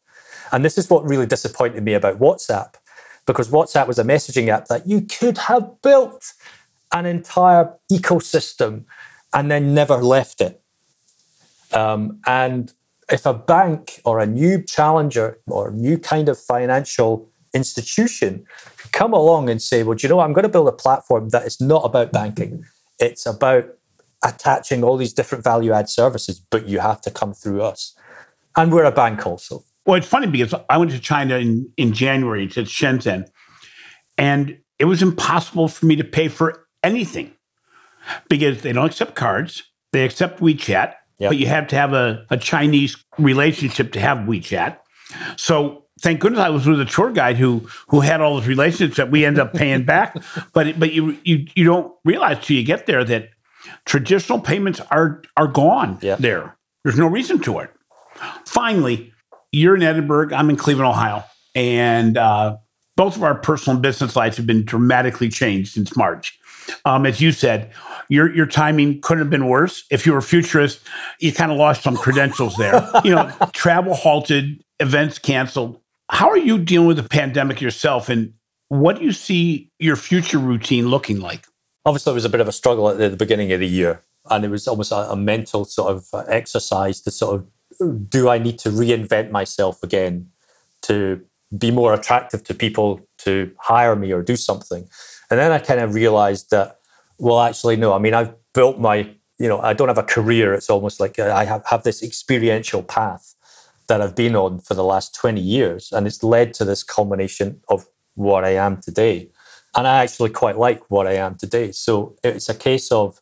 And 0.53 0.64
this 0.64 0.79
is 0.79 0.88
what 0.88 1.05
really 1.05 1.27
disappointed 1.27 1.83
me 1.83 1.95
about 1.95 2.21
WhatsApp, 2.21 2.75
because 3.27 3.49
WhatsApp 3.49 3.88
was 3.88 3.99
a 3.99 4.05
messaging 4.05 4.49
app 4.49 4.68
that 4.68 4.87
you 4.87 5.01
could 5.01 5.38
have 5.38 5.83
built 5.83 6.35
an 6.92 7.07
entire 7.07 7.75
ecosystem 7.90 8.85
and 9.33 9.51
then 9.51 9.75
never 9.75 9.97
left 9.97 10.40
it. 10.40 10.62
Um, 11.73 12.21
and 12.27 12.73
if 13.11 13.27
a 13.27 13.35
bank 13.35 14.01
or 14.05 14.21
a 14.21 14.27
new 14.27 14.63
challenger 14.63 15.39
or 15.47 15.71
new 15.73 15.99
kind 15.99 16.29
of 16.29 16.39
financial 16.39 17.31
institution 17.55 18.45
come 18.93 19.13
along 19.13 19.51
and 19.51 19.61
say, 19.61 19.83
well, 19.83 19.97
do 19.97 20.07
you 20.07 20.09
know? 20.09 20.21
I'm 20.21 20.33
going 20.33 20.45
to 20.45 20.49
build 20.49 20.69
a 20.69 20.73
platform 20.73 21.31
that 21.31 21.47
is 21.47 21.61
not 21.61 21.85
about 21.85 22.13
banking. 22.13 22.65
It's 22.99 23.27
about 23.27 23.67
attaching 24.25 24.85
all 24.85 24.97
these 24.97 25.13
different 25.13 25.45
value 25.45 25.73
add 25.73 25.89
services, 25.89 26.41
but 26.41 26.67
you 26.67 26.79
have 26.79 27.01
to 27.03 27.11
come 27.11 27.35
through 27.35 27.63
us. 27.63 27.95
And 28.57 28.73
we're 28.73 28.85
a 28.85 28.93
bank 28.93 29.27
also. 29.27 29.65
Well, 29.85 29.97
it's 29.97 30.07
funny 30.07 30.29
because 30.29 30.55
I 30.69 30.79
went 30.79 30.93
to 30.93 31.01
China 31.01 31.37
in, 31.39 31.71
in 31.77 31.93
January 31.93 32.47
to 32.49 32.63
Shenzhen, 32.63 33.29
and 34.17 34.59
it 34.79 34.85
was 34.85 35.03
impossible 35.03 35.69
for 35.69 35.87
me 35.87 35.97
to 35.97 36.05
pay 36.05 36.29
for 36.29 36.67
anything 36.83 37.33
because 38.29 38.63
they 38.63 38.73
don't 38.73 38.87
accept 38.87 39.15
cards. 39.15 39.65
They 39.93 40.05
accept 40.05 40.41
WeChat. 40.41 40.95
Yep. 41.23 41.31
But 41.31 41.39
you 41.39 41.47
have 41.47 41.69
to 41.69 41.77
have 41.77 41.93
a, 41.93 42.27
a 42.31 42.37
Chinese 42.37 42.97
relationship 43.17 43.93
to 43.93 44.01
have 44.01 44.19
WeChat. 44.19 44.79
So 45.37 45.85
thank 46.01 46.19
goodness 46.19 46.41
I 46.41 46.49
was 46.51 46.67
with 46.67 46.81
a 46.81 46.85
tour 46.85 47.13
guide 47.13 47.37
who 47.37 47.69
who 47.89 48.01
had 48.01 48.21
all 48.21 48.35
those 48.35 48.49
relationships 48.49 48.97
that 48.97 49.11
we 49.11 49.25
end 49.25 49.39
up 49.39 49.55
paying 49.55 49.85
back. 49.85 50.17
But 50.53 50.79
but 50.81 50.93
you 50.93 51.17
you 51.23 51.47
you 51.55 51.65
don't 51.65 51.95
realize 52.05 52.45
till 52.45 52.57
you 52.57 52.65
get 52.65 52.87
there 52.87 53.05
that 53.05 53.31
traditional 53.85 54.41
payments 54.41 54.81
are 54.91 55.23
are 55.37 55.47
gone 55.47 55.99
yep. 56.03 56.19
there. 56.19 56.57
There's 56.83 56.99
no 56.99 57.07
reason 57.07 57.39
to 57.43 57.61
it. 57.61 57.71
Finally, 58.45 59.13
you're 59.53 59.77
in 59.77 59.83
Edinburgh. 59.83 60.35
I'm 60.35 60.51
in 60.51 60.57
Cleveland, 60.57 60.89
Ohio, 60.89 61.25
and 61.55 62.19
uh, 62.19 62.57
both 62.97 63.17
of 63.17 63.23
our 63.23 63.37
personal 63.37 63.77
and 63.77 63.83
business 63.83 64.17
lives 64.17 64.37
have 64.37 64.47
been 64.47 64.65
dramatically 64.65 65.29
changed 65.29 65.73
since 65.73 65.97
March. 65.97 66.39
Um, 66.85 67.07
as 67.07 67.20
you 67.20 67.33
said, 67.33 67.72
your 68.09 68.35
your 68.35 68.46
timing 68.46 69.01
couldn't 69.01 69.22
have 69.22 69.31
been 69.31 69.46
worse. 69.46 69.85
If 69.90 70.07
you 70.07 70.12
were 70.12 70.18
a 70.18 70.22
futurist, 70.22 70.81
you 71.20 71.33
kind 71.33 71.53
of 71.53 71.59
lost 71.59 71.83
some 71.83 71.96
credentials 71.96 72.57
there. 72.57 72.88
you 73.05 73.14
know, 73.14 73.33
travel 73.53 73.94
halted, 73.94 74.62
events 74.81 75.18
canceled. 75.18 75.81
How 76.11 76.29
are 76.29 76.38
you 76.38 76.59
dealing 76.59 76.88
with 76.88 76.96
the 76.96 77.09
pandemic 77.09 77.61
yourself, 77.61 78.09
and 78.09 78.35
what 78.68 78.98
do 78.98 79.05
you 79.05 79.12
see 79.12 79.70
your 79.79 79.96
future 79.96 80.38
routine 80.38 80.88
looking 80.88 81.20
like? 81.20 81.46
Obviously, 81.85 82.12
it 82.12 82.14
was 82.14 82.25
a 82.25 82.29
bit 82.29 82.40
of 82.40 82.48
a 82.48 82.53
struggle 82.53 82.88
at 82.88 82.98
the 82.98 83.16
beginning 83.16 83.53
of 83.53 83.61
the 83.61 83.68
year, 83.68 84.03
and 84.31 84.44
it 84.44 84.48
was 84.48 84.68
almost 84.68 84.92
a, 84.92 85.11
a 85.12 85.16
mental 85.16 85.64
sort 85.64 85.92
of 85.92 86.07
exercise 86.29 87.01
to 87.03 87.11
sort 87.11 87.37
of 87.37 88.09
do 88.09 88.29
I 88.29 88.38
need 88.38 88.59
to 88.61 88.68
reinvent 88.68 89.31
myself 89.31 89.83
again 89.83 90.31
to 90.83 91.22
be 91.57 91.70
more 91.70 91.92
attractive 91.94 92.44
to 92.44 92.55
people 92.55 93.01
to 93.18 93.53
hire 93.59 93.96
me 93.96 94.12
or 94.12 94.22
do 94.22 94.37
something. 94.37 94.88
And 95.33 95.40
then 95.40 95.51
I 95.51 95.61
kind 95.61 95.81
of 95.81 95.95
realized 95.95 96.51
that 96.51 96.79
well, 97.16 97.40
actually, 97.40 97.77
no. 97.77 97.95
I 97.95 97.99
mean, 97.99 98.12
I've 98.12 98.35
built 98.53 98.79
my, 98.79 99.09
you 99.38 99.49
know, 99.49 99.61
I 99.61 99.73
don't 99.73 99.88
have 99.88 99.97
a 99.97 100.03
career. 100.03 100.53
It's 100.53 100.68
almost 100.68 101.01
like 101.01 101.18
uh, 101.18 101.33
I 101.33 101.45
have, 101.45 101.64
have 101.66 101.85
this 101.85 102.03
experiential 102.03 102.83
path 102.83 103.35
that 103.87 104.03
I've 104.03 104.14
been 104.14 104.37
on 104.37 104.59
for 104.59 104.75
the 104.75 104.85
last 104.85 105.14
20 105.14 105.40
years. 105.40 105.90
And 105.90 106.07
it's 106.07 106.23
led 106.23 106.53
to 106.55 106.66
this 106.66 106.83
culmination 106.83 107.62
of 107.68 107.87
what 108.14 108.45
I 108.45 108.57
am 108.57 108.83
today. 108.83 109.31
And 109.75 109.87
I 109.87 110.03
actually 110.03 110.29
quite 110.29 110.59
like 110.59 110.90
what 110.90 111.07
I 111.07 111.12
am 111.12 111.37
today. 111.37 111.73
So 111.73 112.14
it's 112.23 112.51
a 112.51 112.55
case 112.55 112.92
of, 112.92 113.18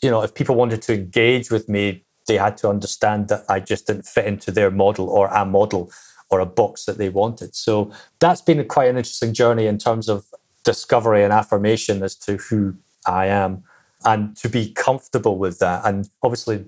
you 0.00 0.10
know, 0.10 0.22
if 0.22 0.34
people 0.34 0.54
wanted 0.54 0.80
to 0.82 0.94
engage 0.94 1.50
with 1.50 1.68
me, 1.68 2.04
they 2.28 2.36
had 2.36 2.56
to 2.58 2.68
understand 2.68 3.26
that 3.28 3.44
I 3.48 3.58
just 3.58 3.88
didn't 3.88 4.06
fit 4.06 4.26
into 4.26 4.52
their 4.52 4.70
model 4.70 5.08
or 5.08 5.26
a 5.26 5.44
model 5.44 5.90
or 6.30 6.38
a 6.38 6.46
box 6.46 6.84
that 6.84 6.98
they 6.98 7.08
wanted. 7.08 7.56
So 7.56 7.90
that's 8.20 8.42
been 8.42 8.64
quite 8.68 8.90
an 8.90 8.96
interesting 8.98 9.32
journey 9.32 9.66
in 9.66 9.78
terms 9.78 10.08
of 10.08 10.26
discovery 10.68 11.24
and 11.24 11.32
affirmation 11.32 12.02
as 12.02 12.14
to 12.14 12.36
who 12.36 12.74
I 13.06 13.24
am, 13.26 13.64
and 14.04 14.36
to 14.36 14.50
be 14.50 14.70
comfortable 14.70 15.38
with 15.38 15.60
that. 15.60 15.80
And 15.86 16.10
obviously, 16.22 16.66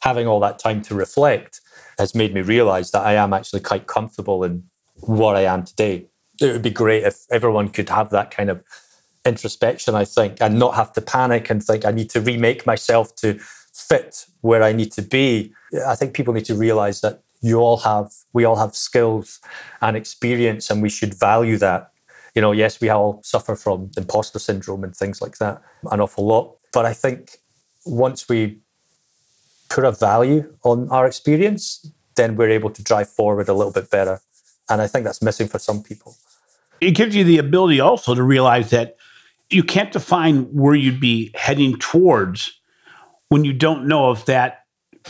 having 0.00 0.26
all 0.26 0.40
that 0.40 0.58
time 0.58 0.80
to 0.82 0.94
reflect 0.94 1.60
has 1.98 2.14
made 2.14 2.32
me 2.32 2.40
realize 2.40 2.90
that 2.92 3.04
I 3.04 3.12
am 3.24 3.34
actually 3.34 3.60
quite 3.60 3.86
comfortable 3.86 4.44
in 4.44 4.64
what 5.00 5.36
I 5.36 5.42
am 5.42 5.62
today. 5.62 6.06
It 6.40 6.52
would 6.52 6.62
be 6.62 6.70
great 6.70 7.04
if 7.04 7.16
everyone 7.30 7.68
could 7.68 7.90
have 7.90 8.08
that 8.10 8.30
kind 8.30 8.48
of 8.48 8.64
introspection, 9.26 9.94
I 9.94 10.06
think, 10.06 10.38
and 10.40 10.58
not 10.58 10.74
have 10.74 10.94
to 10.94 11.02
panic 11.02 11.50
and 11.50 11.62
think 11.62 11.84
I 11.84 11.90
need 11.90 12.10
to 12.10 12.20
remake 12.22 12.64
myself 12.64 13.14
to 13.16 13.38
fit 13.72 14.24
where 14.40 14.62
I 14.62 14.72
need 14.72 14.90
to 14.92 15.02
be. 15.02 15.52
I 15.86 15.96
think 15.96 16.14
people 16.14 16.32
need 16.32 16.46
to 16.46 16.54
realize 16.54 17.02
that 17.02 17.22
you 17.42 17.58
all 17.58 17.76
have, 17.78 18.10
we 18.32 18.44
all 18.46 18.56
have 18.56 18.74
skills 18.74 19.38
and 19.82 19.98
experience, 19.98 20.70
and 20.70 20.80
we 20.80 20.88
should 20.88 21.12
value 21.12 21.58
that 21.58 21.90
you 22.34 22.42
know, 22.42 22.52
yes, 22.52 22.80
we 22.80 22.88
all 22.88 23.20
suffer 23.22 23.54
from 23.54 23.90
imposter 23.96 24.38
syndrome 24.38 24.84
and 24.84 24.94
things 24.94 25.22
like 25.22 25.38
that 25.38 25.62
an 25.90 26.00
awful 26.00 26.26
lot. 26.26 26.56
But 26.72 26.84
I 26.84 26.92
think 26.92 27.38
once 27.86 28.28
we 28.28 28.58
put 29.68 29.84
a 29.84 29.92
value 29.92 30.52
on 30.64 30.88
our 30.90 31.06
experience, 31.06 31.90
then 32.16 32.36
we're 32.36 32.50
able 32.50 32.70
to 32.70 32.82
drive 32.82 33.08
forward 33.08 33.48
a 33.48 33.54
little 33.54 33.72
bit 33.72 33.90
better. 33.90 34.20
And 34.68 34.80
I 34.80 34.86
think 34.86 35.04
that's 35.04 35.22
missing 35.22 35.48
for 35.48 35.58
some 35.58 35.82
people. 35.82 36.16
It 36.80 36.92
gives 36.92 37.14
you 37.14 37.24
the 37.24 37.38
ability 37.38 37.80
also 37.80 38.14
to 38.14 38.22
realize 38.22 38.70
that 38.70 38.96
you 39.50 39.62
can't 39.62 39.92
define 39.92 40.44
where 40.52 40.74
you'd 40.74 41.00
be 41.00 41.30
heading 41.34 41.78
towards 41.78 42.58
when 43.28 43.44
you 43.44 43.52
don't 43.52 43.86
know 43.86 44.10
if 44.10 44.26
that 44.26 44.63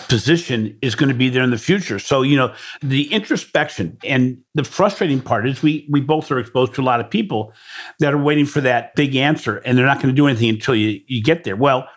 position 0.08 0.76
is 0.82 0.94
going 0.94 1.08
to 1.08 1.14
be 1.14 1.28
there 1.28 1.42
in 1.42 1.50
the 1.50 1.58
future. 1.58 1.98
So, 1.98 2.22
you 2.22 2.36
know, 2.36 2.54
the 2.82 3.12
introspection 3.12 3.96
and 4.04 4.38
the 4.54 4.64
frustrating 4.64 5.20
part 5.20 5.48
is 5.48 5.62
we 5.62 5.86
we 5.90 6.00
both 6.00 6.30
are 6.30 6.38
exposed 6.38 6.74
to 6.74 6.80
a 6.80 6.84
lot 6.84 7.00
of 7.00 7.08
people 7.10 7.52
that 8.00 8.12
are 8.12 8.22
waiting 8.22 8.46
for 8.46 8.60
that 8.60 8.94
big 8.94 9.14
answer 9.14 9.58
and 9.58 9.78
they're 9.78 9.86
not 9.86 10.02
going 10.02 10.14
to 10.14 10.16
do 10.16 10.26
anything 10.26 10.48
until 10.48 10.74
you, 10.74 11.00
you 11.06 11.22
get 11.22 11.44
there. 11.44 11.56
Well, 11.56 11.88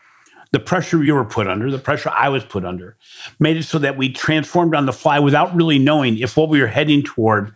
the 0.57 0.63
pressure 0.63 1.03
you 1.03 1.13
were 1.13 1.23
put 1.23 1.47
under, 1.47 1.69
the 1.69 1.77
pressure 1.77 2.09
I 2.09 2.29
was 2.29 2.43
put 2.43 2.65
under, 2.65 2.97
made 3.39 3.57
it 3.57 3.63
so 3.63 3.77
that 3.77 3.95
we 3.95 4.11
transformed 4.11 4.73
on 4.73 4.87
the 4.87 4.91
fly 4.91 5.19
without 5.19 5.55
really 5.55 5.77
knowing 5.77 6.17
if 6.17 6.35
what 6.35 6.49
we 6.49 6.59
were 6.59 6.65
heading 6.65 7.03
toward 7.03 7.53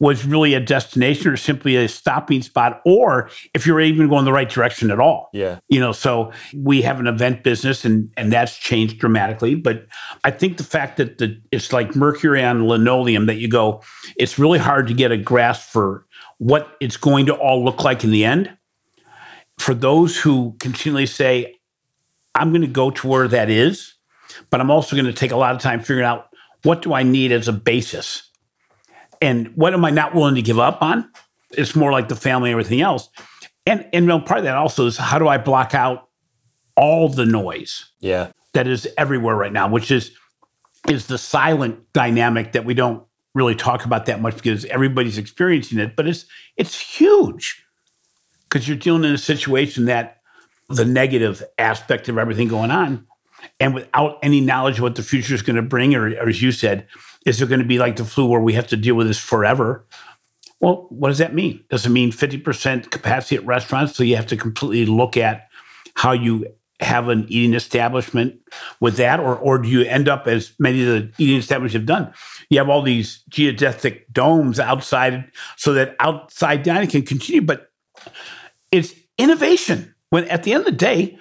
was 0.00 0.26
really 0.26 0.52
a 0.52 0.58
destination 0.58 1.30
or 1.30 1.36
simply 1.36 1.76
a 1.76 1.88
stopping 1.88 2.42
spot, 2.42 2.82
or 2.84 3.30
if 3.54 3.68
you're 3.68 3.80
even 3.80 4.08
going 4.08 4.24
the 4.24 4.32
right 4.32 4.48
direction 4.48 4.90
at 4.90 4.98
all. 4.98 5.30
Yeah. 5.32 5.60
You 5.68 5.78
know, 5.78 5.92
so 5.92 6.32
we 6.52 6.82
have 6.82 6.98
an 6.98 7.06
event 7.06 7.44
business 7.44 7.84
and 7.84 8.12
and 8.16 8.32
that's 8.32 8.58
changed 8.58 8.98
dramatically. 8.98 9.54
But 9.54 9.86
I 10.24 10.32
think 10.32 10.56
the 10.56 10.64
fact 10.64 10.96
that 10.96 11.18
the 11.18 11.40
it's 11.52 11.72
like 11.72 11.94
mercury 11.94 12.42
on 12.42 12.66
linoleum 12.66 13.26
that 13.26 13.36
you 13.36 13.46
go, 13.46 13.80
it's 14.16 14.40
really 14.40 14.58
hard 14.58 14.88
to 14.88 14.94
get 14.94 15.12
a 15.12 15.16
grasp 15.16 15.70
for 15.70 16.04
what 16.38 16.76
it's 16.80 16.96
going 16.96 17.26
to 17.26 17.34
all 17.34 17.64
look 17.64 17.84
like 17.84 18.02
in 18.02 18.10
the 18.10 18.24
end. 18.24 18.50
For 19.60 19.72
those 19.72 20.18
who 20.18 20.56
continually 20.58 21.06
say, 21.06 21.54
I'm 22.34 22.50
going 22.50 22.62
to 22.62 22.66
go 22.66 22.90
to 22.90 23.06
where 23.06 23.28
that 23.28 23.50
is, 23.50 23.94
but 24.50 24.60
I'm 24.60 24.70
also 24.70 24.96
going 24.96 25.06
to 25.06 25.12
take 25.12 25.30
a 25.32 25.36
lot 25.36 25.54
of 25.54 25.60
time 25.60 25.80
figuring 25.80 26.04
out 26.04 26.28
what 26.62 26.82
do 26.82 26.92
I 26.92 27.02
need 27.02 27.30
as 27.32 27.46
a 27.48 27.52
basis 27.52 28.28
and 29.20 29.48
what 29.56 29.74
am 29.74 29.84
I 29.84 29.90
not 29.90 30.14
willing 30.14 30.34
to 30.34 30.42
give 30.42 30.58
up 30.58 30.82
on? 30.82 31.10
It's 31.52 31.76
more 31.76 31.92
like 31.92 32.08
the 32.08 32.16
family 32.16 32.50
and 32.50 32.58
everything 32.58 32.80
else. 32.80 33.08
And 33.66 33.88
and 33.92 34.08
part 34.26 34.38
of 34.38 34.44
that 34.44 34.56
also 34.56 34.86
is 34.86 34.96
how 34.96 35.18
do 35.18 35.28
I 35.28 35.38
block 35.38 35.74
out 35.74 36.08
all 36.76 37.08
the 37.08 37.24
noise 37.24 37.86
Yeah. 38.00 38.32
that 38.52 38.66
is 38.66 38.88
everywhere 38.98 39.36
right 39.36 39.52
now, 39.52 39.68
which 39.68 39.90
is 39.90 40.10
is 40.88 41.06
the 41.06 41.16
silent 41.16 41.92
dynamic 41.92 42.52
that 42.52 42.64
we 42.64 42.74
don't 42.74 43.04
really 43.34 43.54
talk 43.54 43.84
about 43.84 44.06
that 44.06 44.20
much 44.20 44.34
because 44.34 44.64
everybody's 44.66 45.18
experiencing 45.18 45.78
it, 45.78 45.96
but 45.96 46.06
it's 46.06 46.26
it's 46.56 46.78
huge 46.78 47.64
because 48.48 48.68
you're 48.68 48.76
dealing 48.76 49.04
in 49.04 49.12
a 49.12 49.18
situation 49.18 49.86
that 49.86 50.18
the 50.68 50.84
negative 50.84 51.42
aspect 51.58 52.08
of 52.08 52.18
everything 52.18 52.48
going 52.48 52.70
on, 52.70 53.06
and 53.60 53.74
without 53.74 54.18
any 54.22 54.40
knowledge 54.40 54.78
of 54.78 54.82
what 54.82 54.94
the 54.94 55.02
future 55.02 55.34
is 55.34 55.42
going 55.42 55.56
to 55.56 55.62
bring, 55.62 55.94
or, 55.94 56.08
or 56.08 56.28
as 56.28 56.42
you 56.42 56.52
said, 56.52 56.86
is 57.26 57.40
it 57.40 57.48
going 57.48 57.60
to 57.60 57.66
be 57.66 57.78
like 57.78 57.96
the 57.96 58.04
flu 58.04 58.26
where 58.26 58.40
we 58.40 58.54
have 58.54 58.66
to 58.68 58.76
deal 58.76 58.94
with 58.94 59.06
this 59.06 59.18
forever? 59.18 59.86
Well, 60.60 60.86
what 60.88 61.08
does 61.08 61.18
that 61.18 61.34
mean? 61.34 61.62
Does 61.68 61.84
it 61.84 61.90
mean 61.90 62.10
50% 62.10 62.90
capacity 62.90 63.36
at 63.36 63.44
restaurants? 63.44 63.96
So 63.96 64.02
you 64.02 64.16
have 64.16 64.26
to 64.28 64.36
completely 64.36 64.86
look 64.86 65.16
at 65.16 65.48
how 65.94 66.12
you 66.12 66.46
have 66.80 67.08
an 67.08 67.26
eating 67.28 67.54
establishment 67.54 68.38
with 68.80 68.96
that, 68.96 69.20
or 69.20 69.36
or 69.36 69.58
do 69.58 69.68
you 69.68 69.82
end 69.82 70.08
up 70.08 70.26
as 70.26 70.52
many 70.58 70.82
of 70.82 70.88
the 70.88 71.12
eating 71.18 71.38
establishments 71.38 71.74
have 71.74 71.86
done? 71.86 72.12
You 72.50 72.58
have 72.58 72.68
all 72.68 72.82
these 72.82 73.22
geodesic 73.30 74.02
domes 74.12 74.58
outside 74.58 75.30
so 75.56 75.72
that 75.74 75.96
outside 76.00 76.62
dining 76.62 76.88
can 76.88 77.02
continue, 77.02 77.42
but 77.42 77.70
it's 78.72 78.92
innovation. 79.18 79.93
When 80.14 80.28
at 80.28 80.44
the 80.44 80.52
end 80.52 80.60
of 80.60 80.66
the 80.66 80.78
day, 80.78 81.18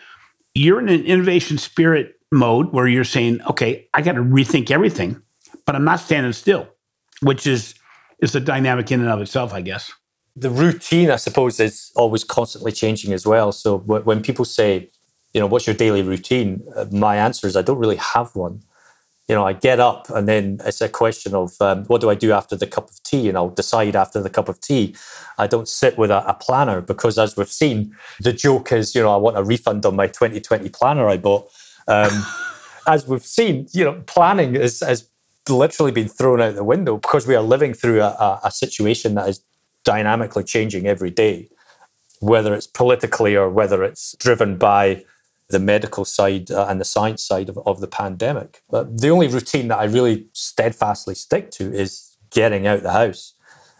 you're 0.54 0.80
in 0.80 0.88
an 0.88 1.04
innovation 1.06 1.58
spirit 1.58 2.14
mode 2.32 2.74
where 2.74 2.88
you're 2.88 3.04
saying, 3.04 3.41
okay, 3.50 3.88
I 3.91 4.04
got 4.04 4.12
to 4.12 4.22
rethink 4.22 4.70
everything, 4.70 5.20
but 5.66 5.76
I'm 5.76 5.84
not 5.84 6.00
standing 6.00 6.32
still, 6.32 6.68
which 7.24 7.48
is 7.48 7.74
is 8.20 8.36
a 8.36 8.39
dynamic 8.39 8.91
in 8.91 9.02
and 9.02 9.10
of 9.10 9.20
itself, 9.20 9.52
I 9.52 9.62
guess. 9.62 9.91
The 10.36 10.52
routine, 10.52 11.10
I 11.10 11.16
suppose, 11.16 11.60
is 11.60 11.91
always 11.96 12.24
constantly 12.24 12.72
changing 12.72 13.14
as 13.14 13.26
well. 13.26 13.52
So 13.52 13.80
wh- 13.80 14.06
when 14.06 14.22
people 14.22 14.46
say, 14.46 14.91
you 15.34 15.41
know, 15.41 15.48
what's 15.48 15.66
your 15.66 15.76
daily 15.76 16.04
routine? 16.04 16.62
Uh, 16.76 16.86
my 16.91 17.16
answer 17.18 17.48
is 17.48 17.56
I 17.56 17.64
don't 17.64 17.80
really 17.80 18.02
have 18.14 18.36
one. 18.36 18.62
You 19.28 19.36
know, 19.36 19.45
I 19.45 19.53
get 19.53 19.80
up 19.80 20.09
and 20.09 20.28
then 20.28 20.59
it's 20.65 20.82
a 20.82 20.89
question 20.89 21.34
of 21.34 21.53
um, 21.61 21.86
what 21.86 22.01
do 22.01 22.09
I 22.09 22.15
do 22.15 22.34
after 22.34 22.57
the 22.57 22.67
cup 22.67 22.89
of 22.89 23.01
tea? 23.03 23.30
And 23.30 23.38
I'll 23.38 23.49
decide 23.49 23.95
after 23.95 24.21
the 24.21 24.30
cup 24.30 24.49
of 24.49 24.59
tea. 24.59 24.95
I 25.38 25.47
don't 25.47 25.67
sit 25.67 25.97
with 25.97 26.11
a, 26.11 26.28
a 26.28 26.34
planner 26.34 26.82
because, 26.82 27.17
as 27.17 27.38
we've 27.38 27.47
seen, 27.47 27.95
the 28.19 28.34
joke 28.34 28.74
is, 28.74 28.93
you 28.93 29.01
know, 29.01 29.13
I 29.13 29.17
want 29.17 29.38
a 29.38 29.43
refund 29.43 29.86
on 29.86 29.95
my 29.95 30.07
2020 30.07 30.67
planner 30.69 31.07
I 31.07 31.17
bought. 31.17 31.49
Um, 31.88 32.26
as 32.88 33.07
we've 33.07 33.26
seen, 33.26 33.67
you 33.71 33.86
know, 33.86 34.03
planning 34.05 34.55
is, 34.55 34.82
has 34.82 35.07
literally 35.49 35.91
been 35.91 36.07
thrown 36.07 36.41
out 36.41 36.55
the 36.55 36.63
window 36.63 36.97
because 36.97 37.28
we 37.28 37.36
are 37.36 37.41
living 37.41 37.74
through 37.74 38.01
a, 38.01 38.09
a, 38.09 38.41
a 38.45 38.51
situation 38.51 39.15
that 39.15 39.30
is 39.30 39.41
dynamically 39.84 40.43
changing 40.43 40.88
every 40.88 41.11
day, 41.11 41.49
whether 42.19 42.53
it's 42.53 42.67
politically 42.67 43.36
or 43.36 43.49
whether 43.49 43.84
it's 43.84 44.15
driven 44.17 44.57
by 44.57 45.03
the 45.50 45.60
medical 45.60 46.06
side 46.06 46.52
uh, 46.52 46.68
and 46.68 46.80
the 46.80 46.86
science 46.86 47.24
side 47.24 47.50
of, 47.50 47.58
of 47.66 47.80
the 47.80 47.88
pandemic. 47.88 48.64
But 48.70 49.00
the 49.02 49.10
only 49.10 49.28
routine 49.28 49.68
that 49.70 49.80
I 49.80 49.86
really 49.86 50.28
steadfastly 50.34 51.16
stick 51.16 51.52
to 51.52 51.74
is 51.74 52.18
getting 52.30 52.66
out 52.66 52.84
the 52.84 52.91
house 52.91 53.34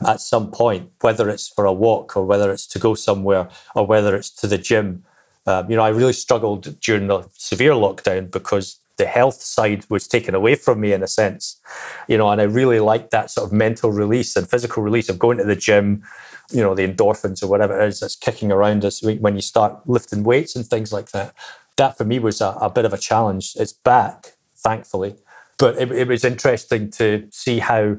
at 0.06 0.22
some 0.22 0.52
point, 0.52 0.92
whether 1.02 1.30
it's 1.30 1.48
for 1.48 1.66
a 1.66 1.74
walk 1.74 2.18
or 2.18 2.26
whether 2.26 2.52
it's 2.52 2.68
to 2.68 2.80
go 2.80 2.94
somewhere 2.94 3.50
or 3.76 3.86
whether 3.86 4.16
it's 4.16 4.30
to 4.30 4.48
the 4.48 4.58
gym. 4.58 5.04
Um, 5.46 5.70
you 5.70 5.76
know, 5.76 5.84
I 5.84 5.90
really 5.90 6.14
struggled 6.14 6.80
during 6.80 7.08
the 7.08 7.28
severe 7.34 7.74
lockdown 7.74 8.32
because 8.32 8.80
the 8.98 9.06
health 9.06 9.42
side 9.42 9.86
was 9.90 10.08
taken 10.08 10.36
away 10.36 10.56
from 10.56 10.80
me 10.80 10.94
in 10.94 11.02
a 11.02 11.08
sense, 11.08 11.60
you 12.08 12.18
know, 12.18 12.30
and 12.30 12.40
I 12.40 12.46
really 12.46 12.80
liked 12.80 13.12
that 13.12 13.32
sort 13.32 13.48
of 13.48 13.54
mental 13.54 13.92
release 13.92 14.36
and 14.36 14.48
physical 14.48 14.84
release 14.84 15.10
of 15.10 15.18
going 15.18 15.38
to 15.40 15.44
the 15.44 15.56
gym, 15.56 16.04
you 16.52 16.62
know, 16.62 16.76
the 16.76 16.88
endorphins 16.88 17.42
or 17.42 17.48
whatever 17.48 17.80
it 17.80 17.88
is 17.88 18.00
that's 18.00 18.16
kicking 18.16 18.52
around 18.52 18.86
us 18.86 19.02
when 19.02 19.36
you 19.36 19.42
start 19.42 19.88
lifting 19.88 20.24
weights 20.24 20.56
and 20.56 20.66
things 20.66 20.94
like 20.94 21.12
that. 21.12 21.34
That 21.78 21.98
for 21.98 22.06
me 22.06 22.20
was 22.20 22.40
a, 22.40 22.50
a 22.62 22.70
bit 22.70 22.86
of 22.86 22.94
a 22.94 22.98
challenge. 22.98 23.54
It's 23.56 23.74
back, 23.74 24.34
thankfully, 24.56 25.16
but 25.58 25.78
it, 25.78 25.92
it 25.92 26.08
was 26.08 26.24
interesting 26.24 26.92
to 26.92 27.28
see 27.32 27.60
how 27.60 27.98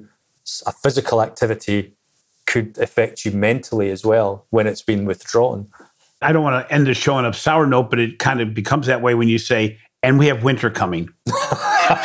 a 0.67 0.73
physical 0.73 1.23
activity 1.23 1.95
could 2.47 2.79
affect 2.79 3.25
you 3.25 3.33
mentally 3.33 3.91
as 3.91 4.05
well 4.05 4.47
when 4.51 4.67
it's 4.67 4.83
been 4.83 5.07
withdrawn. 5.07 5.69
I 6.23 6.33
don't 6.33 6.45
want 6.45 6.67
to 6.67 6.75
end 6.75 6.87
the 6.87 6.95
show 6.95 7.15
on 7.15 7.27
a 7.27 7.33
sour 7.33 7.67
note, 7.67 7.91
but 7.91 7.99
it 7.99 8.19
kind 8.19 8.41
of 8.41 8.55
becomes 8.55 8.87
that 8.87 9.03
way 9.03 9.15
when 9.15 9.29
you 9.29 9.39
say, 9.39 9.79
and 10.05 10.19
we 10.19 10.27
have 10.27 10.45
winter 10.45 10.71
coming. 10.71 11.09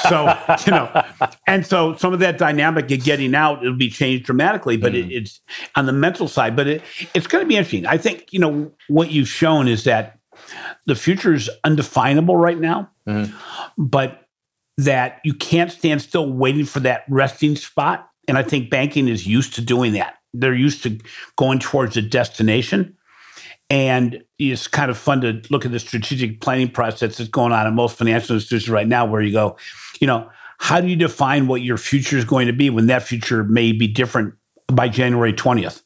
so, 0.10 0.38
you 0.66 0.72
know, 0.72 1.04
and 1.45 1.66
so 1.66 1.95
some 1.95 2.14
of 2.14 2.20
that 2.20 2.38
dynamic 2.38 2.89
of 2.91 3.04
getting 3.04 3.36
out, 3.36 3.62
it'll 3.62 3.78
be 3.78 3.89
changed 3.89 4.26
dramatically, 4.26 4.78
but 4.78 4.93
mm. 4.93 5.06
it, 5.06 5.12
it's 5.12 5.41
on 5.76 5.86
the 5.86 5.93
mental 5.93 6.28
side, 6.28 6.56
but 6.56 6.68
it, 6.68 6.82
it's 7.14 7.28
going 7.28 7.43
to 7.43 7.47
be 7.47 7.58
interesting. 7.58 7.86
I 7.86 7.97
think, 7.97 8.32
you 8.32 8.39
know, 8.39 8.72
what 8.88 9.12
you've 9.12 9.28
shown 9.28 9.68
is 9.68 9.84
that 9.84 10.18
the 10.86 10.95
future 10.95 11.34
is 11.34 11.50
undefinable 11.64 12.38
right 12.38 12.60
now, 12.60 12.89
mm. 13.08 13.34
but 13.78 14.26
that 14.78 15.20
you 15.26 15.34
can't 15.34 15.72
stand 15.72 16.02
still 16.02 16.32
waiting 16.32 16.66
for 16.66 16.80
that 16.80 17.04
resting 17.10 17.56
spot. 17.58 18.10
And 18.28 18.38
I 18.38 18.43
think 18.43 18.70
banking 18.70 19.08
is 19.10 19.28
used 19.28 19.56
to 19.56 19.62
doing 19.62 19.93
that. 19.93 20.16
They're 20.34 20.54
used 20.54 20.84
to 20.84 21.00
going 21.36 21.60
towards 21.60 21.97
a 21.97 22.02
destination. 22.02 22.95
And 23.70 24.24
it's 24.39 24.67
kind 24.67 24.89
of 24.89 24.97
fun 24.97 25.22
to 25.22 25.41
look 25.49 25.65
at 25.65 25.72
the 25.72 25.80
strategic 25.80 26.41
planning 26.41 26.72
process 26.72 27.17
that's 27.17 27.30
going 27.30 27.51
on 27.51 27.67
in 27.67 27.76
most 27.76 27.97
financial 27.97 28.36
institutions 28.36 28.70
right 28.70 28.88
now, 28.88 29.05
where 29.05 29.22
you 29.22 29.32
go, 29.32 29.57
you 29.99 30.07
know, 30.07 30.30
how 30.57 30.82
do 30.82 30.88
you 30.88 30.95
define 30.95 31.47
what 31.47 31.61
your 31.61 31.78
future 31.78 32.17
is 32.17 32.26
going 32.26 32.47
to 32.47 32.53
be 32.53 32.70
when 32.70 32.88
that 32.88 33.03
future 33.03 33.43
may 33.43 33.72
be 33.72 33.88
different 33.88 34.34
by 34.67 34.89
January 34.89 35.34
20th? 35.34 35.82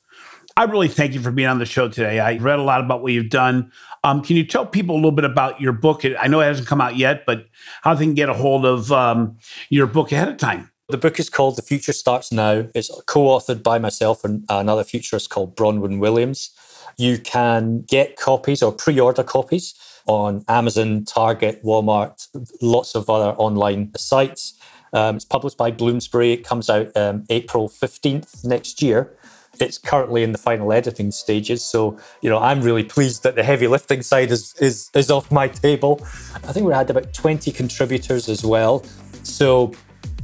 I 0.56 0.66
really 0.66 0.88
thank 0.88 1.14
you 1.14 1.20
for 1.20 1.32
being 1.32 1.48
on 1.48 1.60
the 1.60 1.66
show 1.66 1.90
today. 1.90 2.20
I 2.20 2.38
read 2.38 2.60
a 2.60 2.64
lot 2.64 2.80
about 2.80 3.02
what 3.02 3.12
you've 3.12 3.30
done. 3.30 3.72
Um, 4.04 4.22
can 4.22 4.36
you 4.36 4.46
tell 4.46 4.66
people 4.66 4.96
a 4.96 4.98
little 4.98 5.12
bit 5.12 5.26
about 5.26 5.60
your 5.60 5.74
book? 5.74 6.04
I 6.06 6.28
know 6.28 6.42
it 6.42 6.46
hasn't 6.46 6.68
come 6.68 6.82
out 6.82 6.96
yet, 6.96 7.26
but 7.26 7.48
how 7.82 7.96
they 7.96 8.06
can 8.06 8.14
get 8.14 8.30
a 8.30 8.34
hold 8.34 8.66
of 8.66 8.92
um, 8.92 9.38
your 9.70 9.88
book 9.88 10.12
ahead 10.12 10.28
of 10.28 10.38
time? 10.38 10.70
The 10.90 10.98
book 10.98 11.20
is 11.20 11.30
called 11.30 11.56
The 11.56 11.64
Future 11.64 11.94
Starts 11.94 12.32
Now. 12.32 12.68
It's 12.76 12.92
co 13.08 13.22
authored 13.22 13.64
by 13.64 13.80
myself 13.80 14.24
and 14.24 14.46
another 14.50 14.84
futurist 14.84 15.30
called 15.30 15.56
Bronwyn 15.56 16.00
Williams. 16.00 16.52
You 16.98 17.18
can 17.18 17.82
get 17.82 18.18
copies 18.18 18.62
or 18.62 18.72
pre 18.72 19.00
order 19.00 19.24
copies 19.24 19.74
on 20.06 20.44
Amazon, 20.48 21.06
Target, 21.06 21.64
Walmart, 21.64 22.28
lots 22.62 22.96
of 22.96 23.10
other 23.10 23.32
online 23.38 23.92
sites. 23.96 24.54
Um, 24.92 25.16
it's 25.16 25.26
published 25.26 25.58
by 25.58 25.72
Bloomsbury. 25.72 26.34
It 26.34 26.44
comes 26.44 26.70
out 26.70 26.96
um, 26.96 27.26
April 27.30 27.68
15th 27.68 28.46
next 28.46 28.82
year. 28.82 29.12
It's 29.60 29.78
currently 29.78 30.24
in 30.24 30.32
the 30.32 30.38
final 30.38 30.74
editing 30.74 31.12
stages, 31.12 31.64
so 31.64 31.98
you 32.22 32.30
know 32.30 32.40
I'm 32.40 32.62
really 32.62 32.84
pleased 32.84 33.22
that 33.22 33.36
the 33.36 33.44
heavy 33.44 33.68
lifting 33.68 34.02
side 34.02 34.32
is 34.32 34.56
is 34.56 34.90
is 34.96 35.12
off 35.12 35.32
my 35.32 35.48
table. 35.48 36.02
I 36.34 36.52
think 36.52 36.66
we 36.66 36.74
had 36.74 36.90
about 36.90 37.14
20 37.14 37.52
contributors 37.52 38.30
as 38.30 38.44
well, 38.44 38.84
so 39.22 39.72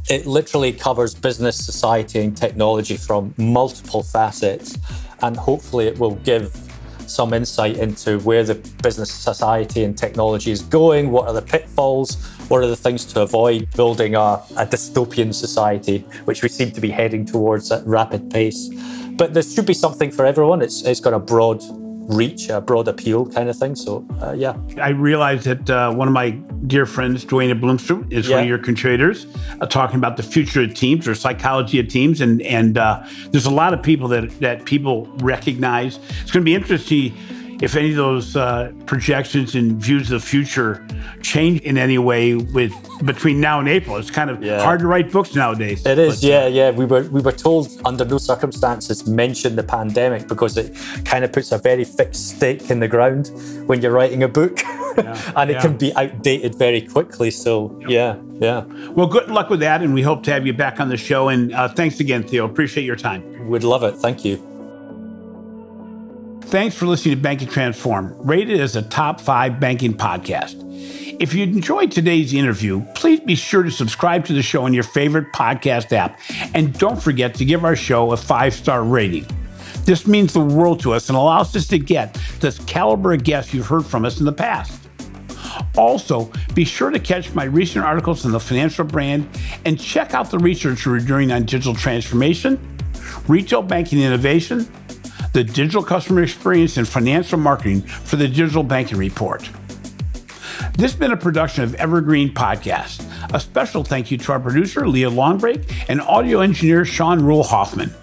it 0.10 0.26
literally 0.26 0.74
covers 0.74 1.14
business, 1.14 1.64
society, 1.64 2.22
and 2.22 2.36
technology 2.36 2.98
from 2.98 3.36
multiple 3.38 4.02
facets 4.02 4.80
and 5.22 5.36
hopefully 5.36 5.88
it 5.88 5.98
will 6.00 6.16
give 6.16 6.56
some 7.08 7.34
insight 7.34 7.78
into 7.78 8.20
where 8.20 8.44
the 8.44 8.56
business, 8.84 9.12
society, 9.12 9.84
and 9.84 9.98
technology 9.98 10.52
is 10.52 10.62
going. 10.62 11.12
What 11.12 11.28
are 11.28 11.34
the 11.34 11.42
pitfalls? 11.42 12.16
What 12.50 12.64
are 12.64 12.68
the 12.68 12.76
things 12.76 13.06
to 13.06 13.22
avoid 13.22 13.70
building 13.76 14.16
a, 14.16 14.42
a 14.56 14.66
dystopian 14.66 15.34
society, 15.34 16.00
which 16.26 16.44
we 16.44 16.50
seem 16.50 16.72
to 16.72 16.82
be 16.82 16.90
heading 16.90 17.26
towards 17.26 17.72
at 17.72 17.86
rapid 17.86 18.30
pace? 18.32 18.70
But 19.14 19.34
there 19.34 19.44
should 19.44 19.66
be 19.66 19.74
something 19.74 20.12
for 20.12 20.26
everyone. 20.26 20.62
It's, 20.62 20.84
it's 20.84 21.00
got 21.00 21.14
a 21.14 21.20
broad 21.20 21.62
reach, 22.10 22.50
a 22.50 22.60
broad 22.60 22.88
appeal 22.88 23.26
kind 23.28 23.50
of 23.50 23.56
thing. 23.56 23.76
So, 23.76 24.06
uh, 24.22 24.34
yeah. 24.34 24.58
I 24.82 24.90
realized 24.90 25.46
that 25.46 25.70
uh, 25.70 25.94
one 25.94 26.08
of 26.08 26.14
my 26.14 26.32
dear 26.66 26.86
friends, 26.86 27.24
Dwayne 27.24 27.58
Bloomstrom, 27.62 28.12
is 28.12 28.28
yeah. 28.28 28.36
one 28.36 28.44
of 28.44 28.50
your 28.50 28.58
contributors, 28.58 29.28
uh, 29.62 29.68
talking 29.68 29.98
about 29.98 30.18
the 30.18 30.24
future 30.24 30.64
of 30.64 30.74
teams 30.74 31.08
or 31.08 31.16
psychology 31.16 31.80
of 31.80 31.88
teams. 31.88 32.20
And 32.20 32.42
and 32.42 32.78
uh, 32.78 33.06
there's 33.32 33.46
a 33.46 33.52
lot 33.52 33.74
of 33.74 33.84
people 33.84 34.08
that, 34.10 34.32
that 34.40 34.66
people 34.66 35.06
recognize. 35.18 36.00
It's 36.22 36.32
going 36.32 36.44
to 36.44 36.46
be 36.46 36.56
interesting 36.56 37.14
if 37.62 37.76
any 37.76 37.90
of 37.92 37.96
those 37.96 38.36
uh, 38.36 38.72
projections 38.86 39.56
and 39.56 39.74
views 39.74 40.12
of 40.12 40.22
the 40.22 40.28
future 40.28 40.86
change 41.22 41.62
in 41.62 41.78
any 41.78 41.98
way 41.98 42.36
with 42.36 42.74
between 43.06 43.40
now 43.40 43.60
and 43.60 43.68
April. 43.68 43.98
It's 43.98 44.12
kind 44.12 44.30
of 44.30 44.44
yeah. 44.44 44.62
hard 44.64 44.80
to 44.82 44.88
write 44.88 45.12
books 45.12 45.36
nowadays. 45.36 45.86
It 45.86 46.00
is, 46.00 46.22
but, 46.22 46.28
yeah, 46.28 46.48
yeah. 46.48 46.72
We 46.72 46.86
were 46.86 47.04
we 47.04 47.22
were 47.22 47.32
told 47.32 47.70
under 47.86 48.06
no 48.06 48.18
circumstances 48.18 49.08
mention 49.08 49.56
the 49.56 49.64
pandemic 49.64 50.28
because 50.28 50.58
it 50.58 50.76
kind 51.06 51.24
of 51.24 51.32
puts 51.32 51.52
a 51.52 51.58
very 51.58 51.84
fixed 51.84 52.36
stake 52.36 52.70
in 52.70 52.80
the 52.80 52.88
ground 52.88 53.32
when 53.68 53.82
you're 53.82 53.92
writing 53.92 54.24
a 54.24 54.28
book, 54.28 54.60
yeah, 54.98 55.32
and 55.36 55.50
it 55.50 55.54
yeah. 55.54 55.62
can 55.62 55.78
be 55.78 55.94
outdated 55.96 56.56
very 56.56 56.82
quickly. 56.82 57.32
So 57.32 57.80
yeah, 57.88 58.18
yeah. 58.40 58.66
Well, 58.92 59.08
good 59.08 59.30
luck 59.30 59.50
with 59.50 59.60
that, 59.62 59.82
and 59.82 59.94
we 59.94 60.02
hope 60.02 60.24
to 60.24 60.32
have 60.32 60.46
you 60.46 60.54
back 60.54 60.80
on 60.80 60.90
the 60.90 60.98
show. 60.98 61.30
And 61.30 61.54
uh, 61.54 61.68
thanks 61.68 62.00
again, 62.00 62.24
Theo. 62.24 62.46
Appreciate 62.46 62.86
your 62.86 62.96
time. 62.96 63.48
We'd 63.48 63.64
love 63.64 63.84
it. 63.84 63.96
Thank 63.96 64.26
you. 64.26 64.49
Thanks 66.50 66.76
for 66.76 66.88
listening 66.88 67.16
to 67.16 67.22
Banking 67.22 67.48
Transformed, 67.48 68.16
rated 68.28 68.60
as 68.60 68.76
a 68.76 68.82
top 68.82 69.22
five 69.22 69.60
banking 69.60 69.94
podcast. 69.94 70.56
If 71.22 71.36
you 71.36 71.44
enjoyed 71.44 71.92
today's 71.92 72.34
interview, 72.34 72.84
please 72.96 73.20
be 73.20 73.36
sure 73.36 73.62
to 73.62 73.70
subscribe 73.70 74.26
to 74.26 74.34
the 74.34 74.42
show 74.42 74.66
in 74.66 74.74
your 74.74 74.82
favorite 74.82 75.32
podcast 75.32 75.94
app. 75.94 76.20
And 76.56 76.74
don't 76.74 77.00
forget 77.00 77.36
to 77.36 77.46
give 77.46 77.64
our 77.64 77.76
show 77.76 78.14
a 78.14 78.18
five 78.18 78.56
star 78.56 78.84
rating. 78.84 79.28
This 79.86 80.08
means 80.08 80.34
the 80.34 80.40
world 80.40 80.80
to 80.80 80.94
us 80.94 81.08
and 81.08 81.16
allows 81.16 81.56
us 81.56 81.68
to 81.68 81.78
get 81.78 82.16
this 82.40 82.58
caliber 82.66 83.14
of 83.14 83.24
guests 83.24 83.54
you've 83.54 83.68
heard 83.68 83.86
from 83.86 84.04
us 84.04 84.20
in 84.20 84.26
the 84.26 84.34
past. 84.34 84.90
Also, 85.78 86.32
be 86.56 86.66
sure 86.66 86.90
to 86.90 87.00
catch 87.00 87.32
my 87.36 87.44
recent 87.44 87.86
articles 87.86 88.26
in 88.26 88.32
the 88.32 88.40
financial 88.40 88.86
brand 88.86 89.30
and 89.66 89.80
check 89.80 90.16
out 90.16 90.32
the 90.32 90.40
research 90.40 90.88
we're 90.88 90.98
doing 90.98 91.32
on 91.32 91.44
digital 91.44 91.76
transformation, 91.76 92.60
retail 93.28 93.62
banking 93.62 94.02
innovation, 94.02 94.68
the 95.34 95.44
digital 95.44 95.84
customer 95.84 96.24
experience 96.24 96.78
and 96.78 96.88
financial 96.88 97.38
marketing 97.38 97.82
for 97.82 98.16
the 98.16 98.28
Digital 98.28 98.64
Banking 98.64 98.98
Report. 98.98 99.50
This 100.74 100.92
has 100.92 100.96
been 100.96 101.12
a 101.12 101.18
production 101.18 101.64
of 101.64 101.76
Evergreen 101.76 102.34
Podcast. 102.34 103.06
A 103.34 103.40
special 103.40 103.84
thank 103.84 104.12
you 104.12 104.18
to 104.18 104.32
our 104.32 104.40
producer, 104.40 104.88
Leah 104.88 105.10
Longbrake, 105.10 105.72
and 105.90 106.02
audio 106.02 106.40
engineer, 106.40 106.86
Sean 106.86 107.24
Rule 107.24 107.44
Hoffman. 107.44 107.94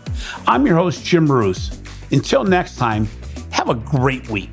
I'm 0.46 0.66
your 0.66 0.76
host, 0.76 1.04
Jim 1.04 1.26
Marous. 1.26 1.80
Until 2.12 2.44
next 2.44 2.76
time, 2.76 3.08
have 3.50 3.68
a 3.68 3.74
great 3.74 4.28
week. 4.28 4.52